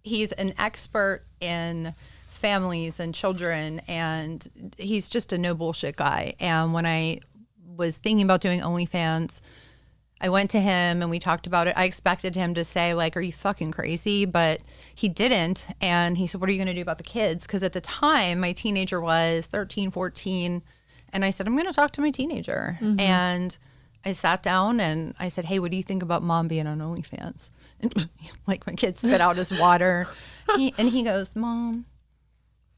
He's 0.02 0.32
an 0.32 0.54
expert 0.58 1.24
in 1.40 1.94
families 2.24 3.00
and 3.00 3.14
children 3.14 3.82
and 3.88 4.70
he's 4.78 5.08
just 5.08 5.32
a 5.32 5.38
no 5.38 5.56
bullshit 5.56 5.96
guy 5.96 6.32
and 6.38 6.72
when 6.72 6.86
i 6.86 7.18
was 7.76 7.98
thinking 7.98 8.24
about 8.24 8.40
doing 8.40 8.60
onlyfans 8.60 9.40
I 10.20 10.28
went 10.28 10.50
to 10.50 10.60
him 10.60 11.02
and 11.02 11.10
we 11.10 11.18
talked 11.18 11.46
about 11.46 11.66
it. 11.66 11.74
I 11.76 11.84
expected 11.84 12.34
him 12.34 12.54
to 12.54 12.64
say 12.64 12.94
like, 12.94 13.16
"Are 13.16 13.20
you 13.20 13.32
fucking 13.32 13.70
crazy?" 13.70 14.24
But 14.24 14.62
he 14.94 15.08
didn't. 15.08 15.68
And 15.80 16.18
he 16.18 16.26
said, 16.26 16.40
"What 16.40 16.50
are 16.50 16.52
you 16.52 16.58
going 16.58 16.68
to 16.68 16.74
do 16.74 16.82
about 16.82 16.98
the 16.98 17.04
kids?" 17.04 17.46
Because 17.46 17.62
at 17.62 17.72
the 17.72 17.80
time, 17.80 18.40
my 18.40 18.52
teenager 18.52 19.00
was 19.00 19.46
13, 19.46 19.90
14, 19.90 20.62
and 21.12 21.24
I 21.24 21.30
said, 21.30 21.46
"I'm 21.46 21.54
going 21.54 21.66
to 21.66 21.72
talk 21.72 21.92
to 21.92 22.00
my 22.00 22.10
teenager." 22.10 22.78
Mm-hmm. 22.80 23.00
And 23.00 23.58
I 24.04 24.12
sat 24.12 24.42
down 24.42 24.80
and 24.80 25.14
I 25.18 25.28
said, 25.28 25.46
"Hey, 25.46 25.58
what 25.58 25.70
do 25.70 25.76
you 25.76 25.82
think 25.82 26.02
about 26.02 26.22
mom 26.22 26.48
being 26.48 26.66
on 26.66 26.78
OnlyFans?" 26.78 27.50
And 27.80 28.08
like 28.48 28.66
my 28.66 28.72
kid 28.72 28.98
spit 28.98 29.20
out 29.20 29.36
his 29.36 29.52
water, 29.52 30.08
he, 30.56 30.74
and 30.78 30.88
he 30.88 31.04
goes, 31.04 31.36
"Mom." 31.36 31.86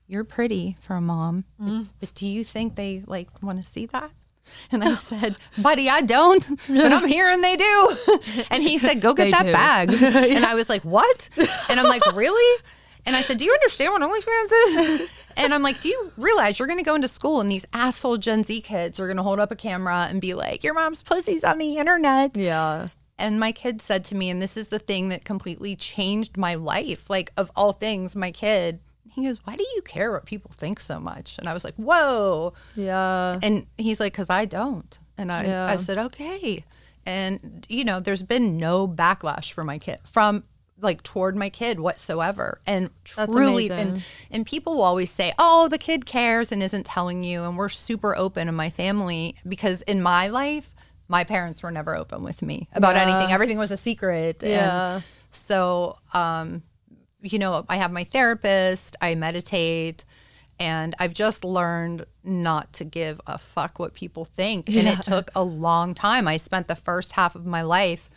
You're 0.07 0.25
pretty 0.25 0.77
for 0.81 0.97
a 0.97 1.01
mom, 1.01 1.45
but, 1.57 1.85
but 2.01 2.15
do 2.15 2.27
you 2.27 2.43
think 2.43 2.75
they 2.75 3.05
like 3.07 3.29
want 3.45 3.65
to 3.65 3.65
see 3.65 3.87
that? 3.87 4.11
And 4.73 4.85
I 4.85 4.95
said, 5.11 5.37
buddy, 5.61 5.89
I 5.89 6.01
don't, 6.01 6.49
but 6.69 6.93
I'm 6.93 7.07
here 7.07 7.29
and 7.29 7.43
they 7.43 7.57
do. 7.57 7.97
And 8.51 8.63
he 8.63 8.79
said, 8.79 9.01
go 9.01 9.15
get 9.15 9.31
that 9.31 9.47
do. 9.47 9.53
bag. 9.53 9.93
And 10.37 10.45
I 10.45 10.55
was 10.55 10.69
like, 10.69 10.83
what? 10.83 11.29
And 11.69 11.79
I'm 11.79 11.87
like, 11.87 12.05
really? 12.15 12.63
And 13.07 13.17
I 13.17 13.23
said, 13.23 13.39
do 13.39 13.45
you 13.45 13.53
understand 13.53 13.93
what 13.93 14.03
OnlyFans 14.03 15.01
is? 15.01 15.09
And 15.37 15.55
I'm 15.55 15.63
like, 15.63 15.81
do 15.81 15.89
you 15.89 16.13
realize 16.17 16.59
you're 16.59 16.69
going 16.69 16.79
to 16.79 16.85
go 16.85 16.95
into 16.95 17.09
school 17.09 17.41
and 17.41 17.51
these 17.51 17.65
asshole 17.73 18.19
Gen 18.19 18.45
Z 18.45 18.61
kids 18.63 19.01
are 19.01 19.07
going 19.07 19.17
to 19.17 19.23
hold 19.23 19.39
up 19.41 19.51
a 19.51 19.57
camera 19.57 20.07
and 20.11 20.21
be 20.21 20.35
like, 20.35 20.63
your 20.65 20.75
mom's 20.75 21.03
pussy's 21.03 21.45
on 21.45 21.59
the 21.59 21.79
internet. 21.79 22.37
Yeah. 22.37 22.89
And 23.19 23.39
my 23.39 23.53
kid 23.53 23.81
said 23.83 24.05
to 24.07 24.15
me, 24.15 24.31
and 24.31 24.41
this 24.41 24.57
is 24.57 24.69
the 24.69 24.79
thing 24.79 25.09
that 25.09 25.25
completely 25.25 25.77
changed 25.77 26.37
my 26.37 26.55
life, 26.55 27.09
like 27.09 27.33
of 27.37 27.51
all 27.55 27.73
things, 27.73 28.17
my 28.17 28.31
kid, 28.31 28.81
he 29.13 29.25
goes, 29.25 29.39
why 29.45 29.57
do 29.57 29.63
you 29.77 29.83
care 29.83 30.13
what 30.13 30.25
people 30.27 30.51
think 30.57 30.81
so 30.81 30.99
much? 31.01 31.37
And 31.39 31.49
I 31.49 31.53
was 31.55 31.65
like, 31.65 31.75
whoa. 31.77 32.53
Yeah. 32.75 33.39
And 33.43 33.67
he's 33.79 34.01
like, 34.01 34.13
because 34.13 34.31
I 34.31 34.45
don't. 34.45 34.99
And 35.19 35.31
I, 35.33 35.45
Yeah. 35.45 35.67
I 35.67 35.77
said, 35.77 35.99
okay. 35.99 36.65
And, 37.07 37.67
you 37.69 37.85
know, 37.85 38.01
there's 38.01 38.23
been 38.23 38.57
no 38.59 38.87
backlash 38.87 39.53
for 39.53 39.65
my 39.65 39.79
kid 39.79 39.99
from 40.05 40.45
like 40.83 41.03
toward 41.03 41.37
my 41.37 41.51
kid 41.51 41.79
whatsoever. 41.81 42.61
And 42.67 42.91
That's 43.17 43.35
truly, 43.35 43.67
amazing. 43.67 43.89
and, 43.95 44.05
and 44.31 44.47
people 44.47 44.77
will 44.77 44.83
always 44.83 45.11
say, 45.11 45.33
oh, 45.39 45.69
the 45.69 45.77
kid 45.79 46.07
cares 46.07 46.51
and 46.53 46.63
isn't 46.63 46.87
telling 46.87 47.23
you. 47.25 47.43
And 47.45 47.57
we're 47.57 47.69
super 47.69 48.17
open 48.17 48.49
in 48.49 48.55
my 48.55 48.71
family 48.71 49.37
because 49.47 49.83
in 49.83 50.01
my 50.03 50.29
life, 50.29 50.75
my 51.09 51.25
parents 51.25 51.63
were 51.63 51.71
never 51.71 51.97
open 51.97 52.23
with 52.23 52.41
me 52.41 52.69
about 52.73 52.95
Yeah. 52.95 53.03
anything. 53.03 53.33
Everything 53.33 53.59
was 53.59 53.71
a 53.71 53.77
secret. 53.77 54.43
Yeah. 54.47 54.95
And 54.97 55.05
so, 55.31 55.99
um, 56.15 56.63
you 57.23 57.39
know, 57.39 57.65
I 57.69 57.77
have 57.77 57.93
my 57.93 58.05
therapist, 58.05 58.97
I 59.01 59.15
meditate, 59.15 60.05
and 60.59 60.95
I've 60.99 61.15
just 61.15 61.45
learned 61.45 62.05
not 62.23 62.73
to 62.75 62.85
give 62.85 63.21
a 63.27 63.39
fuck 63.39 63.79
what 63.79 63.95
people 63.95 64.25
think. 64.25 64.69
And 64.69 64.87
it 64.87 65.03
took 65.03 65.31
a 65.35 65.43
long 65.43 65.95
time. 65.95 66.29
I 66.29 66.37
spent 66.37 66.69
the 66.69 66.77
first 66.77 67.13
half 67.13 67.35
of 67.35 67.47
my 67.47 67.63
life 67.63 68.11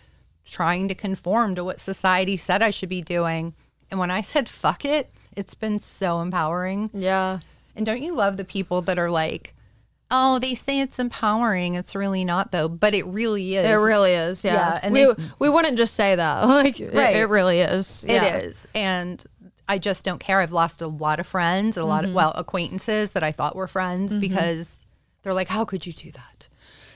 trying 0.46 0.90
to 0.90 0.96
conform 0.96 1.56
to 1.56 1.64
what 1.64 1.80
society 1.80 2.36
said 2.36 2.62
I 2.62 2.70
should 2.70 2.90
be 2.90 3.02
doing. 3.02 3.54
And 3.90 4.00
when 4.00 4.12
I 4.12 4.22
said 4.22 4.50
fuck 4.50 4.84
it, 4.84 5.10
it's 5.38 5.56
been 5.56 5.80
so 5.80 6.20
empowering. 6.20 6.90
Yeah. 6.94 7.40
And 7.76 7.86
don't 7.86 8.02
you 8.02 8.14
love 8.14 8.38
the 8.38 8.44
people 8.44 8.82
that 8.84 9.00
are 9.00 9.10
like, 9.10 9.53
oh, 10.16 10.40
they 10.40 10.54
say 10.54 10.80
it's 10.80 11.00
empowering. 11.00 11.74
It's 11.74 11.96
really 11.96 12.24
not, 12.24 12.52
though. 12.52 12.70
But 12.70 12.94
it 12.94 13.06
really 13.08 13.56
is. 13.56 13.70
It 13.70 13.74
really 13.74 14.14
is. 14.14 14.46
Yeah. 14.46 14.54
Yeah, 14.54 14.80
and 14.84 14.94
we 14.94 15.06
they- 15.06 15.24
we 15.40 15.50
wouldn't 15.50 15.78
just 15.78 15.96
say 15.96 16.16
that. 16.16 16.48
Like 16.48 16.80
it- 16.80 16.94
Right. 16.94 17.16
it, 17.16 17.26
really 17.26 17.60
is. 17.62 18.06
It 18.06 18.14
Yeah. 18.14 18.38
is. 18.38 18.68
And 18.76 19.22
I 19.68 19.80
just 19.80 20.06
don't 20.06 20.20
care. 20.20 20.40
I've 20.40 20.52
lost 20.52 20.82
a 20.82 20.88
lot 20.88 21.20
of 21.20 21.26
friends, 21.26 21.78
a 21.78 21.84
lot 21.86 22.04
of, 22.04 22.10
mm-hmm. 22.10 22.18
well, 22.18 22.32
acquaintances 22.36 23.14
that 23.14 23.24
I 23.24 23.32
thought 23.32 23.56
were 23.56 23.68
friends 23.68 24.12
mm-hmm. 24.12 24.20
because 24.20 24.86
they're 25.24 25.34
like, 25.34 25.48
how 25.48 25.66
could 25.66 25.86
you 25.86 25.94
do 25.94 26.12
that? 26.12 26.33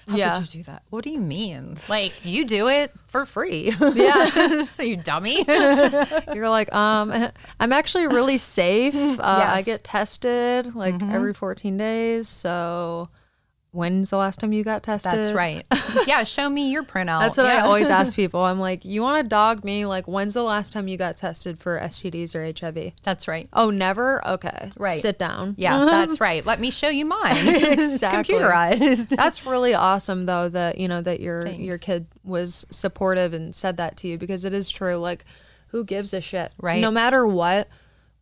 How 0.08 0.16
Yeah. 0.16 0.40
could 0.40 0.54
you 0.54 0.60
do 0.64 0.72
that? 0.72 0.84
What 0.90 1.04
do 1.04 1.10
you 1.10 1.20
mean? 1.20 1.76
Like, 1.90 2.14
you 2.26 2.46
do 2.46 2.68
it 2.70 2.92
for 3.08 3.26
free. 3.26 3.74
Yeah. 3.96 4.64
so 4.64 4.84
you 4.84 4.98
dummy. 4.98 5.44
You're 6.34 6.50
like, 6.50 6.74
um, 6.74 7.14
I'm 7.60 7.74
actually 7.74 8.08
really 8.08 8.38
safe. 8.38 8.96
Uh, 9.20 9.46
I 9.48 9.62
get 9.64 9.84
tested 9.84 10.76
like 10.76 11.02
every 11.02 11.34
14 11.34 11.78
days. 11.78 12.28
So 12.28 13.10
when's 13.78 14.10
the 14.10 14.18
last 14.18 14.40
time 14.40 14.52
you 14.52 14.64
got 14.64 14.82
tested? 14.84 15.12
That's 15.14 15.32
right. 15.34 15.64
yeah, 16.08 16.24
show 16.24 16.50
me 16.50 16.72
your 16.72 16.84
printout. 16.84 17.20
That's 17.22 17.38
what 17.38 17.46
I 17.46 17.60
always 17.62 17.90
ask 17.90 18.16
people. 18.22 18.42
I'm 18.42 18.60
like, 18.60 18.84
you 18.84 19.02
want 19.04 19.24
to 19.24 19.28
dog 19.30 19.64
me? 19.64 19.86
Like, 19.86 20.08
when's 20.08 20.34
the 20.34 20.44
last 20.44 20.74
time 20.74 20.88
you 20.88 20.98
got 20.98 21.16
tested 21.16 21.60
for 21.60 21.80
STDs 21.80 22.34
or 22.36 22.44
HIV? 22.44 22.94
That's 23.04 23.28
right. 23.28 23.48
Oh, 23.54 23.70
never? 23.70 24.28
Okay. 24.28 24.72
Right. 24.78 25.00
Sit 25.00 25.20
down. 25.20 25.54
Yeah, 25.58 25.78
that's 25.86 26.20
right. 26.20 26.46
Let 26.46 26.60
me 26.60 26.72
show 26.72 26.90
you 26.90 27.06
mine. 27.06 27.20
It's 27.48 27.94
Exactly. 27.94 28.36
computerized. 28.36 29.16
That's 29.16 29.46
really 29.46 29.74
awesome 29.76 30.26
though 30.26 30.50
that 30.50 30.78
you 30.80 30.88
know 30.88 31.02
that 31.02 31.20
your 31.20 31.44
Thanks. 31.44 31.60
your 31.60 31.78
kid 31.78 32.08
was 32.24 32.66
supportive 32.72 33.34
and 33.34 33.54
said 33.54 33.78
that 33.78 33.96
to 33.98 34.08
you 34.08 34.18
because 34.18 34.44
it 34.44 34.54
is 34.54 34.70
true 34.70 34.98
like 34.98 35.24
who 35.68 35.84
gives 35.84 36.14
a 36.14 36.22
shit 36.22 36.52
Right. 36.60 36.82
no 36.82 36.90
matter 36.92 37.26
what 37.28 37.68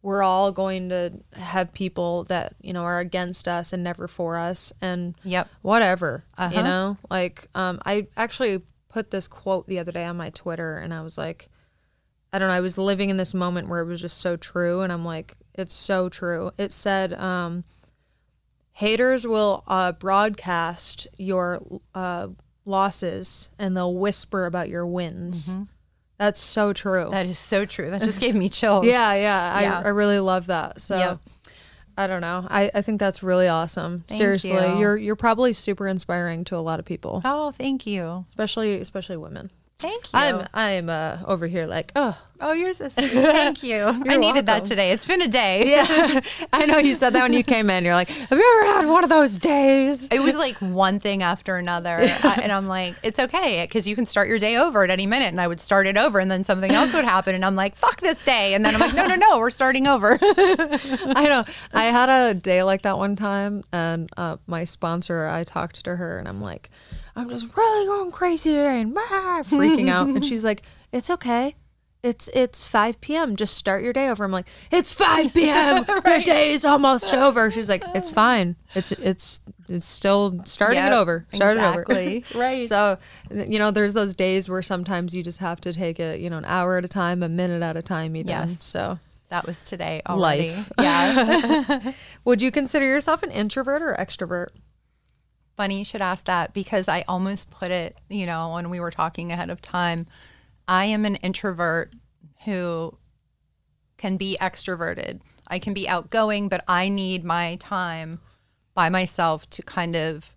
we're 0.05 0.21
all 0.21 0.51
going 0.51 0.89
to 0.89 1.11
have 1.33 1.73
people 1.73 2.23
that 2.25 2.53
you 2.61 2.71
know 2.71 2.83
are 2.83 2.99
against 2.99 3.47
us 3.47 3.73
and 3.73 3.83
never 3.83 4.07
for 4.07 4.37
us 4.37 4.71
and 4.79 5.15
Yep. 5.23 5.49
whatever 5.63 6.23
Uh-huh. 6.37 6.55
you 6.55 6.63
know 6.63 6.97
like 7.09 7.47
um 7.55 7.79
I 7.85 8.07
actually 8.15 8.61
put 8.89 9.09
this 9.09 9.27
quote 9.27 9.65
the 9.67 9.79
other 9.79 9.91
day 9.91 10.05
on 10.05 10.15
my 10.15 10.29
Twitter 10.29 10.77
and 10.77 10.93
I 10.93 11.01
was 11.01 11.17
like 11.17 11.49
I 12.31 12.37
don't 12.37 12.47
know 12.49 12.53
I 12.53 12.59
was 12.61 12.77
living 12.77 13.09
in 13.09 13.17
this 13.17 13.33
moment 13.33 13.67
where 13.67 13.81
it 13.81 13.85
was 13.87 13.99
just 14.01 14.19
so 14.19 14.37
true 14.37 14.81
and 14.81 14.93
I'm 14.93 15.03
like 15.03 15.35
it's 15.55 15.73
so 15.73 16.07
true 16.07 16.51
it 16.57 16.71
said 16.71 17.11
um 17.13 17.63
haters 18.73 19.25
will 19.25 19.63
uh, 19.67 19.91
broadcast 19.93 21.07
your 21.17 21.61
uh, 21.93 22.27
losses 22.65 23.49
and 23.57 23.75
they'll 23.75 23.93
whisper 23.95 24.45
about 24.45 24.67
your 24.69 24.85
wins. 24.85 25.55
That's 26.17 26.39
so 26.39 26.71
true. 26.73 27.09
That 27.11 27.25
is 27.25 27.37
so 27.37 27.65
true. 27.65 27.91
That 27.91 28.01
just 28.01 28.19
gave 28.19 28.35
me 28.35 28.47
chills. 28.59 28.85
yeah, 28.85 29.13
yeah, 29.15 29.59
Yeah. 29.61 29.79
I, 29.79 29.83
I 29.85 29.87
really 29.89 30.19
love 30.19 30.45
that. 30.47 30.79
So 30.81 30.97
Yep. 30.97 31.19
I 31.97 32.07
don't 32.07 32.19
know. 32.21 32.45
I, 32.49 32.69
I 32.73 32.81
think 32.81 32.99
that's 32.99 33.23
really 33.23 33.47
awesome. 33.47 33.99
Thank 34.07 34.17
Seriously, 34.19 34.51
you. 34.51 34.79
you're 34.79 34.97
you're 34.97 35.15
probably 35.15 35.53
super 35.53 35.87
inspiring 35.87 36.43
to 36.45 36.57
a 36.57 36.59
lot 36.59 36.79
of 36.79 36.85
people, 36.85 37.21
Oh, 37.23 37.51
thank 37.51 37.85
you. 37.87 38.25
especially 38.29 38.79
especially 38.81 39.15
women. 39.17 39.49
Thank 39.77 40.05
you. 40.05 40.09
I'm 40.13 40.47
I'm 40.53 40.89
uh, 40.89 41.17
over 41.27 41.47
here 41.47 41.65
like 41.65 41.91
oh 41.95 42.17
oh, 42.41 42.53
yours 42.53 42.79
is. 42.79 42.93
Thank 42.95 43.63
you. 43.63 43.83
I 43.83 44.17
needed 44.17 44.45
that 44.47 44.65
today. 44.65 44.91
It's 44.91 45.05
been 45.05 45.21
a 45.21 45.27
day. 45.27 45.71
yeah. 45.71 46.19
I 46.53 46.65
know 46.65 46.77
you 46.77 46.95
said 46.95 47.11
that 47.13 47.21
when 47.23 47.33
you 47.33 47.43
came 47.43 47.69
in. 47.69 47.83
You're 47.85 47.93
like, 47.93 48.09
have 48.09 48.37
you 48.37 48.61
ever 48.63 48.77
had 48.77 48.89
one 48.91 49.03
of 49.03 49.09
those 49.09 49.37
days? 49.37 50.07
It 50.11 50.21
was 50.21 50.35
like 50.35 50.55
one 50.57 50.99
thing 50.99 51.23
after 51.23 51.55
another. 51.57 51.97
I- 51.99 52.39
and 52.43 52.51
I'm 52.51 52.67
like, 52.67 52.95
it's 53.03 53.19
okay 53.19 53.63
because 53.63 53.87
you 53.87 53.95
can 53.95 54.05
start 54.05 54.27
your 54.27 54.39
day 54.39 54.57
over 54.57 54.83
at 54.83 54.89
any 54.89 55.05
minute. 55.05 55.27
And 55.27 55.41
I 55.41 55.47
would 55.47 55.61
start 55.61 55.87
it 55.87 55.97
over 55.97 56.19
and 56.19 56.29
then 56.29 56.43
something 56.43 56.71
else 56.71 56.93
would 56.93 57.05
happen. 57.05 57.35
And 57.35 57.45
I'm 57.45 57.55
like, 57.55 57.75
fuck 57.75 57.99
this 58.01 58.23
day. 58.23 58.53
And 58.53 58.65
then 58.65 58.75
I'm 58.75 58.81
like, 58.81 58.93
no, 58.93 59.07
no, 59.07 59.15
no, 59.15 59.39
we're 59.39 59.49
starting 59.49 59.87
over. 59.87 60.17
I 60.21 61.25
know. 61.27 61.43
I 61.73 61.85
had 61.85 62.09
a 62.09 62.33
day 62.33 62.63
like 62.63 62.81
that 62.83 62.97
one 62.97 63.15
time, 63.15 63.63
and 63.71 64.09
uh, 64.17 64.37
my 64.47 64.63
sponsor, 64.65 65.27
I 65.27 65.43
talked 65.43 65.83
to 65.85 65.95
her, 65.95 66.17
and 66.19 66.27
I'm 66.27 66.41
like, 66.41 66.69
I'm 67.15 67.29
just 67.29 67.55
really 67.55 67.85
going 67.85 68.11
crazy 68.11 68.51
today, 68.51 68.81
and 68.81 68.95
ah, 68.97 69.41
freaking 69.45 69.89
out. 69.89 70.07
And 70.07 70.23
she's 70.29 70.43
like, 70.43 70.63
It's 70.91 71.09
okay. 71.09 71.55
It's 72.03 72.27
it's 72.35 72.67
5 72.67 73.01
p.m. 73.01 73.35
Just 73.35 73.55
start 73.57 73.81
your 73.83 73.93
day 73.93 74.09
over. 74.09 74.23
I'm 74.23 74.31
like, 74.31 74.47
It's 74.71 74.93
5 74.93 75.33
p.m. 75.33 75.85
The 75.87 76.21
day 76.23 76.51
is 76.51 76.63
almost 76.63 77.11
over. 77.13 77.49
She's 77.49 77.69
like, 77.69 77.83
It's 77.95 78.09
fine. 78.23 78.55
It's 78.75 78.91
it's 78.91 79.39
it's 79.67 79.85
still 79.87 80.39
starting 80.45 80.77
Yep, 80.77 80.91
it 80.91 80.95
over. 80.95 81.25
Start 81.33 81.57
exactly. 81.57 82.17
it 82.17 82.25
over. 82.31 82.39
Right. 82.39 82.67
So 82.67 82.97
you 83.31 83.57
know, 83.57 83.71
there's 83.71 83.93
those 83.95 84.13
days 84.13 84.47
where 84.47 84.61
sometimes 84.61 85.15
you 85.15 85.23
just 85.23 85.39
have 85.39 85.59
to 85.61 85.73
take 85.73 85.99
it, 85.99 86.19
you 86.19 86.29
know, 86.29 86.37
an 86.37 86.45
hour 86.45 86.77
at 86.77 86.85
a 86.85 86.89
time, 86.89 87.23
a 87.23 87.29
minute 87.29 87.63
at 87.63 87.75
a 87.77 87.81
time, 87.81 88.15
even. 88.15 88.29
Yes. 88.29 88.61
So. 88.63 88.99
that 89.29 89.47
was 89.47 89.63
today 89.63 90.01
already. 90.07 90.49
Life. 90.49 90.71
Yeah. 90.79 91.91
Would 92.25 92.43
you 92.43 92.51
consider 92.51 92.85
yourself 92.85 93.23
an 93.23 93.31
introvert 93.31 93.81
or 93.81 93.95
extrovert? 93.97 94.49
Funny 95.57 95.79
you 95.79 95.85
should 95.85 96.01
ask 96.01 96.25
that 96.25 96.53
because 96.53 96.87
I 96.87 97.03
almost 97.07 97.49
put 97.49 97.71
it, 97.71 97.97
you 98.09 98.25
know, 98.25 98.53
when 98.53 98.69
we 98.69 98.79
were 98.79 98.91
talking 98.91 99.31
ahead 99.31 99.49
of 99.49 99.61
time. 99.61 100.07
I 100.67 100.85
am 100.85 101.05
an 101.05 101.15
introvert 101.17 101.93
who 102.45 102.97
can 103.97 104.17
be 104.17 104.37
extroverted. 104.41 105.21
I 105.47 105.59
can 105.59 105.73
be 105.73 105.87
outgoing, 105.87 106.49
but 106.49 106.63
I 106.67 106.89
need 106.89 107.23
my 107.23 107.55
time 107.59 108.19
by 108.73 108.89
myself 108.89 109.49
to 109.51 109.61
kind 109.61 109.95
of 109.95 110.35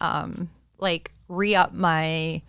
um, 0.00 0.50
like 0.78 1.12
re 1.28 1.54
up 1.54 1.72
my 1.72 2.42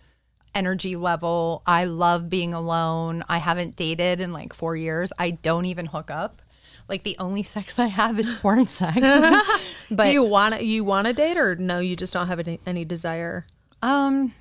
energy 0.54 0.96
level. 0.96 1.62
I 1.66 1.84
love 1.84 2.28
being 2.28 2.52
alone. 2.52 3.24
I 3.28 3.38
haven't 3.38 3.76
dated 3.76 4.20
in 4.20 4.32
like 4.32 4.52
four 4.52 4.76
years. 4.76 5.12
I 5.18 5.30
don't 5.30 5.66
even 5.66 5.86
hook 5.86 6.10
up. 6.10 6.42
Like 6.90 7.04
the 7.04 7.16
only 7.20 7.42
sex 7.44 7.78
I 7.78 7.86
have 7.86 8.18
is 8.18 8.30
porn 8.42 8.66
sex. 8.66 9.00
but 9.90 10.04
Do 10.04 10.10
you 10.10 10.24
want 10.24 10.56
to 10.56 10.64
you 10.64 10.84
want 10.84 11.06
to 11.06 11.12
date 11.12 11.38
or 11.38 11.54
no? 11.54 11.78
You 11.78 11.94
just 11.96 12.12
don't 12.12 12.26
have 12.26 12.40
any, 12.40 12.60
any 12.66 12.84
desire. 12.84 13.46
Um, 13.80 14.34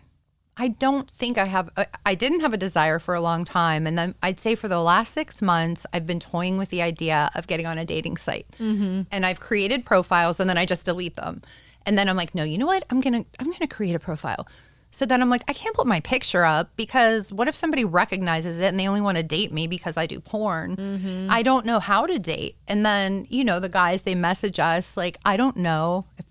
I 0.57 0.67
don't 0.67 1.09
think 1.09 1.37
I 1.37 1.45
have. 1.45 1.69
I- 1.77 1.87
I 2.05 2.15
didn't 2.15 2.41
have 2.41 2.51
a 2.51 2.57
desire 2.57 2.99
for 2.99 3.13
a 3.13 3.21
long 3.21 3.45
time, 3.45 3.87
and 3.87 3.97
then 3.97 4.15
I'd 4.21 4.39
say 4.39 4.55
for 4.55 4.67
the 4.67 4.81
last 4.81 5.13
six 5.13 5.41
months, 5.41 5.85
I've 5.93 6.05
been 6.05 6.19
toying 6.19 6.57
with 6.57 6.69
the 6.69 6.81
idea 6.81 7.29
of 7.35 7.47
getting 7.47 7.65
on 7.65 7.77
a 7.77 7.85
dating 7.85 8.17
site, 8.17 8.47
mm-hmm. 8.59 9.03
and 9.11 9.25
I've 9.25 9.39
created 9.39 9.85
profiles, 9.85 10.39
and 10.39 10.49
then 10.49 10.57
I 10.57 10.65
just 10.65 10.85
delete 10.85 11.15
them, 11.15 11.43
and 11.85 11.97
then 11.97 12.09
I'm 12.09 12.17
like, 12.17 12.35
no, 12.35 12.43
you 12.43 12.57
know 12.57 12.65
what? 12.65 12.83
I'm 12.89 12.99
gonna 12.99 13.25
I'm 13.39 13.51
gonna 13.51 13.67
create 13.67 13.95
a 13.95 13.99
profile. 13.99 14.47
So 14.91 15.05
then 15.05 15.21
I'm 15.21 15.29
like, 15.29 15.43
I 15.47 15.53
can't 15.53 15.75
put 15.75 15.85
my 15.85 15.99
picture 15.99 16.45
up 16.45 16.71
because 16.75 17.31
what 17.31 17.47
if 17.47 17.55
somebody 17.55 17.85
recognizes 17.85 18.57
it 18.57 18.65
and 18.65 18.79
they 18.79 18.87
only 18.87 19.01
want 19.01 19.17
to 19.17 19.23
date 19.23 19.51
me 19.51 19.67
because 19.67 19.97
I 19.97 20.07
do 20.07 20.19
porn? 20.19 21.27
I 21.29 21.43
don't 21.43 21.65
know 21.65 21.79
how 21.79 22.05
to 22.07 22.17
date. 22.17 22.55
And 22.67 22.85
then, 22.85 23.27
you 23.29 23.43
know, 23.43 23.59
the 23.59 23.69
guys, 23.69 24.01
they 24.03 24.15
message 24.15 24.59
us 24.59 24.97
like, 24.97 25.17
I 25.23 25.37
don't 25.37 25.57
know. 25.57 26.05
If, 26.17 26.25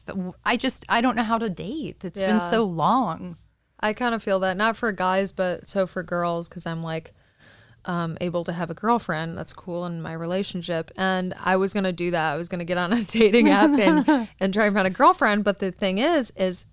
I 0.44 0.56
just, 0.56 0.84
I 0.88 1.00
don't 1.00 1.14
know 1.14 1.22
how 1.22 1.38
to 1.38 1.48
date. 1.48 2.04
It's 2.04 2.20
been 2.20 2.50
so 2.50 2.64
long. 2.64 3.36
I 3.80 3.92
kind 3.92 4.14
of 4.14 4.22
feel 4.22 4.40
that 4.40 4.56
not 4.56 4.76
for 4.76 4.90
guys, 4.90 5.30
but 5.32 5.68
so 5.68 5.86
for 5.86 6.02
girls 6.02 6.48
because 6.48 6.66
I'm 6.66 6.82
like 6.82 7.14
um, 7.84 8.18
able 8.20 8.44
to 8.44 8.52
have 8.52 8.70
a 8.70 8.74
girlfriend. 8.74 9.38
That's 9.38 9.52
cool 9.52 9.86
in 9.86 10.02
my 10.02 10.12
relationship, 10.12 10.90
and 10.96 11.34
I 11.38 11.56
was 11.56 11.72
gonna 11.72 11.92
do 11.92 12.10
that. 12.10 12.32
I 12.32 12.36
was 12.36 12.48
gonna 12.48 12.64
get 12.64 12.76
on 12.76 12.92
a 12.92 13.02
dating 13.04 13.48
app 13.48 13.70
and 13.70 14.28
and 14.40 14.52
try 14.52 14.66
and 14.66 14.74
find 14.74 14.86
a 14.86 14.90
girlfriend. 14.90 15.44
But 15.44 15.60
the 15.60 15.70
thing 15.70 15.98
is, 15.98 16.32
is 16.36 16.66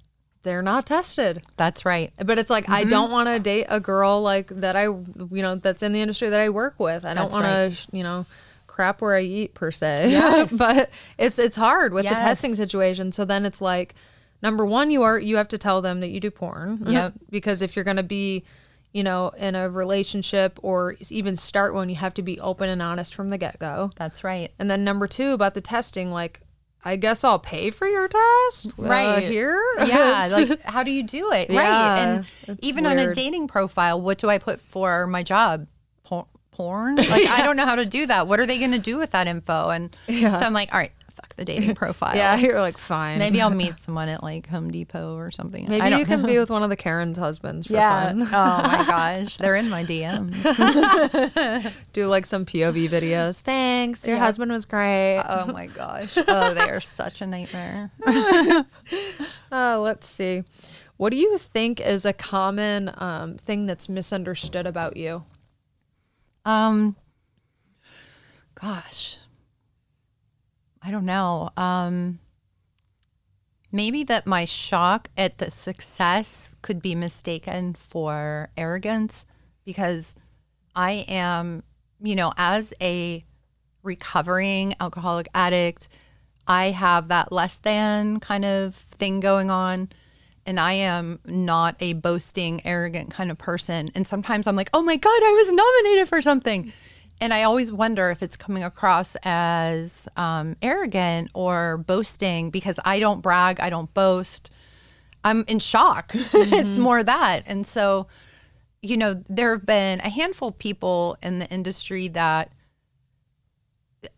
they're 0.46 0.62
not 0.62 0.86
tested. 0.86 1.44
That's 1.58 1.84
right. 1.84 2.14
But 2.24 2.40
it's 2.40 2.50
like 2.50 2.70
I 2.70 2.82
mm-hmm. 2.82 2.90
don't 2.90 3.12
want 3.12 3.28
to 3.28 3.40
date 3.40 3.66
a 3.68 3.82
girl 3.82 4.22
like 4.22 4.48
that. 4.48 4.78
I 4.78 4.84
you 4.84 5.42
know 5.42 5.56
that's 5.56 5.84
in 5.84 5.92
the 5.92 6.00
industry 6.00 6.30
that 6.30 6.40
I 6.40 6.50
work 6.50 6.80
with. 6.80 7.04
I 7.04 7.14
don't 7.14 7.32
want 7.34 7.44
right. 7.44 7.74
to 7.74 7.98
you 7.98 8.04
know 8.04 8.26
crap 8.68 9.02
where 9.02 9.16
I 9.16 9.22
eat 9.22 9.54
per 9.54 9.72
se. 9.72 10.12
Yes. 10.12 10.54
but 10.54 10.90
it's 11.18 11.38
it's 11.40 11.56
hard 11.58 11.94
with 11.94 12.08
the 12.08 12.16
testing 12.16 12.56
situation. 12.56 13.12
So 13.12 13.26
then 13.26 13.46
it's 13.46 13.60
like 13.60 13.96
number 14.42 14.66
one, 14.66 14.92
you 14.92 15.04
are 15.04 15.20
you 15.20 15.36
have 15.38 15.50
to 15.50 15.58
tell 15.58 15.82
them 15.82 16.00
that 16.00 16.10
you 16.10 16.22
do 16.22 16.32
porn. 16.32 16.78
Mm-hmm. 16.78 16.92
Yep. 16.92 17.14
because 17.30 17.62
if 17.62 17.76
you're 17.76 17.86
gonna 17.86 18.04
be 18.04 18.44
you 18.94 19.04
know 19.04 19.30
in 19.38 19.56
a 19.56 19.70
relationship 19.70 20.60
or 20.62 20.96
even 21.10 21.36
start 21.36 21.74
one, 21.74 21.90
you 21.90 21.96
have 21.96 22.14
to 22.14 22.22
be 22.22 22.40
open 22.40 22.70
and 22.70 22.82
honest 22.82 23.16
from 23.16 23.32
the 23.32 23.38
get 23.38 23.58
go. 23.58 23.92
That's 23.96 24.24
right. 24.24 24.52
And 24.60 24.70
then 24.70 24.84
number 24.84 25.08
two 25.08 25.32
about 25.32 25.56
the 25.56 25.62
testing, 25.62 26.12
like. 26.12 26.42
I 26.88 26.98
guess 26.98 27.24
I'll 27.24 27.40
pay 27.40 27.72
for 27.72 27.88
your 27.88 28.08
test 28.08 28.68
uh, 28.78 28.84
Right. 28.84 29.24
here. 29.24 29.60
Yeah. 29.88 30.30
Like, 30.32 30.62
how 30.62 30.84
do 30.84 30.92
you 30.92 31.02
do 31.04 31.32
it? 31.32 31.50
Yeah, 31.50 31.60
right. 31.60 32.26
And 32.48 32.60
even 32.62 32.86
on 32.86 33.00
a 33.00 33.12
dating 33.14 33.48
profile, 33.48 34.00
what 34.00 34.20
do 34.20 34.30
I 34.30 34.38
put 34.38 34.60
for 34.62 35.08
my 35.08 35.24
job? 35.24 35.66
Por- 36.04 36.28
porn? 36.52 36.96
Like, 36.98 37.28
I 37.28 37.42
don't 37.44 37.58
know 37.58 37.66
how 37.66 37.76
to 37.76 37.86
do 37.86 38.06
that. 38.06 38.28
What 38.28 38.40
are 38.40 38.46
they 38.46 38.60
going 38.60 38.72
to 38.72 38.80
do 38.80 38.98
with 39.00 39.12
that 39.12 39.26
info? 39.28 39.70
And 39.70 39.96
so 40.08 40.28
I'm 40.28 40.54
like, 40.54 40.72
all 40.72 40.78
right, 40.80 40.92
the 41.38 41.46
dating 41.46 41.76
profile. 41.76 42.16
yeah, 42.16 42.36
you're 42.38 42.60
like 42.60 42.78
fine. 42.78 43.20
Maybe 43.20 43.42
I'll 43.42 43.50
meet 43.50 43.80
someone 43.80 44.08
at 44.10 44.24
like 44.24 44.48
Home 44.48 44.72
Depot 44.72 45.16
or 45.16 45.32
something. 45.32 45.68
Maybe 45.70 45.98
you 45.98 46.06
can 46.06 46.26
be 46.26 46.38
with 46.38 46.50
one 46.50 46.64
of 46.64 46.70
the 46.70 46.76
Karen's 46.76 47.18
husbands 47.18 47.68
for 47.68 47.74
Yeah. 47.74 48.08
fun. 48.08 48.22
oh 48.22 48.26
my 48.28 48.84
gosh. 48.88 49.38
They're 49.38 49.56
in 49.56 49.70
my 49.70 49.84
DMs. 49.84 50.34
Do 51.94 52.08
like 52.08 52.26
some 52.26 52.46
POV 52.46 52.88
videos. 52.90 53.40
Thanks. 53.40 54.08
Your 54.08 54.16
Yeah. 54.18 54.24
husband 54.24 54.52
was 54.52 54.66
great. 54.66 55.22
Oh 55.28 55.52
my 55.52 55.68
gosh. 55.68 56.18
Oh, 56.28 56.54
they 56.54 56.70
are 56.70 56.80
such 56.80 57.22
a 57.22 57.28
nightmare. 57.28 57.92
Oh, 59.52 59.82
let's 59.84 60.08
see. 60.08 60.44
What 60.98 61.10
do 61.12 61.18
you 61.18 61.38
think 61.38 61.82
is 61.82 62.06
a 62.06 62.14
common 62.14 62.90
um, 62.98 63.36
thing 63.38 63.66
that's 63.66 63.90
misunderstood 63.90 64.66
about 64.66 64.96
you? 64.96 65.26
Um, 66.46 66.96
gosh, 68.60 69.18
I 70.86 70.92
don't 70.92 71.06
know. 71.06 71.50
Um, 71.58 72.20
maybe 73.72 74.04
that 74.04 74.28
my 74.28 74.46
shock 74.46 75.10
at 75.18 75.40
the 75.40 75.50
success 75.50 76.56
could 76.62 76.82
be 76.82 76.94
mistaken 76.94 77.74
for 77.74 78.50
arrogance 78.56 79.26
because 79.66 80.16
I 80.76 81.06
am, 81.08 81.64
you 82.00 82.16
know, 82.16 82.32
as 82.38 82.74
a 82.80 83.26
recovering 83.82 84.76
alcoholic 84.80 85.28
addict, 85.34 85.90
I 86.48 86.66
have 86.70 87.08
that 87.08 87.32
less 87.32 87.58
than 87.60 88.20
kind 88.20 88.46
of 88.46 88.76
thing 88.76 89.20
going 89.20 89.50
on. 89.50 89.90
And 90.46 90.60
I 90.60 90.74
am 90.74 91.20
not 91.26 91.76
a 91.80 91.94
boasting, 91.94 92.62
arrogant 92.64 93.10
kind 93.10 93.32
of 93.32 93.40
person. 93.40 93.90
And 93.96 94.06
sometimes 94.06 94.46
I'm 94.46 94.56
like, 94.56 94.70
oh 94.74 94.84
my 94.84 94.96
God, 94.96 95.10
I 95.10 95.32
was 95.32 95.52
nominated 95.52 96.08
for 96.08 96.22
something. 96.22 96.72
And 97.22 97.34
I 97.34 97.44
always 97.44 97.72
wonder 97.72 98.10
if 98.10 98.22
it's 98.22 98.36
coming 98.36 98.64
across 98.64 99.16
as 99.24 100.08
um, 100.18 100.58
arrogant 100.62 101.32
or 101.34 101.78
boasting 101.78 102.50
because 102.50 102.80
I 102.84 103.00
don't 103.00 103.22
brag, 103.22 103.60
I 103.60 103.70
don't 103.70 103.94
boast. 103.94 104.50
I'm 105.24 105.44
in 105.48 105.60
shock. 105.60 106.12
it's 106.14 106.78
more 106.78 107.04
that. 107.04 107.44
And 107.48 107.66
so, 107.66 108.08
you 108.82 108.98
know, 108.98 109.24
there 109.28 109.54
have 109.54 109.66
been 109.66 110.00
a 110.02 110.10
handful 110.10 110.50
of 110.50 110.58
people 110.58 111.18
in 111.24 111.40
the 111.40 111.48
industry 111.48 112.10
that 112.10 112.52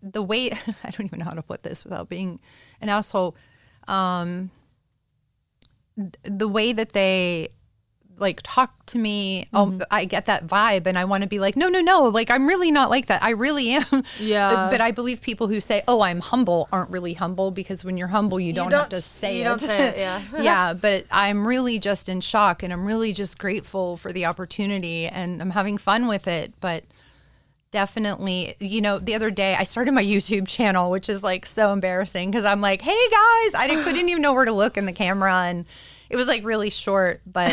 the 0.02 0.24
way 0.24 0.52
I 0.84 0.90
don't 0.90 1.06
even 1.06 1.20
know 1.20 1.26
how 1.26 1.32
to 1.32 1.42
put 1.42 1.64
this 1.64 1.84
without 1.84 2.10
being 2.10 2.40
an 2.82 2.90
asshole. 2.90 3.36
Um, 3.88 4.52
th- 5.96 6.16
the 6.24 6.48
way 6.48 6.74
that 6.74 6.94
they 6.94 7.50
like 8.19 8.41
talk 8.43 8.86
to 8.88 8.97
me, 8.97 9.47
oh, 9.53 9.67
mm-hmm. 9.67 9.82
I 9.91 10.06
get 10.06 10.25
that 10.25 10.47
vibe, 10.47 10.86
and 10.86 10.97
I 10.97 11.06
want 11.06 11.23
to 11.23 11.30
be 11.30 11.39
like, 11.39 11.56
no, 11.56 11.69
no, 11.69 11.82
no, 11.82 12.03
like 12.03 12.32
I'm 12.32 12.47
really 12.47 12.71
not 12.71 12.89
like 12.89 13.08
that. 13.08 13.23
I 13.23 13.32
really 13.32 13.71
am. 13.71 13.86
Yeah. 14.19 14.69
But 14.71 14.82
I 14.82 14.91
believe 14.91 15.21
people 15.21 15.47
who 15.47 15.62
say, 15.62 15.84
oh, 15.88 16.01
I'm 16.01 16.19
humble, 16.19 16.67
aren't 16.71 16.89
really 16.89 17.13
humble 17.13 17.51
because 17.51 17.86
when 17.86 17.97
you're 17.97 18.08
humble, 18.08 18.39
you 18.39 18.51
don't, 18.53 18.71
have 18.71 18.89
don't- 18.89 18.99
to 18.99 19.01
say 19.01 19.36
you 19.36 19.41
it. 19.41 19.43
don't 19.45 19.62
say 19.62 19.89
it, 19.89 19.97
yeah. 19.97 20.21
yeah, 20.41 20.73
but 20.73 21.06
I'm 21.12 21.47
really 21.47 21.80
just 21.80 22.10
in 22.10 22.21
shock, 22.21 22.63
and 22.63 22.73
I'm 22.73 22.86
really 22.86 23.13
just 23.13 23.38
grateful 23.38 23.97
for 23.97 24.12
the 24.12 24.25
opportunity, 24.25 25.08
and 25.08 25.41
I'm 25.41 25.51
having 25.51 25.77
fun 25.77 26.08
with 26.08 26.27
it, 26.27 26.53
but 26.60 26.84
definitely 27.71 28.56
you 28.60 28.80
know 28.80 28.97
the 28.97 29.13
other 29.13 29.30
day 29.30 29.53
i 29.56 29.63
started 29.63 29.91
my 29.91 30.03
youtube 30.13 30.47
channel 30.47 30.89
which 30.89 31.10
is 31.10 31.21
like 31.21 31.45
so 31.45 31.73
embarrassing 31.73 32.32
because 32.32 32.45
i'm 32.45 32.62
like 32.62 32.82
hey 32.82 32.91
guys 32.91 33.53
i 33.56 33.67
didn't, 33.67 33.84
couldn't 33.84 34.08
even 34.10 34.21
know 34.21 34.34
where 34.34 34.45
to 34.45 34.53
look 34.53 34.77
in 34.77 34.86
the 34.86 34.93
camera 34.93 35.43
and 35.43 35.65
it 36.10 36.15
was 36.15 36.28
like 36.28 36.43
really 36.46 36.70
short 36.70 37.22
but 37.26 37.52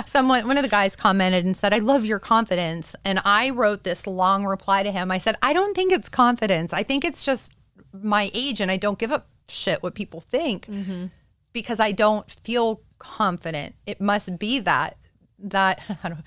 someone 0.06 0.46
one 0.46 0.56
of 0.56 0.62
the 0.62 0.68
guys 0.68 0.96
commented 0.96 1.44
and 1.44 1.56
said 1.56 1.72
i 1.72 1.78
love 1.78 2.04
your 2.04 2.18
confidence. 2.18 2.96
And 3.04 3.20
i 3.24 3.50
wrote 3.50 3.84
this 3.84 4.06
long 4.06 4.44
reply 4.44 4.82
to 4.82 4.90
him. 4.90 5.10
I 5.10 5.18
said 5.18 5.36
i 5.42 5.52
don't 5.52 5.74
think 5.74 5.92
it's 5.92 6.08
confidence. 6.08 6.72
I 6.72 6.82
think 6.82 7.04
it's 7.04 7.24
just 7.24 7.52
my 7.92 8.30
age 8.34 8.60
and 8.60 8.70
i 8.70 8.76
don't 8.76 8.98
give 8.98 9.10
a 9.10 9.24
shit 9.48 9.82
what 9.82 9.94
people 9.94 10.20
think 10.20 10.66
mm-hmm. 10.66 11.06
because 11.52 11.80
i 11.80 11.92
don't 11.92 12.30
feel 12.42 12.82
confident. 12.98 13.74
It 13.86 14.00
must 14.00 14.38
be 14.38 14.58
that 14.60 14.96
that 15.38 15.80
I 16.04 16.08
don't, 16.08 16.26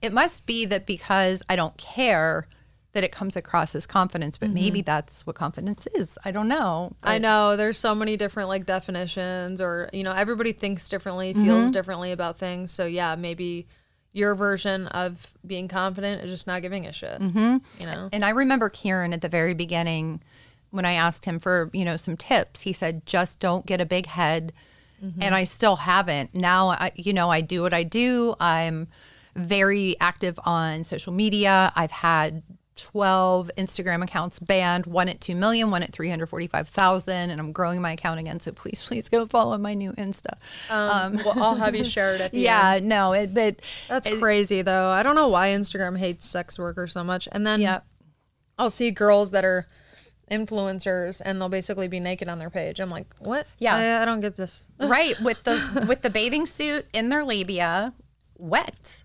it 0.00 0.12
must 0.12 0.46
be 0.46 0.66
that 0.66 0.86
because 0.86 1.42
I 1.48 1.56
don't 1.56 1.76
care 1.76 2.48
that 2.94 3.04
it 3.04 3.12
comes 3.12 3.36
across 3.36 3.74
as 3.74 3.86
confidence, 3.86 4.38
but 4.38 4.50
maybe 4.50 4.80
that's 4.80 5.26
what 5.26 5.36
confidence 5.36 5.86
is. 5.94 6.16
I 6.24 6.30
don't 6.30 6.48
know. 6.48 6.92
I 7.02 7.18
know 7.18 7.56
there's 7.56 7.76
so 7.76 7.94
many 7.94 8.16
different 8.16 8.48
like 8.48 8.66
definitions, 8.66 9.60
or 9.60 9.90
you 9.92 10.02
know, 10.02 10.12
everybody 10.12 10.52
thinks 10.52 10.88
differently, 10.88 11.32
Mm-hmm. 11.34 11.44
feels 11.44 11.70
differently 11.70 12.12
about 12.12 12.38
things. 12.38 12.72
So 12.72 12.86
yeah, 12.86 13.14
maybe 13.16 13.66
your 14.12 14.34
version 14.36 14.86
of 14.88 15.34
being 15.46 15.66
confident 15.68 16.22
is 16.24 16.30
just 16.30 16.46
not 16.46 16.62
giving 16.62 16.86
a 16.86 16.92
shit. 16.92 17.20
Mm-hmm. 17.20 17.56
You 17.80 17.86
know, 17.86 18.08
And 18.12 18.24
I 18.24 18.30
remember 18.30 18.68
Kieran 18.68 19.12
at 19.12 19.20
the 19.22 19.28
very 19.28 19.54
beginning 19.54 20.22
when 20.70 20.84
I 20.84 20.92
asked 20.92 21.24
him 21.24 21.38
for, 21.40 21.70
you 21.72 21.84
know, 21.84 21.96
some 21.96 22.16
tips, 22.16 22.62
he 22.62 22.72
said, 22.72 23.06
just 23.06 23.40
don't 23.40 23.66
get 23.66 23.80
a 23.80 23.86
big 23.86 24.06
head. 24.06 24.52
And 25.20 25.34
I 25.34 25.44
still 25.44 25.76
haven't. 25.76 26.34
Now, 26.34 26.68
I, 26.68 26.90
you 26.94 27.12
know, 27.12 27.28
I 27.30 27.42
do 27.42 27.60
what 27.60 27.74
I 27.74 27.82
do. 27.82 28.34
I'm 28.40 28.88
very 29.36 29.96
active 30.00 30.40
on 30.46 30.82
social 30.82 31.12
media. 31.12 31.70
I've 31.76 31.90
had 31.90 32.42
12 32.76 33.50
Instagram 33.56 34.02
accounts 34.02 34.38
banned, 34.38 34.86
one 34.86 35.08
at 35.08 35.20
2 35.20 35.34
million, 35.34 35.70
one 35.70 35.82
at 35.82 35.92
345,000, 35.92 37.30
and 37.30 37.40
I'm 37.40 37.52
growing 37.52 37.80
my 37.80 37.92
account 37.92 38.20
again. 38.20 38.40
So 38.40 38.52
please, 38.52 38.84
please 38.84 39.08
go 39.08 39.26
follow 39.26 39.56
my 39.58 39.74
new 39.74 39.92
Insta. 39.92 40.34
um, 40.70 41.16
well, 41.24 41.42
I'll 41.42 41.54
have 41.54 41.76
you 41.76 41.84
share 41.84 42.14
it 42.14 42.20
at 42.20 42.32
the 42.32 42.40
yeah, 42.40 42.74
end. 42.76 42.88
no, 42.88 43.12
it, 43.12 43.32
but 43.32 43.60
That's 43.88 44.08
crazy 44.16 44.62
though. 44.62 44.88
I 44.88 45.02
don't 45.02 45.14
know 45.14 45.28
why 45.28 45.48
Instagram 45.48 45.98
hates 45.98 46.26
sex 46.26 46.58
workers 46.58 46.92
so 46.92 47.04
much. 47.04 47.28
And 47.30 47.46
then 47.46 47.60
yeah. 47.60 47.80
I'll 48.58 48.70
see 48.70 48.90
girls 48.90 49.30
that 49.32 49.44
are 49.44 49.66
influencers 50.30 51.20
and 51.24 51.40
they'll 51.40 51.48
basically 51.48 51.88
be 51.88 52.00
naked 52.00 52.28
on 52.28 52.38
their 52.38 52.50
page. 52.50 52.80
I'm 52.80 52.88
like, 52.88 53.06
what? 53.18 53.46
Yeah. 53.58 53.76
I, 53.76 54.02
I 54.02 54.04
don't 54.04 54.20
get 54.20 54.36
this. 54.36 54.66
right 54.80 55.18
with 55.20 55.44
the 55.44 55.84
with 55.88 56.02
the 56.02 56.10
bathing 56.10 56.46
suit 56.46 56.86
in 56.92 57.08
their 57.08 57.24
labia 57.24 57.92
wet 58.36 59.02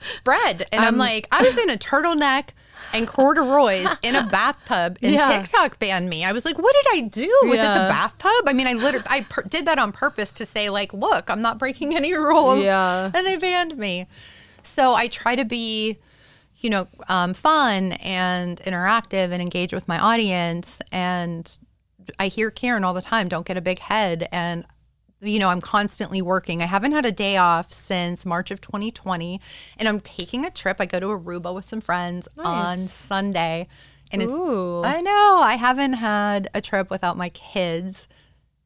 spread. 0.00 0.66
And 0.72 0.84
i'm 0.84 0.96
like 0.96 1.26
i 1.32 1.42
was 1.42 1.56
in 1.58 1.70
a 1.70 1.76
turtleneck 1.76 2.50
and 2.92 3.08
corduroys 3.08 3.86
in 4.02 4.14
a 4.14 4.26
bathtub 4.26 4.98
and 5.02 5.14
Yeah. 5.14 5.36
tiktok 5.42 5.78
banned 5.78 6.08
me. 6.08 6.24
I 6.24 6.32
was 6.32 6.44
like 6.44 6.58
what 6.58 6.74
did 6.82 7.04
i 7.04 7.08
do? 7.08 7.38
Was 7.44 7.54
it 7.58 7.62
the 7.62 7.88
bathtub? 7.88 8.30
I 8.46 8.52
mean 8.52 8.66
i 8.66 8.72
literally 8.74 9.06
i 9.08 9.22
per- 9.22 9.42
did 9.42 9.66
that 9.66 9.78
on 9.78 9.92
purpose 9.92 10.32
to 10.34 10.46
say 10.46 10.70
like 10.70 10.92
look 10.92 11.30
i'm 11.30 11.42
not 11.42 11.58
breaking 11.58 11.94
any 11.96 12.14
rules. 12.14 12.62
Yeah. 12.62 13.10
and 13.14 13.26
they 13.26 13.36
banned 13.36 13.76
me. 13.76 14.06
So 14.62 14.94
i 14.94 15.08
try 15.08 15.36
to 15.36 15.44
be 15.44 15.98
you 16.58 16.70
know 16.70 16.88
um, 17.08 17.34
fun 17.34 17.92
and 17.92 18.58
interactive 18.62 19.30
and 19.32 19.42
engage 19.42 19.74
with 19.74 19.86
my 19.86 19.98
audience. 19.98 20.80
And 20.92 21.58
I 22.18 22.28
hear 22.28 22.50
Kieran 22.50 22.84
all 22.84 22.94
the 22.94 23.02
time, 23.02 23.28
don't 23.28 23.46
get 23.46 23.56
a 23.58 23.60
big 23.60 23.78
head. 23.80 24.28
And, 24.32 24.64
you 25.24 25.38
know, 25.38 25.48
I'm 25.48 25.60
constantly 25.60 26.22
working. 26.22 26.62
I 26.62 26.66
haven't 26.66 26.92
had 26.92 27.04
a 27.06 27.12
day 27.12 27.36
off 27.36 27.72
since 27.72 28.24
March 28.24 28.50
of 28.50 28.60
2020. 28.60 29.40
And 29.78 29.88
I'm 29.88 30.00
taking 30.00 30.44
a 30.44 30.50
trip. 30.50 30.76
I 30.80 30.86
go 30.86 31.00
to 31.00 31.06
Aruba 31.06 31.54
with 31.54 31.64
some 31.64 31.80
friends 31.80 32.28
on 32.38 32.78
Sunday. 32.78 33.66
And 34.12 34.22
it's, 34.22 34.32
I 34.84 35.00
know, 35.00 35.40
I 35.42 35.54
haven't 35.54 35.94
had 35.94 36.48
a 36.54 36.60
trip 36.60 36.90
without 36.90 37.16
my 37.16 37.30
kids 37.30 38.06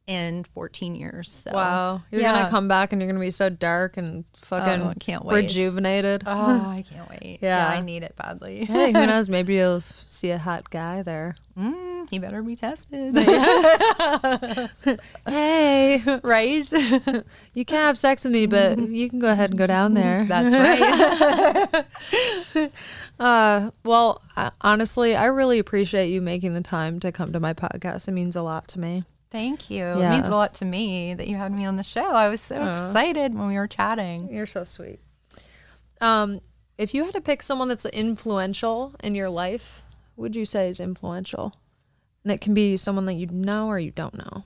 in 0.09 0.43
14 0.43 0.95
years. 0.95 1.29
So. 1.29 1.51
Wow. 1.53 2.01
You're 2.09 2.21
Yeah. 2.21 2.33
gonna 2.33 2.49
come 2.49 2.67
back 2.67 2.91
and 2.91 2.99
you're 2.99 3.09
gonna 3.11 3.23
be 3.23 3.29
so 3.29 3.47
dark 3.49 3.95
and 3.95 4.25
fucking 4.35 4.81
Oh, 4.81 4.89
I 4.89 4.93
can't 4.95 5.23
wait. 5.23 5.35
rejuvenated. 5.43 6.23
Oh, 6.25 6.31
I 6.67 6.83
can't 6.89 7.07
wait. 7.09 7.37
Yeah. 7.43 7.67
I 7.69 7.79
need 7.81 8.01
it 8.01 8.15
badly. 8.17 8.65
hey, 8.65 8.91
who 8.91 9.05
knows? 9.05 9.29
Maybe 9.29 9.53
you'll 9.55 9.81
see 9.81 10.31
a 10.31 10.39
hot 10.39 10.71
guy 10.71 11.03
there. 11.03 11.35
Mm, 11.55 12.09
he 12.09 12.17
better 12.17 12.41
be 12.41 12.55
tested. 12.55 13.15
Hey, 15.27 16.01
right? 16.23 16.71
you 17.53 17.65
can't 17.65 17.85
have 17.85 17.97
sex 17.97 18.23
with 18.23 18.33
me, 18.33 18.45
but 18.47 18.79
you 18.79 19.09
can 19.09 19.19
go 19.19 19.29
ahead 19.29 19.51
and 19.51 19.59
go 19.59 19.67
down 19.67 19.93
there. 19.93 20.23
That's 20.23 20.55
right. 22.55 22.69
Uh, 23.19 23.71
well, 23.83 24.21
honestly, 24.61 25.15
I 25.15 25.25
really 25.25 25.59
appreciate 25.59 26.07
you 26.07 26.21
making 26.21 26.53
the 26.53 26.61
time 26.61 26.99
to 27.01 27.11
come 27.11 27.33
to 27.33 27.39
my 27.39 27.53
podcast. 27.53 28.07
It 28.07 28.11
means 28.11 28.35
a 28.35 28.41
lot 28.41 28.67
to 28.69 28.79
me. 28.79 29.03
Thank 29.31 29.69
you. 29.69 29.83
Yeah. 29.83 30.09
It 30.09 30.15
means 30.15 30.27
a 30.27 30.31
lot 30.31 30.55
to 30.55 30.65
me 30.65 31.13
that 31.13 31.27
you 31.27 31.37
had 31.37 31.51
me 31.55 31.65
on 31.65 31.75
the 31.75 31.83
show. 31.83 32.11
I 32.11 32.29
was 32.29 32.41
so 32.41 32.55
excited 32.55 33.35
when 33.35 33.47
we 33.47 33.55
were 33.55 33.67
chatting. 33.67 34.27
You're 34.33 34.45
so 34.47 34.63
sweet. 34.63 34.99
Um, 36.01 36.41
if 36.77 36.93
you 36.93 37.03
had 37.03 37.13
to 37.13 37.21
pick 37.21 37.43
someone 37.43 37.67
that's 37.67 37.85
influential 37.85 38.95
in 39.03 39.13
your 39.13 39.29
life, 39.29 39.83
who 40.15 40.23
would 40.23 40.35
you 40.35 40.45
say 40.45 40.69
is 40.69 40.79
influential? 40.79 41.53
And 42.23 42.31
it 42.33 42.41
can 42.41 42.53
be 42.53 42.75
someone 42.77 43.05
that 43.05 43.13
you 43.13 43.27
know 43.27 43.67
or 43.67 43.77
you 43.79 43.91
don't 43.91 44.17
know. 44.17 44.43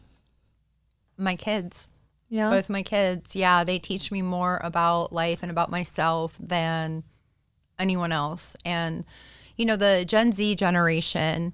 My 1.18 1.36
kids, 1.36 1.88
Yeah. 2.30 2.50
both 2.50 2.70
my 2.70 2.84
kids, 2.84 3.36
yeah, 3.36 3.64
they 3.64 3.80
teach 3.80 4.12
me 4.12 4.22
more 4.22 4.60
about 4.64 5.14
life 5.14 5.42
and 5.44 5.52
about 5.52 5.72
myself 5.72 6.36
than 6.40 7.04
anyone 7.80 8.12
else. 8.12 8.56
And, 8.66 9.06
you 9.56 9.66
know, 9.66 9.76
the 9.76 10.04
Gen 10.08 10.32
Z 10.34 10.56
generation, 10.56 11.54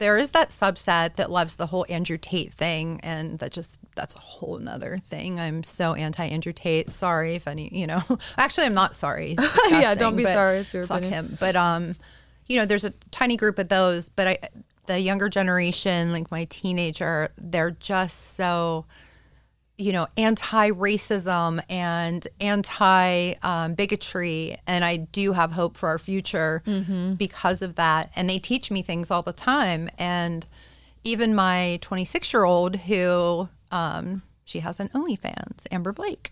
there 0.00 0.16
is 0.16 0.30
that 0.30 0.48
subset 0.48 1.14
that 1.14 1.30
loves 1.30 1.56
the 1.56 1.66
whole 1.66 1.84
Andrew 1.88 2.18
Tate 2.18 2.52
thing. 2.52 3.00
And 3.02 3.38
that 3.38 3.52
just, 3.52 3.78
that's 3.94 4.16
a 4.16 4.18
whole 4.18 4.58
nother 4.58 4.98
thing. 4.98 5.38
I'm 5.38 5.62
so 5.62 5.94
anti 5.94 6.24
Andrew 6.24 6.54
Tate. 6.54 6.90
Sorry 6.90 7.36
if 7.36 7.46
any, 7.46 7.68
you 7.72 7.86
know, 7.86 8.02
actually, 8.38 8.66
I'm 8.66 8.74
not 8.74 8.96
sorry. 8.96 9.36
Yeah, 9.68 9.94
don't 9.94 10.16
be 10.16 10.24
sorry, 10.24 10.58
it's 10.58 10.74
your 10.74 10.86
fuck 10.86 10.98
opinion. 10.98 11.26
him. 11.26 11.36
But, 11.38 11.54
um, 11.54 11.94
you 12.48 12.56
know, 12.56 12.66
there's 12.66 12.84
a 12.84 12.90
tiny 13.10 13.36
group 13.36 13.58
of 13.58 13.68
those, 13.68 14.08
but 14.08 14.26
I, 14.26 14.38
the 14.86 14.98
younger 14.98 15.28
generation, 15.28 16.12
like 16.12 16.30
my 16.30 16.46
teenager, 16.46 17.28
they're 17.38 17.70
just 17.70 18.36
so, 18.36 18.86
you 19.80 19.92
know, 19.92 20.06
anti-racism 20.16 21.62
and 21.70 22.26
anti-bigotry, 22.40 24.56
and 24.66 24.84
I 24.84 24.96
do 24.96 25.32
have 25.32 25.52
hope 25.52 25.76
for 25.76 25.88
our 25.88 25.98
future 25.98 26.62
because 27.16 27.62
of 27.62 27.76
that. 27.76 28.10
And 28.14 28.28
they 28.28 28.38
teach 28.38 28.70
me 28.70 28.82
things 28.82 29.10
all 29.10 29.22
the 29.22 29.32
time. 29.32 29.88
And 29.98 30.46
even 31.02 31.34
my 31.34 31.78
26-year-old, 31.82 32.76
who 32.76 33.48
um, 33.70 34.22
she 34.44 34.60
has 34.60 34.80
an 34.80 34.88
OnlyFans, 34.90 35.66
Amber 35.70 35.92
Blake, 35.92 36.30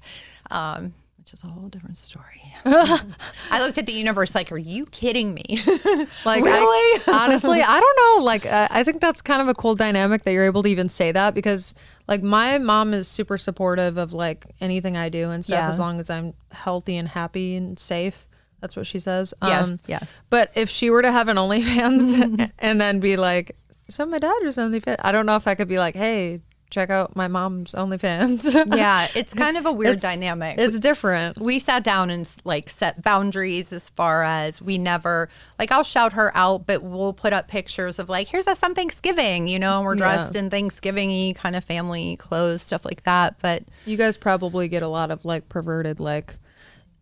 um, 0.50 0.94
which 1.28 1.34
is 1.34 1.44
a 1.44 1.46
whole 1.52 1.68
different 1.68 1.98
story. 1.98 2.40
I 2.64 3.60
looked 3.60 3.76
at 3.76 3.84
the 3.84 3.92
universe 3.92 4.34
like, 4.34 4.50
are 4.50 4.56
you 4.56 4.86
kidding 4.86 5.34
me? 5.34 5.42
Like, 6.24 6.42
Really? 6.42 7.00
I, 7.06 7.24
honestly, 7.24 7.60
I 7.60 7.78
don't 7.80 7.98
know. 8.18 8.24
Like, 8.24 8.46
uh, 8.46 8.68
I 8.70 8.82
think 8.82 9.02
that's 9.02 9.20
kind 9.20 9.42
of 9.42 9.48
a 9.48 9.54
cool 9.54 9.74
dynamic 9.74 10.22
that 10.22 10.32
you're 10.32 10.46
able 10.46 10.62
to 10.62 10.70
even 10.70 10.88
say 10.88 11.12
that 11.12 11.34
because, 11.34 11.74
like, 12.06 12.22
my 12.22 12.56
mom 12.56 12.94
is 12.94 13.08
super 13.08 13.36
supportive 13.36 13.98
of 13.98 14.12
like 14.14 14.46
anything 14.60 14.96
I 14.96 15.10
do 15.10 15.28
and 15.30 15.44
stuff 15.44 15.58
Yeah. 15.58 15.68
as 15.68 15.78
long 15.78 16.00
as 16.00 16.08
I'm 16.08 16.32
healthy 16.50 16.96
and 16.96 17.08
happy 17.08 17.56
and 17.56 17.78
safe. 17.78 18.26
That's 18.60 18.74
what 18.74 18.86
she 18.86 18.98
says. 18.98 19.34
Yes, 19.42 19.68
Um, 19.70 19.78
yes. 19.86 20.18
But 20.30 20.50
if 20.54 20.70
she 20.70 20.88
were 20.88 21.02
to 21.02 21.12
have 21.12 21.28
an 21.28 21.36
OnlyFans 21.36 22.50
and 22.58 22.80
then 22.80 23.00
be 23.00 23.16
like, 23.18 23.54
"So 23.90 24.06
my 24.06 24.18
dad 24.18 24.38
was 24.42 24.56
OnlyFans," 24.56 24.96
I 25.00 25.12
don't 25.12 25.26
know 25.26 25.36
if 25.36 25.46
I 25.46 25.54
could 25.54 25.68
be 25.68 25.78
like, 25.78 25.94
"Hey, 25.94 26.40
check 26.70 26.90
out 26.90 27.16
my 27.16 27.28
mom's 27.28 27.72
OnlyFans. 27.72 28.54
Yeah, 28.76 29.08
it's 29.14 29.32
kind 29.34 29.56
of 29.56 29.64
a 29.66 29.72
weird 29.72 29.96
It's- 29.96 30.02
dynamic. 30.02 30.58
it's 30.58 30.78
different. 30.80 31.38
we 31.40 31.58
sat 31.58 31.82
down 31.82 32.10
and 32.10 32.28
like 32.44 32.68
set 32.68 33.02
boundaries 33.02 33.72
as 33.72 33.88
far 33.90 34.22
as 34.22 34.60
we 34.60 34.76
never 34.78 35.28
like 35.58 35.72
I'll 35.72 35.82
shout 35.82 36.12
her 36.12 36.30
out, 36.36 36.66
but 36.66 36.82
we'll 36.82 37.12
put 37.14 37.32
up 37.32 37.48
pictures 37.48 37.98
of 37.98 38.08
like 38.08 38.28
here's 38.28 38.46
us 38.46 38.62
on 38.62 38.74
Thanksgiving, 38.74 39.48
you 39.48 39.58
know, 39.58 39.76
and 39.78 39.86
we're 39.86 39.94
Yeah. 39.94 39.98
dressed 40.16 40.36
in 40.36 40.50
Thanksgiving 40.50 41.34
kind 41.34 41.56
of 41.56 41.64
family 41.64 42.16
clothes, 42.16 42.62
stuff 42.62 42.84
like 42.84 43.02
that. 43.04 43.36
But 43.40 43.64
You 43.86 43.96
guys 43.96 44.16
probably 44.16 44.68
get 44.68 44.82
a 44.82 44.88
lot 44.88 45.10
of 45.10 45.24
like 45.24 45.48
perverted 45.48 46.00
like, 46.00 46.36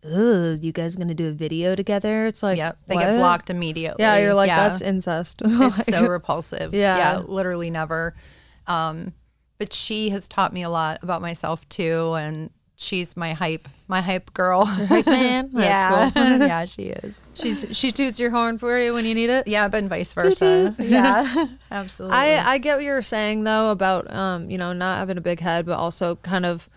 oh, 0.05 0.53
you 0.53 0.71
guys 0.71 0.95
gonna 0.95 1.13
do 1.13 1.27
a 1.27 1.31
video 1.33 1.75
together? 1.75 2.27
It's 2.27 2.41
like, 2.41 2.57
yep, 2.57 2.77
they 2.85 2.95
get 2.95 3.17
blocked 3.17 3.49
immediately. 3.49 4.01
Yeah, 4.03 4.17
you're 4.17 4.33
like 4.33 4.47
Yeah. 4.47 4.69
that's 4.69 4.81
incest. 4.81 5.41
it's 5.45 5.93
so 5.97 6.07
repulsive. 6.07 6.73
Yeah. 6.73 6.97
yeah, 6.97 7.17
literally 7.19 7.69
never. 7.69 8.15
Um, 8.67 9.13
but 9.57 9.73
she 9.73 10.09
has 10.09 10.27
taught 10.27 10.53
me 10.53 10.63
a 10.63 10.69
lot 10.69 10.99
about 11.01 11.21
myself 11.21 11.67
too, 11.69 12.13
and 12.13 12.51
she's 12.75 13.17
my 13.17 13.33
hype, 13.33 13.67
my 13.87 14.01
hype 14.01 14.33
girl. 14.33 14.65
Hype 14.65 15.05
man. 15.05 15.49
That's 15.53 15.65
yeah, 15.65 16.11
cool. 16.11 16.23
yeah, 16.47 16.65
she 16.65 16.83
is. 16.83 17.19
She's 17.33 17.65
she 17.71 17.91
toots 17.91 18.19
your 18.19 18.29
horn 18.29 18.57
for 18.57 18.79
you 18.79 18.93
when 18.93 19.05
you 19.05 19.15
need 19.15 19.29
it. 19.29 19.47
Yeah, 19.47 19.67
but 19.67 19.83
vice 19.85 20.13
versa. 20.13 20.73
toot. 20.77 20.87
Yeah, 20.87 21.47
absolutely. 21.71 22.17
I 22.17 22.53
I 22.53 22.57
get 22.59 22.77
what 22.77 22.83
you're 22.83 23.01
saying 23.01 23.43
though 23.43 23.71
about 23.71 24.13
um 24.13 24.49
you 24.49 24.57
know 24.57 24.73
not 24.73 24.99
having 24.99 25.17
a 25.17 25.21
big 25.21 25.39
head, 25.39 25.65
but 25.65 25.77
also 25.77 26.15
kind 26.17 26.45
of 26.45 26.69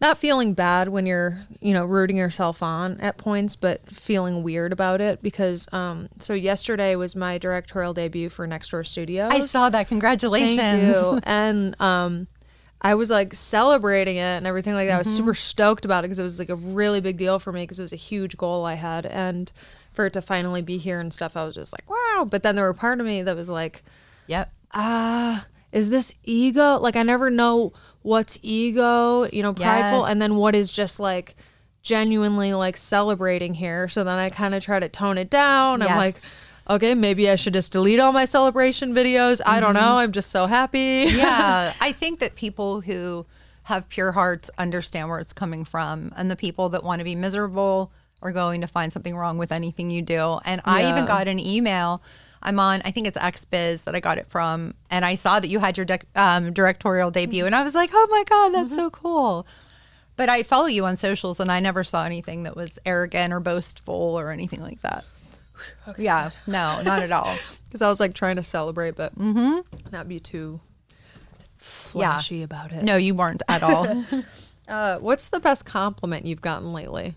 not 0.00 0.16
feeling 0.18 0.54
bad 0.54 0.88
when 0.88 1.04
you're 1.06 1.38
you 1.60 1.72
know 1.74 1.84
rooting 1.84 2.16
yourself 2.16 2.62
on 2.62 3.00
at 3.00 3.18
points, 3.18 3.56
but 3.56 3.86
feeling 3.90 4.42
weird 4.42 4.72
about 4.72 5.00
it 5.00 5.22
because 5.22 5.68
um 5.72 6.08
so 6.18 6.32
yesterday 6.34 6.94
was 6.96 7.14
my 7.14 7.38
directorial 7.38 7.92
debut 7.94 8.28
for 8.28 8.46
Next 8.46 8.70
Door 8.70 8.84
Studios. 8.84 9.30
I 9.32 9.40
saw 9.40 9.70
that. 9.70 9.88
Congratulations. 9.88 10.58
Thank 10.58 10.82
you. 10.94 11.20
And 11.24 11.80
um, 11.80 12.26
I 12.82 12.94
was 12.94 13.10
like 13.10 13.34
celebrating 13.34 14.16
it 14.16 14.20
and 14.20 14.46
everything 14.46 14.72
like 14.72 14.88
that. 14.88 14.94
I 14.94 14.98
was 14.98 15.14
super 15.14 15.34
stoked 15.34 15.84
about 15.84 16.04
it 16.04 16.08
because 16.08 16.18
it 16.18 16.22
was 16.22 16.38
like 16.38 16.48
a 16.48 16.54
really 16.56 17.00
big 17.02 17.18
deal 17.18 17.38
for 17.38 17.52
me 17.52 17.62
because 17.64 17.78
it 17.78 17.82
was 17.82 17.92
a 17.92 17.96
huge 17.96 18.38
goal 18.38 18.64
I 18.64 18.74
had. 18.74 19.04
And 19.04 19.52
for 19.92 20.06
it 20.06 20.14
to 20.14 20.22
finally 20.22 20.62
be 20.62 20.78
here 20.78 20.98
and 20.98 21.12
stuff, 21.12 21.36
I 21.36 21.44
was 21.44 21.54
just 21.54 21.74
like, 21.74 21.88
wow. 21.90 22.24
But 22.24 22.42
then 22.42 22.56
there 22.56 22.64
were 22.64 22.72
part 22.72 22.98
of 23.00 23.04
me 23.06 23.22
that 23.22 23.36
was 23.36 23.50
like, 23.50 23.82
Yep. 24.28 24.50
ah, 24.72 25.46
is 25.72 25.90
this 25.90 26.14
ego? 26.24 26.78
Like, 26.78 26.96
I 26.96 27.02
never 27.02 27.28
know 27.28 27.72
what's 28.02 28.38
ego, 28.42 29.28
you 29.32 29.42
know, 29.42 29.52
prideful, 29.52 30.00
Yes. 30.00 30.10
and 30.10 30.22
then 30.22 30.36
what 30.36 30.54
is 30.54 30.70
just 30.72 31.00
like 31.00 31.36
genuinely 31.82 32.52
like 32.54 32.76
celebrating 32.76 33.54
here. 33.54 33.88
So 33.88 34.04
then 34.04 34.18
I 34.18 34.30
kind 34.30 34.54
of 34.54 34.62
try 34.62 34.78
to 34.78 34.88
tone 34.88 35.18
it 35.18 35.30
down. 35.30 35.82
I'm 35.82 35.96
like, 35.96 36.16
okay, 36.68 36.94
maybe 36.94 37.28
I 37.28 37.36
should 37.36 37.54
just 37.54 37.72
delete 37.72 38.00
all 38.00 38.12
my 38.12 38.24
celebration 38.24 38.94
videos. 38.94 39.40
I 39.44 39.60
don't 39.60 39.74
mm-hmm. 39.74 39.84
know. 39.84 39.96
I'm 39.98 40.12
just 40.12 40.30
so 40.30 40.46
happy. 40.46 41.06
yeah, 41.08 41.74
I 41.80 41.92
think 41.92 42.18
that 42.20 42.34
people 42.34 42.82
who 42.82 43.26
have 43.64 43.88
pure 43.88 44.12
hearts 44.12 44.50
understand 44.58 45.08
where 45.08 45.18
it's 45.18 45.32
coming 45.32 45.64
from, 45.64 46.12
and 46.16 46.30
the 46.30 46.36
people 46.36 46.68
that 46.70 46.82
want 46.82 47.00
to 47.00 47.04
be 47.04 47.14
miserable 47.14 47.92
are 48.22 48.32
going 48.32 48.60
to 48.60 48.66
find 48.66 48.92
something 48.92 49.16
wrong 49.16 49.38
with 49.38 49.50
anything 49.52 49.90
you 49.90 50.02
do. 50.02 50.38
And 50.44 50.60
I 50.64 50.90
even 50.90 51.06
got 51.06 51.28
an 51.28 51.38
email. 51.38 52.02
I'm 52.42 52.58
on, 52.58 52.80
I 52.84 52.90
think 52.90 53.06
it's 53.06 53.18
XBiz 53.18 53.84
that 53.84 53.94
I 53.94 54.00
got 54.00 54.16
it 54.18 54.26
from, 54.28 54.74
and 54.90 55.04
I 55.04 55.14
saw 55.14 55.40
that 55.40 55.48
you 55.48 55.58
had 55.58 55.76
your 55.76 55.84
dec 55.86 56.02
um, 56.16 56.52
directorial 56.52 57.10
debut, 57.10 57.44
and 57.46 57.54
I 57.54 57.62
was 57.62 57.74
like, 57.74 57.90
oh 57.92 58.08
my 58.10 58.24
god, 58.24 58.48
that's 58.54 58.74
so 58.74 58.88
cool. 58.90 59.46
But 60.16 60.28
I 60.28 60.42
follow 60.42 60.66
you 60.66 60.84
on 60.86 60.96
socials, 60.96 61.40
and 61.40 61.50
I 61.52 61.60
never 61.60 61.82
saw 61.84 62.04
anything 62.04 62.42
that 62.44 62.56
was 62.56 62.78
arrogant 62.86 63.32
or 63.32 63.40
boastful 63.40 63.94
or 64.18 64.30
anything 64.30 64.60
like 64.60 64.80
that. 64.82 65.04
yeah, 65.98 66.30
no, 66.46 66.80
not 66.82 67.02
at 67.02 67.12
all. 67.12 67.34
Because 67.70 67.82
I 67.82 67.88
was 67.88 68.00
like 68.00 68.14
trying 68.14 68.34
to 68.34 68.42
celebrate, 68.42 68.96
but 68.96 69.12
not 69.92 70.08
be 70.08 70.18
too 70.18 70.60
Yeah. 71.94 72.14
flashy 72.14 72.42
about 72.42 72.72
it. 72.72 72.82
No, 72.82 72.96
you 72.96 73.14
weren't 73.14 73.42
at 73.48 73.62
all. 73.62 73.86
Uh, 74.68 74.98
what's 74.98 75.30
the 75.30 75.40
best 75.40 75.64
compliment 75.64 76.24
you've 76.24 76.40
gotten 76.40 76.72
lately? 76.72 77.16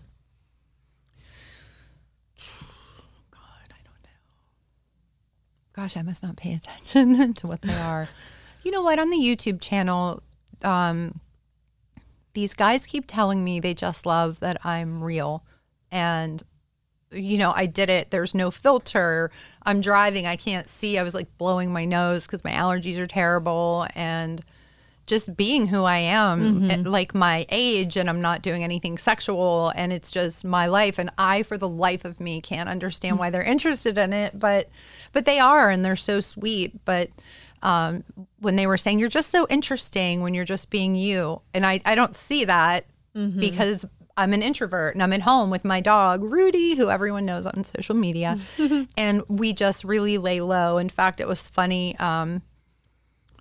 Gosh, 5.74 5.96
I 5.96 6.02
must 6.02 6.22
not 6.22 6.36
pay 6.36 6.54
attention 6.54 7.34
to 7.34 7.46
what 7.46 7.62
they 7.62 7.74
are. 7.74 8.08
You 8.62 8.70
know 8.70 8.82
what? 8.82 8.98
On 8.98 9.10
the 9.10 9.18
YouTube 9.18 9.60
channel, 9.60 10.22
um, 10.62 11.20
these 12.34 12.54
guys 12.54 12.86
keep 12.86 13.04
telling 13.06 13.42
me 13.42 13.60
they 13.60 13.74
just 13.74 14.06
love 14.06 14.40
that 14.40 14.64
I'm 14.64 15.02
real. 15.02 15.44
And, 15.90 16.42
you 17.10 17.38
know, 17.38 17.52
I 17.54 17.66
did 17.66 17.90
it. 17.90 18.10
There's 18.10 18.34
no 18.34 18.50
filter. 18.50 19.30
I'm 19.64 19.80
driving. 19.80 20.26
I 20.26 20.36
can't 20.36 20.68
see. 20.68 20.96
I 20.98 21.02
was 21.02 21.14
like 21.14 21.36
blowing 21.38 21.72
my 21.72 21.84
nose 21.84 22.26
because 22.26 22.44
my 22.44 22.52
allergies 22.52 22.98
are 22.98 23.06
terrible. 23.06 23.86
And 23.94 24.40
just 25.06 25.36
being 25.36 25.66
who 25.66 25.84
I 25.84 25.98
am, 25.98 26.70
at, 26.70 26.84
like 26.84 27.14
my 27.14 27.44
age, 27.50 27.96
and 27.96 28.08
I'm 28.08 28.20
not 28.20 28.42
doing 28.42 28.64
anything 28.64 28.96
sexual, 28.96 29.72
and 29.76 29.92
it's 29.92 30.10
just 30.10 30.44
my 30.44 30.66
life. 30.66 30.98
And 30.98 31.10
I, 31.18 31.42
for 31.42 31.58
the 31.58 31.68
life 31.68 32.04
of 32.04 32.20
me, 32.20 32.40
can't 32.40 32.68
understand 32.68 33.18
why 33.18 33.30
they're 33.30 33.42
interested 33.42 33.98
in 33.98 34.12
it, 34.12 34.38
but 34.38 34.68
but 35.12 35.26
they 35.26 35.38
are, 35.38 35.70
and 35.70 35.84
they're 35.84 35.96
so 35.96 36.20
sweet. 36.20 36.84
But 36.84 37.10
um, 37.62 38.04
when 38.40 38.56
they 38.56 38.66
were 38.66 38.76
saying 38.78 38.98
you're 38.98 39.08
just 39.08 39.30
so 39.30 39.46
interesting 39.50 40.22
when 40.22 40.34
you're 40.34 40.44
just 40.44 40.70
being 40.70 40.94
you, 40.94 41.42
and 41.52 41.66
I 41.66 41.80
I 41.84 41.94
don't 41.94 42.16
see 42.16 42.44
that 42.44 42.86
because. 43.40 43.84
I'm 44.16 44.32
an 44.32 44.44
introvert 44.44 44.94
and 44.94 45.02
I'm 45.02 45.12
at 45.12 45.22
home 45.22 45.50
with 45.50 45.64
my 45.64 45.80
dog, 45.80 46.22
Rudy, 46.22 46.76
who 46.76 46.88
everyone 46.88 47.26
knows 47.26 47.46
on 47.46 47.64
social 47.64 47.96
media. 47.96 48.38
and 48.96 49.22
we 49.26 49.52
just 49.52 49.82
really 49.82 50.18
lay 50.18 50.40
low. 50.40 50.78
In 50.78 50.88
fact, 50.88 51.20
it 51.20 51.26
was 51.26 51.48
funny. 51.48 51.98
Um, 51.98 52.42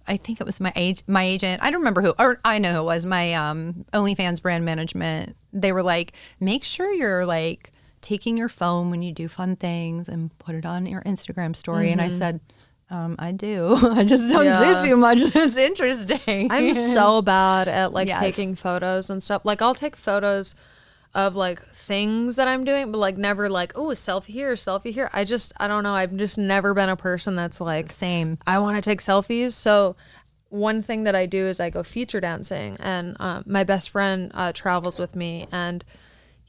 I 0.07 0.17
think 0.17 0.41
it 0.41 0.45
was 0.45 0.59
my 0.59 0.73
age, 0.75 1.01
my 1.07 1.23
agent. 1.23 1.61
I 1.63 1.71
don't 1.71 1.79
remember 1.79 2.01
who, 2.01 2.13
or 2.19 2.39
I 2.43 2.57
know 2.59 2.73
who 2.73 2.79
it 2.79 2.83
was. 2.85 3.05
My 3.05 3.33
um, 3.33 3.85
OnlyFans 3.93 4.41
brand 4.41 4.65
management. 4.65 5.35
They 5.53 5.71
were 5.71 5.83
like, 5.83 6.13
make 6.39 6.63
sure 6.63 6.91
you're 6.91 7.25
like 7.25 7.71
taking 8.01 8.35
your 8.37 8.49
phone 8.49 8.89
when 8.91 9.01
you 9.01 9.13
do 9.13 9.27
fun 9.29 9.55
things 9.55 10.09
and 10.09 10.37
put 10.39 10.55
it 10.55 10.65
on 10.65 10.85
your 10.85 11.01
Instagram 11.03 11.55
story. 11.55 11.89
And 11.91 12.01
I 12.01 12.09
said, 12.09 12.41
um, 12.89 13.15
I 13.17 13.31
do. 13.31 13.75
I 13.81 14.03
just 14.03 14.29
don't 14.31 14.43
Yeah. 14.45 14.81
do 14.81 14.89
too 14.89 14.97
much. 14.97 15.19
It's 15.21 15.55
interesting. 15.57 16.51
I'm 16.51 16.73
so 16.75 17.21
bad 17.21 17.67
at 17.69 17.93
like 17.93 18.07
Yes. 18.09 18.19
taking 18.19 18.55
photos 18.55 19.09
and 19.09 19.23
stuff. 19.23 19.43
Like 19.45 19.61
I'll 19.61 19.73
take 19.75 19.95
photos 19.95 20.53
of 21.15 21.35
like 21.35 21.63
things 21.67 22.37
that 22.37 22.47
I'm 22.47 22.63
doing, 22.63 22.91
but 22.91 22.97
like 22.97 23.17
never 23.17 23.49
like, 23.49 23.73
oh, 23.75 23.87
selfie 23.89 24.27
here, 24.27 24.53
selfie 24.53 24.91
here. 24.91 25.09
I 25.13 25.25
just 25.25 25.53
I 25.57 25.67
don't 25.67 25.83
know. 25.83 25.93
I've 25.93 26.15
just 26.15 26.37
never 26.37 26.73
been 26.73 26.89
a 26.89 26.95
person 26.95 27.35
that's 27.35 27.61
like 27.61 27.91
same. 27.91 28.37
I 28.47 28.59
want 28.59 28.77
to 28.77 28.81
take 28.81 28.99
selfies. 28.99 29.53
So 29.53 29.95
one 30.49 30.81
thing 30.81 31.03
that 31.03 31.15
I 31.15 31.25
do 31.25 31.45
is 31.45 31.59
I 31.59 31.69
go 31.69 31.83
feature 31.83 32.21
dancing, 32.21 32.77
and 32.79 33.15
um, 33.19 33.43
my 33.45 33.63
best 33.63 33.89
friend 33.89 34.31
uh, 34.33 34.53
travels 34.53 34.99
with 34.99 35.15
me, 35.15 35.47
and 35.51 35.83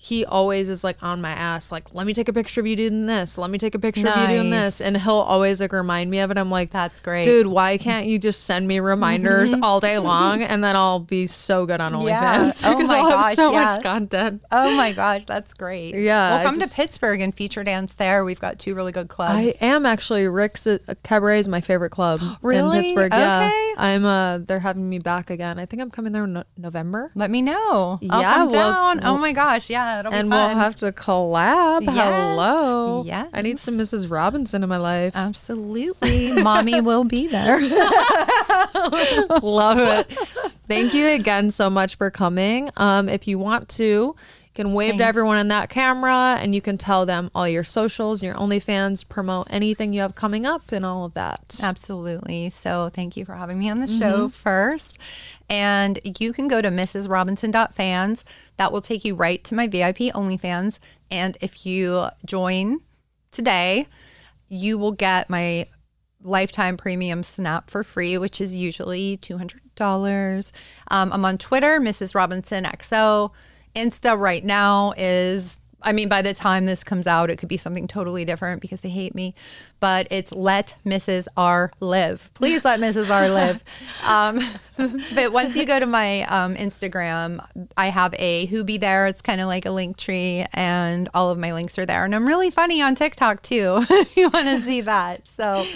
he 0.05 0.23
always 0.27 0.69
is 0.69 0.85
like 0.85 1.03
on 1.03 1.23
my 1.23 1.31
ass, 1.31 1.73
like, 1.73 1.95
let 1.95 2.07
me 2.07 2.13
take 2.13 2.29
a 2.29 2.33
picture 2.35 2.61
of 2.61 2.67
you 2.67 2.77
doing 2.77 3.07
this. 3.07 3.39
Let 3.39 3.49
me 3.49 3.57
take 3.57 3.75
a 3.75 3.79
picture 3.79 4.07
of 4.07 4.17
you 4.19 4.27
doing 4.37 4.51
this. 4.51 4.83
And 4.83 4.99
he'll 4.99 5.15
always 5.15 5.63
like 5.63 5.73
remind 5.73 6.11
me 6.11 6.19
of 6.19 6.31
it. 6.31 6.37
I'm 6.37 6.51
like, 6.51 6.71
That's 6.73 7.01
great. 7.01 7.25
Dude, 7.25 7.47
why 7.47 7.79
can't 7.79 8.07
you 8.07 8.19
just 8.19 8.45
send 8.45 8.69
me 8.69 8.81
reminders 8.81 9.55
all 9.55 9.81
day 9.81 9.97
long 9.99 10.43
and 10.51 10.63
then 10.63 10.77
I'll 10.77 11.01
be 11.01 11.27
so 11.27 11.65
good 11.65 11.81
on 11.81 11.93
OnlyFans? 11.93 12.63
Yeah. 12.63 12.75
Oh 12.75 12.79
my 12.87 12.97
I'll 12.99 13.11
have 13.11 13.21
gosh, 13.21 13.35
so 13.37 13.51
yeah. 13.53 13.65
much 13.65 13.83
content. 13.83 14.43
Oh 14.53 14.77
my 14.77 14.93
gosh, 14.93 15.25
that's 15.25 15.55
great. 15.55 15.95
Yeah, 15.95 16.35
Well, 16.37 16.45
come 16.45 16.61
just- 16.61 16.73
to 16.73 16.77
Pittsburgh 16.77 17.23
and 17.23 17.35
feature 17.35 17.65
dance 17.65 17.95
there. 17.95 18.27
We've 18.27 18.39
got 18.41 18.59
two 18.59 18.75
really 18.75 18.93
good 18.93 19.09
clubs. 19.09 19.33
I 19.61 19.65
am 19.65 19.87
actually 19.87 20.29
Rick's 20.29 20.67
uh, 20.67 20.79
Cabaret 21.03 21.39
is 21.39 21.49
my 21.49 21.63
favorite 21.63 21.91
club 21.91 22.21
Really? 22.43 22.77
in 22.79 22.85
Pittsburgh. 22.85 23.13
Yeah, 23.15 23.47
Okay. 23.47 23.75
I'm. 23.79 24.05
Uh, 24.05 24.39
they're 24.39 24.61
having 24.61 24.89
me 24.89 24.99
back 24.99 25.31
again. 25.31 25.59
I 25.59 25.65
think 25.67 25.81
I'm 25.81 25.91
coming 25.91 26.13
there 26.13 26.25
in 26.25 26.35
no- 26.35 26.45
November, 26.59 27.11
Let 27.15 27.31
me 27.31 27.41
know. 27.41 27.99
I'll 28.11 28.21
Yeah, 28.21 28.35
come 28.35 28.49
well- 28.51 28.73
down. 28.97 29.05
oh 29.05 29.17
my 29.17 29.33
gosh, 29.33 29.71
yeah, 29.71 29.94
and 29.97 30.07
be 30.07 30.11
fun. 30.13 30.29
we'll 30.31 30.57
have 30.57 30.77
to 30.77 30.93
collab. 30.93 31.83
Yes. 31.83 31.95
Hello. 31.95 33.03
Yes. 33.05 33.31
I 33.33 33.43
need 33.43 33.61
some 33.61 33.79
Mrs. 33.79 34.11
Robinson 34.11 34.63
in 34.63 34.69
my 34.69 34.77
life. 34.77 35.15
Absolutely, 35.17 36.33
mommy 36.43 36.81
will 36.81 37.05
be 37.05 37.27
there. 37.27 37.59
Love 39.43 39.79
it. 39.79 40.11
Thank 40.67 40.95
you 40.95 41.09
again 41.09 41.51
so 41.51 41.69
much 41.71 41.97
for 41.97 42.11
coming. 42.11 42.71
Um, 42.77 43.09
if 43.09 43.29
you 43.29 43.39
want 43.39 43.69
to, 43.71 44.17
can 44.55 44.73
wave 44.73 44.97
to 44.99 45.05
everyone 45.05 45.37
in 45.37 45.49
that 45.49 45.69
camera 45.69 46.37
and 46.39 46.55
you 46.55 46.63
can 46.63 46.79
tell 46.79 47.05
them 47.05 47.31
all 47.35 47.49
your 47.49 47.65
socials, 47.65 48.23
your 48.23 48.35
OnlyFans, 48.35 49.07
promote 49.09 49.49
anything 49.51 49.93
you 49.93 50.01
have 50.01 50.15
coming 50.15 50.47
up 50.47 50.71
and 50.71 50.87
all 50.87 51.05
of 51.05 51.15
that. 51.15 51.59
Absolutely. 51.61 52.51
So 52.51 52.89
thank 52.93 53.17
you 53.17 53.25
for 53.25 53.35
having 53.35 53.59
me 53.59 53.69
on 53.69 53.79
the 53.79 53.89
show 53.89 54.29
first. 54.29 54.99
And 55.51 55.99
you 56.19 56.33
can 56.33 56.47
go 56.47 56.63
to 56.63 56.71
mrsrobinson.fans. 56.71 58.25
That 58.57 58.73
will 58.73 58.81
take 58.81 59.05
you 59.05 59.17
right 59.17 59.43
to 59.45 59.55
my 59.55 59.67
VIP 59.67 60.15
OnlyFans. 60.15 60.79
And 61.11 61.37
if 61.41 61.67
you 61.67 62.07
join 62.25 62.81
today, 63.33 63.89
you 64.49 64.79
will 64.79 64.93
get 64.93 65.29
my 65.29 65.67
lifetime 66.23 66.77
premium 66.77 67.23
snap 67.23 67.71
for 67.71 67.83
free, 67.83 68.17
which 68.17 68.41
is 68.41 68.55
usually 68.55 69.19
$200. 69.19 70.53
Um, 70.89 71.13
I'm 71.13 71.25
on 71.25 71.39
Twitter, 71.39 71.81
Mrs. 71.81 72.15
Robinson 72.15 72.65
XO. 72.65 73.33
Insta 73.75 74.19
right 74.19 74.45
now 74.45 74.93
is 74.97 75.61
I 75.85 75.93
mean, 75.93 76.09
by 76.09 76.23
the 76.23 76.35
time 76.35 76.65
this 76.67 76.83
comes 76.83 77.07
out, 77.07 77.31
it 77.31 77.37
could 77.37 77.49
be 77.49 77.57
something 77.57 77.87
totally 77.87 78.25
different 78.25 78.63
because 78.63 78.81
they 78.81 78.89
hate 78.89 79.15
me. 79.15 79.35
But 79.81 80.09
it's 80.11 80.33
let 80.33 80.75
Mrs. 80.85 81.29
R 81.37 81.71
live. 81.81 82.31
Please 82.35 82.65
let 82.65 82.81
Mrs. 82.81 83.11
R 83.11 83.29
live. 83.29 83.63
Um, 84.05 84.39
but 85.15 85.33
once 85.33 85.57
you 85.57 85.65
go 85.65 85.81
to 85.81 85.87
my 85.87 86.23
um, 86.25 86.57
Instagram, 86.57 87.45
I 87.77 87.87
have 87.87 88.15
a 88.19 88.47
hoo.be 88.47 88.77
there. 88.77 89.07
It's 89.07 89.23
kind 89.23 89.41
of 89.41 89.47
like 89.47 89.65
a 89.65 89.71
link 89.71 89.97
tree, 89.97 90.45
and 90.53 91.09
all 91.15 91.31
of 91.31 91.39
my 91.39 91.55
links 91.55 91.79
are 91.79 91.87
there. 91.87 92.05
And 92.05 92.15
I'm 92.15 92.27
really 92.27 92.51
funny 92.51 92.83
on 92.83 92.95
TikTok 92.95 93.41
too. 93.43 93.85
you 94.15 94.29
want 94.29 94.47
to 94.47 94.61
see 94.61 94.83
that, 94.83 95.27
so 95.27 95.67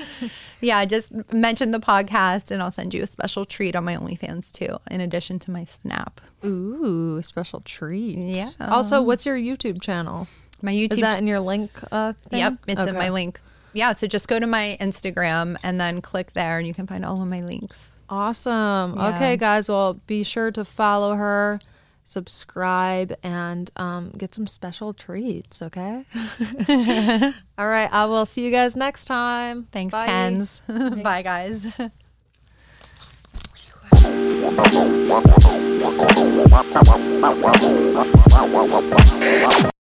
yeah, 0.61 0.85
just 0.85 1.13
mention 1.33 1.71
the 1.71 1.81
podcast, 1.81 2.51
and 2.51 2.63
I'll 2.63 2.71
send 2.71 2.95
you 2.95 3.03
a 3.03 3.07
special 3.07 3.45
treat 3.45 3.77
on 3.77 3.85
my 3.85 3.97
OnlyFans 3.97 4.53
too, 4.53 4.79
in 4.91 5.01
addition 5.01 5.39
to 5.41 5.51
my 5.51 5.65
Snap. 5.65 6.21
Ooh, 6.45 7.21
special 7.23 7.61
treat. 7.61 8.19
Yeah. 8.19 8.51
Also, 8.61 9.03
what's 9.03 9.27
your 9.27 9.37
YouTube 9.37 9.81
channel? 9.81 10.29
My 10.63 10.73
YouTube. 10.73 10.95
Is 10.95 11.01
that 11.01 11.19
in 11.19 11.27
your 11.27 11.41
link? 11.41 11.71
Uh, 11.93 12.15
thing? 12.31 12.41
Yep, 12.41 12.55
it's 12.67 12.85
in 12.85 12.95
my 12.95 13.11
link. 13.11 13.41
Yeah, 13.73 13.93
so 13.93 14.07
just 14.07 14.29
go 14.29 14.41
to 14.41 14.47
my 14.47 14.77
Instagram 14.81 15.57
and 15.63 15.81
then 15.81 16.01
click 16.01 16.33
there, 16.33 16.59
and 16.59 16.67
you 16.67 16.75
can 16.75 16.87
find 16.87 17.05
all 17.05 17.23
of 17.23 17.29
my 17.29 17.43
links. 17.43 17.95
Awesome. 18.09 18.97
Yeah. 18.97 19.15
Okay, 19.15 19.37
guys. 19.37 19.69
Well, 19.69 20.01
be 20.07 20.23
sure 20.23 20.51
to 20.53 20.65
follow 20.65 21.15
her, 21.15 21.61
subscribe, 22.09 23.15
and 23.23 23.71
um, 23.77 24.11
get 24.17 24.35
some 24.35 24.47
special 24.47 24.95
treats. 24.95 25.61
Okay. 25.61 26.05
All 27.59 27.69
right. 27.69 27.89
I 27.93 28.07
will 28.07 28.25
see 28.25 28.45
you 28.45 28.51
guys 28.51 28.75
next 28.77 29.05
time. 29.05 29.69
Thanks, 29.71 29.93
Bye. 29.93 30.07
Tens. 30.07 30.63
Bye, 31.03 31.23
guys. 31.23 31.67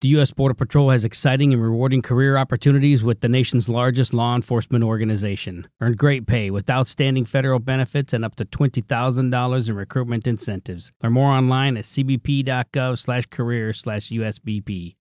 The 0.00 0.08
U.S. 0.10 0.30
Border 0.30 0.54
Patrol 0.54 0.90
has 0.90 1.04
exciting 1.04 1.52
and 1.52 1.60
rewarding 1.60 2.02
career 2.02 2.36
opportunities 2.36 3.02
with 3.02 3.20
the 3.20 3.28
nation's 3.28 3.68
largest 3.68 4.14
law 4.14 4.36
enforcement 4.36 4.84
organization. 4.84 5.66
Earn 5.80 5.94
great 5.94 6.24
pay 6.24 6.52
with 6.52 6.70
outstanding 6.70 7.24
federal 7.24 7.58
benefits 7.58 8.12
and 8.12 8.24
up 8.24 8.36
to 8.36 8.44
$20,000 8.44 9.68
in 9.68 9.74
recruitment 9.74 10.28
incentives. 10.28 10.92
Learn 11.02 11.14
more 11.14 11.32
online 11.32 11.76
at 11.76 11.84
cbp.gov 11.84 12.96
slash 12.96 13.26
career 13.26 13.72
slash 13.72 14.10
USBP. 14.10 14.94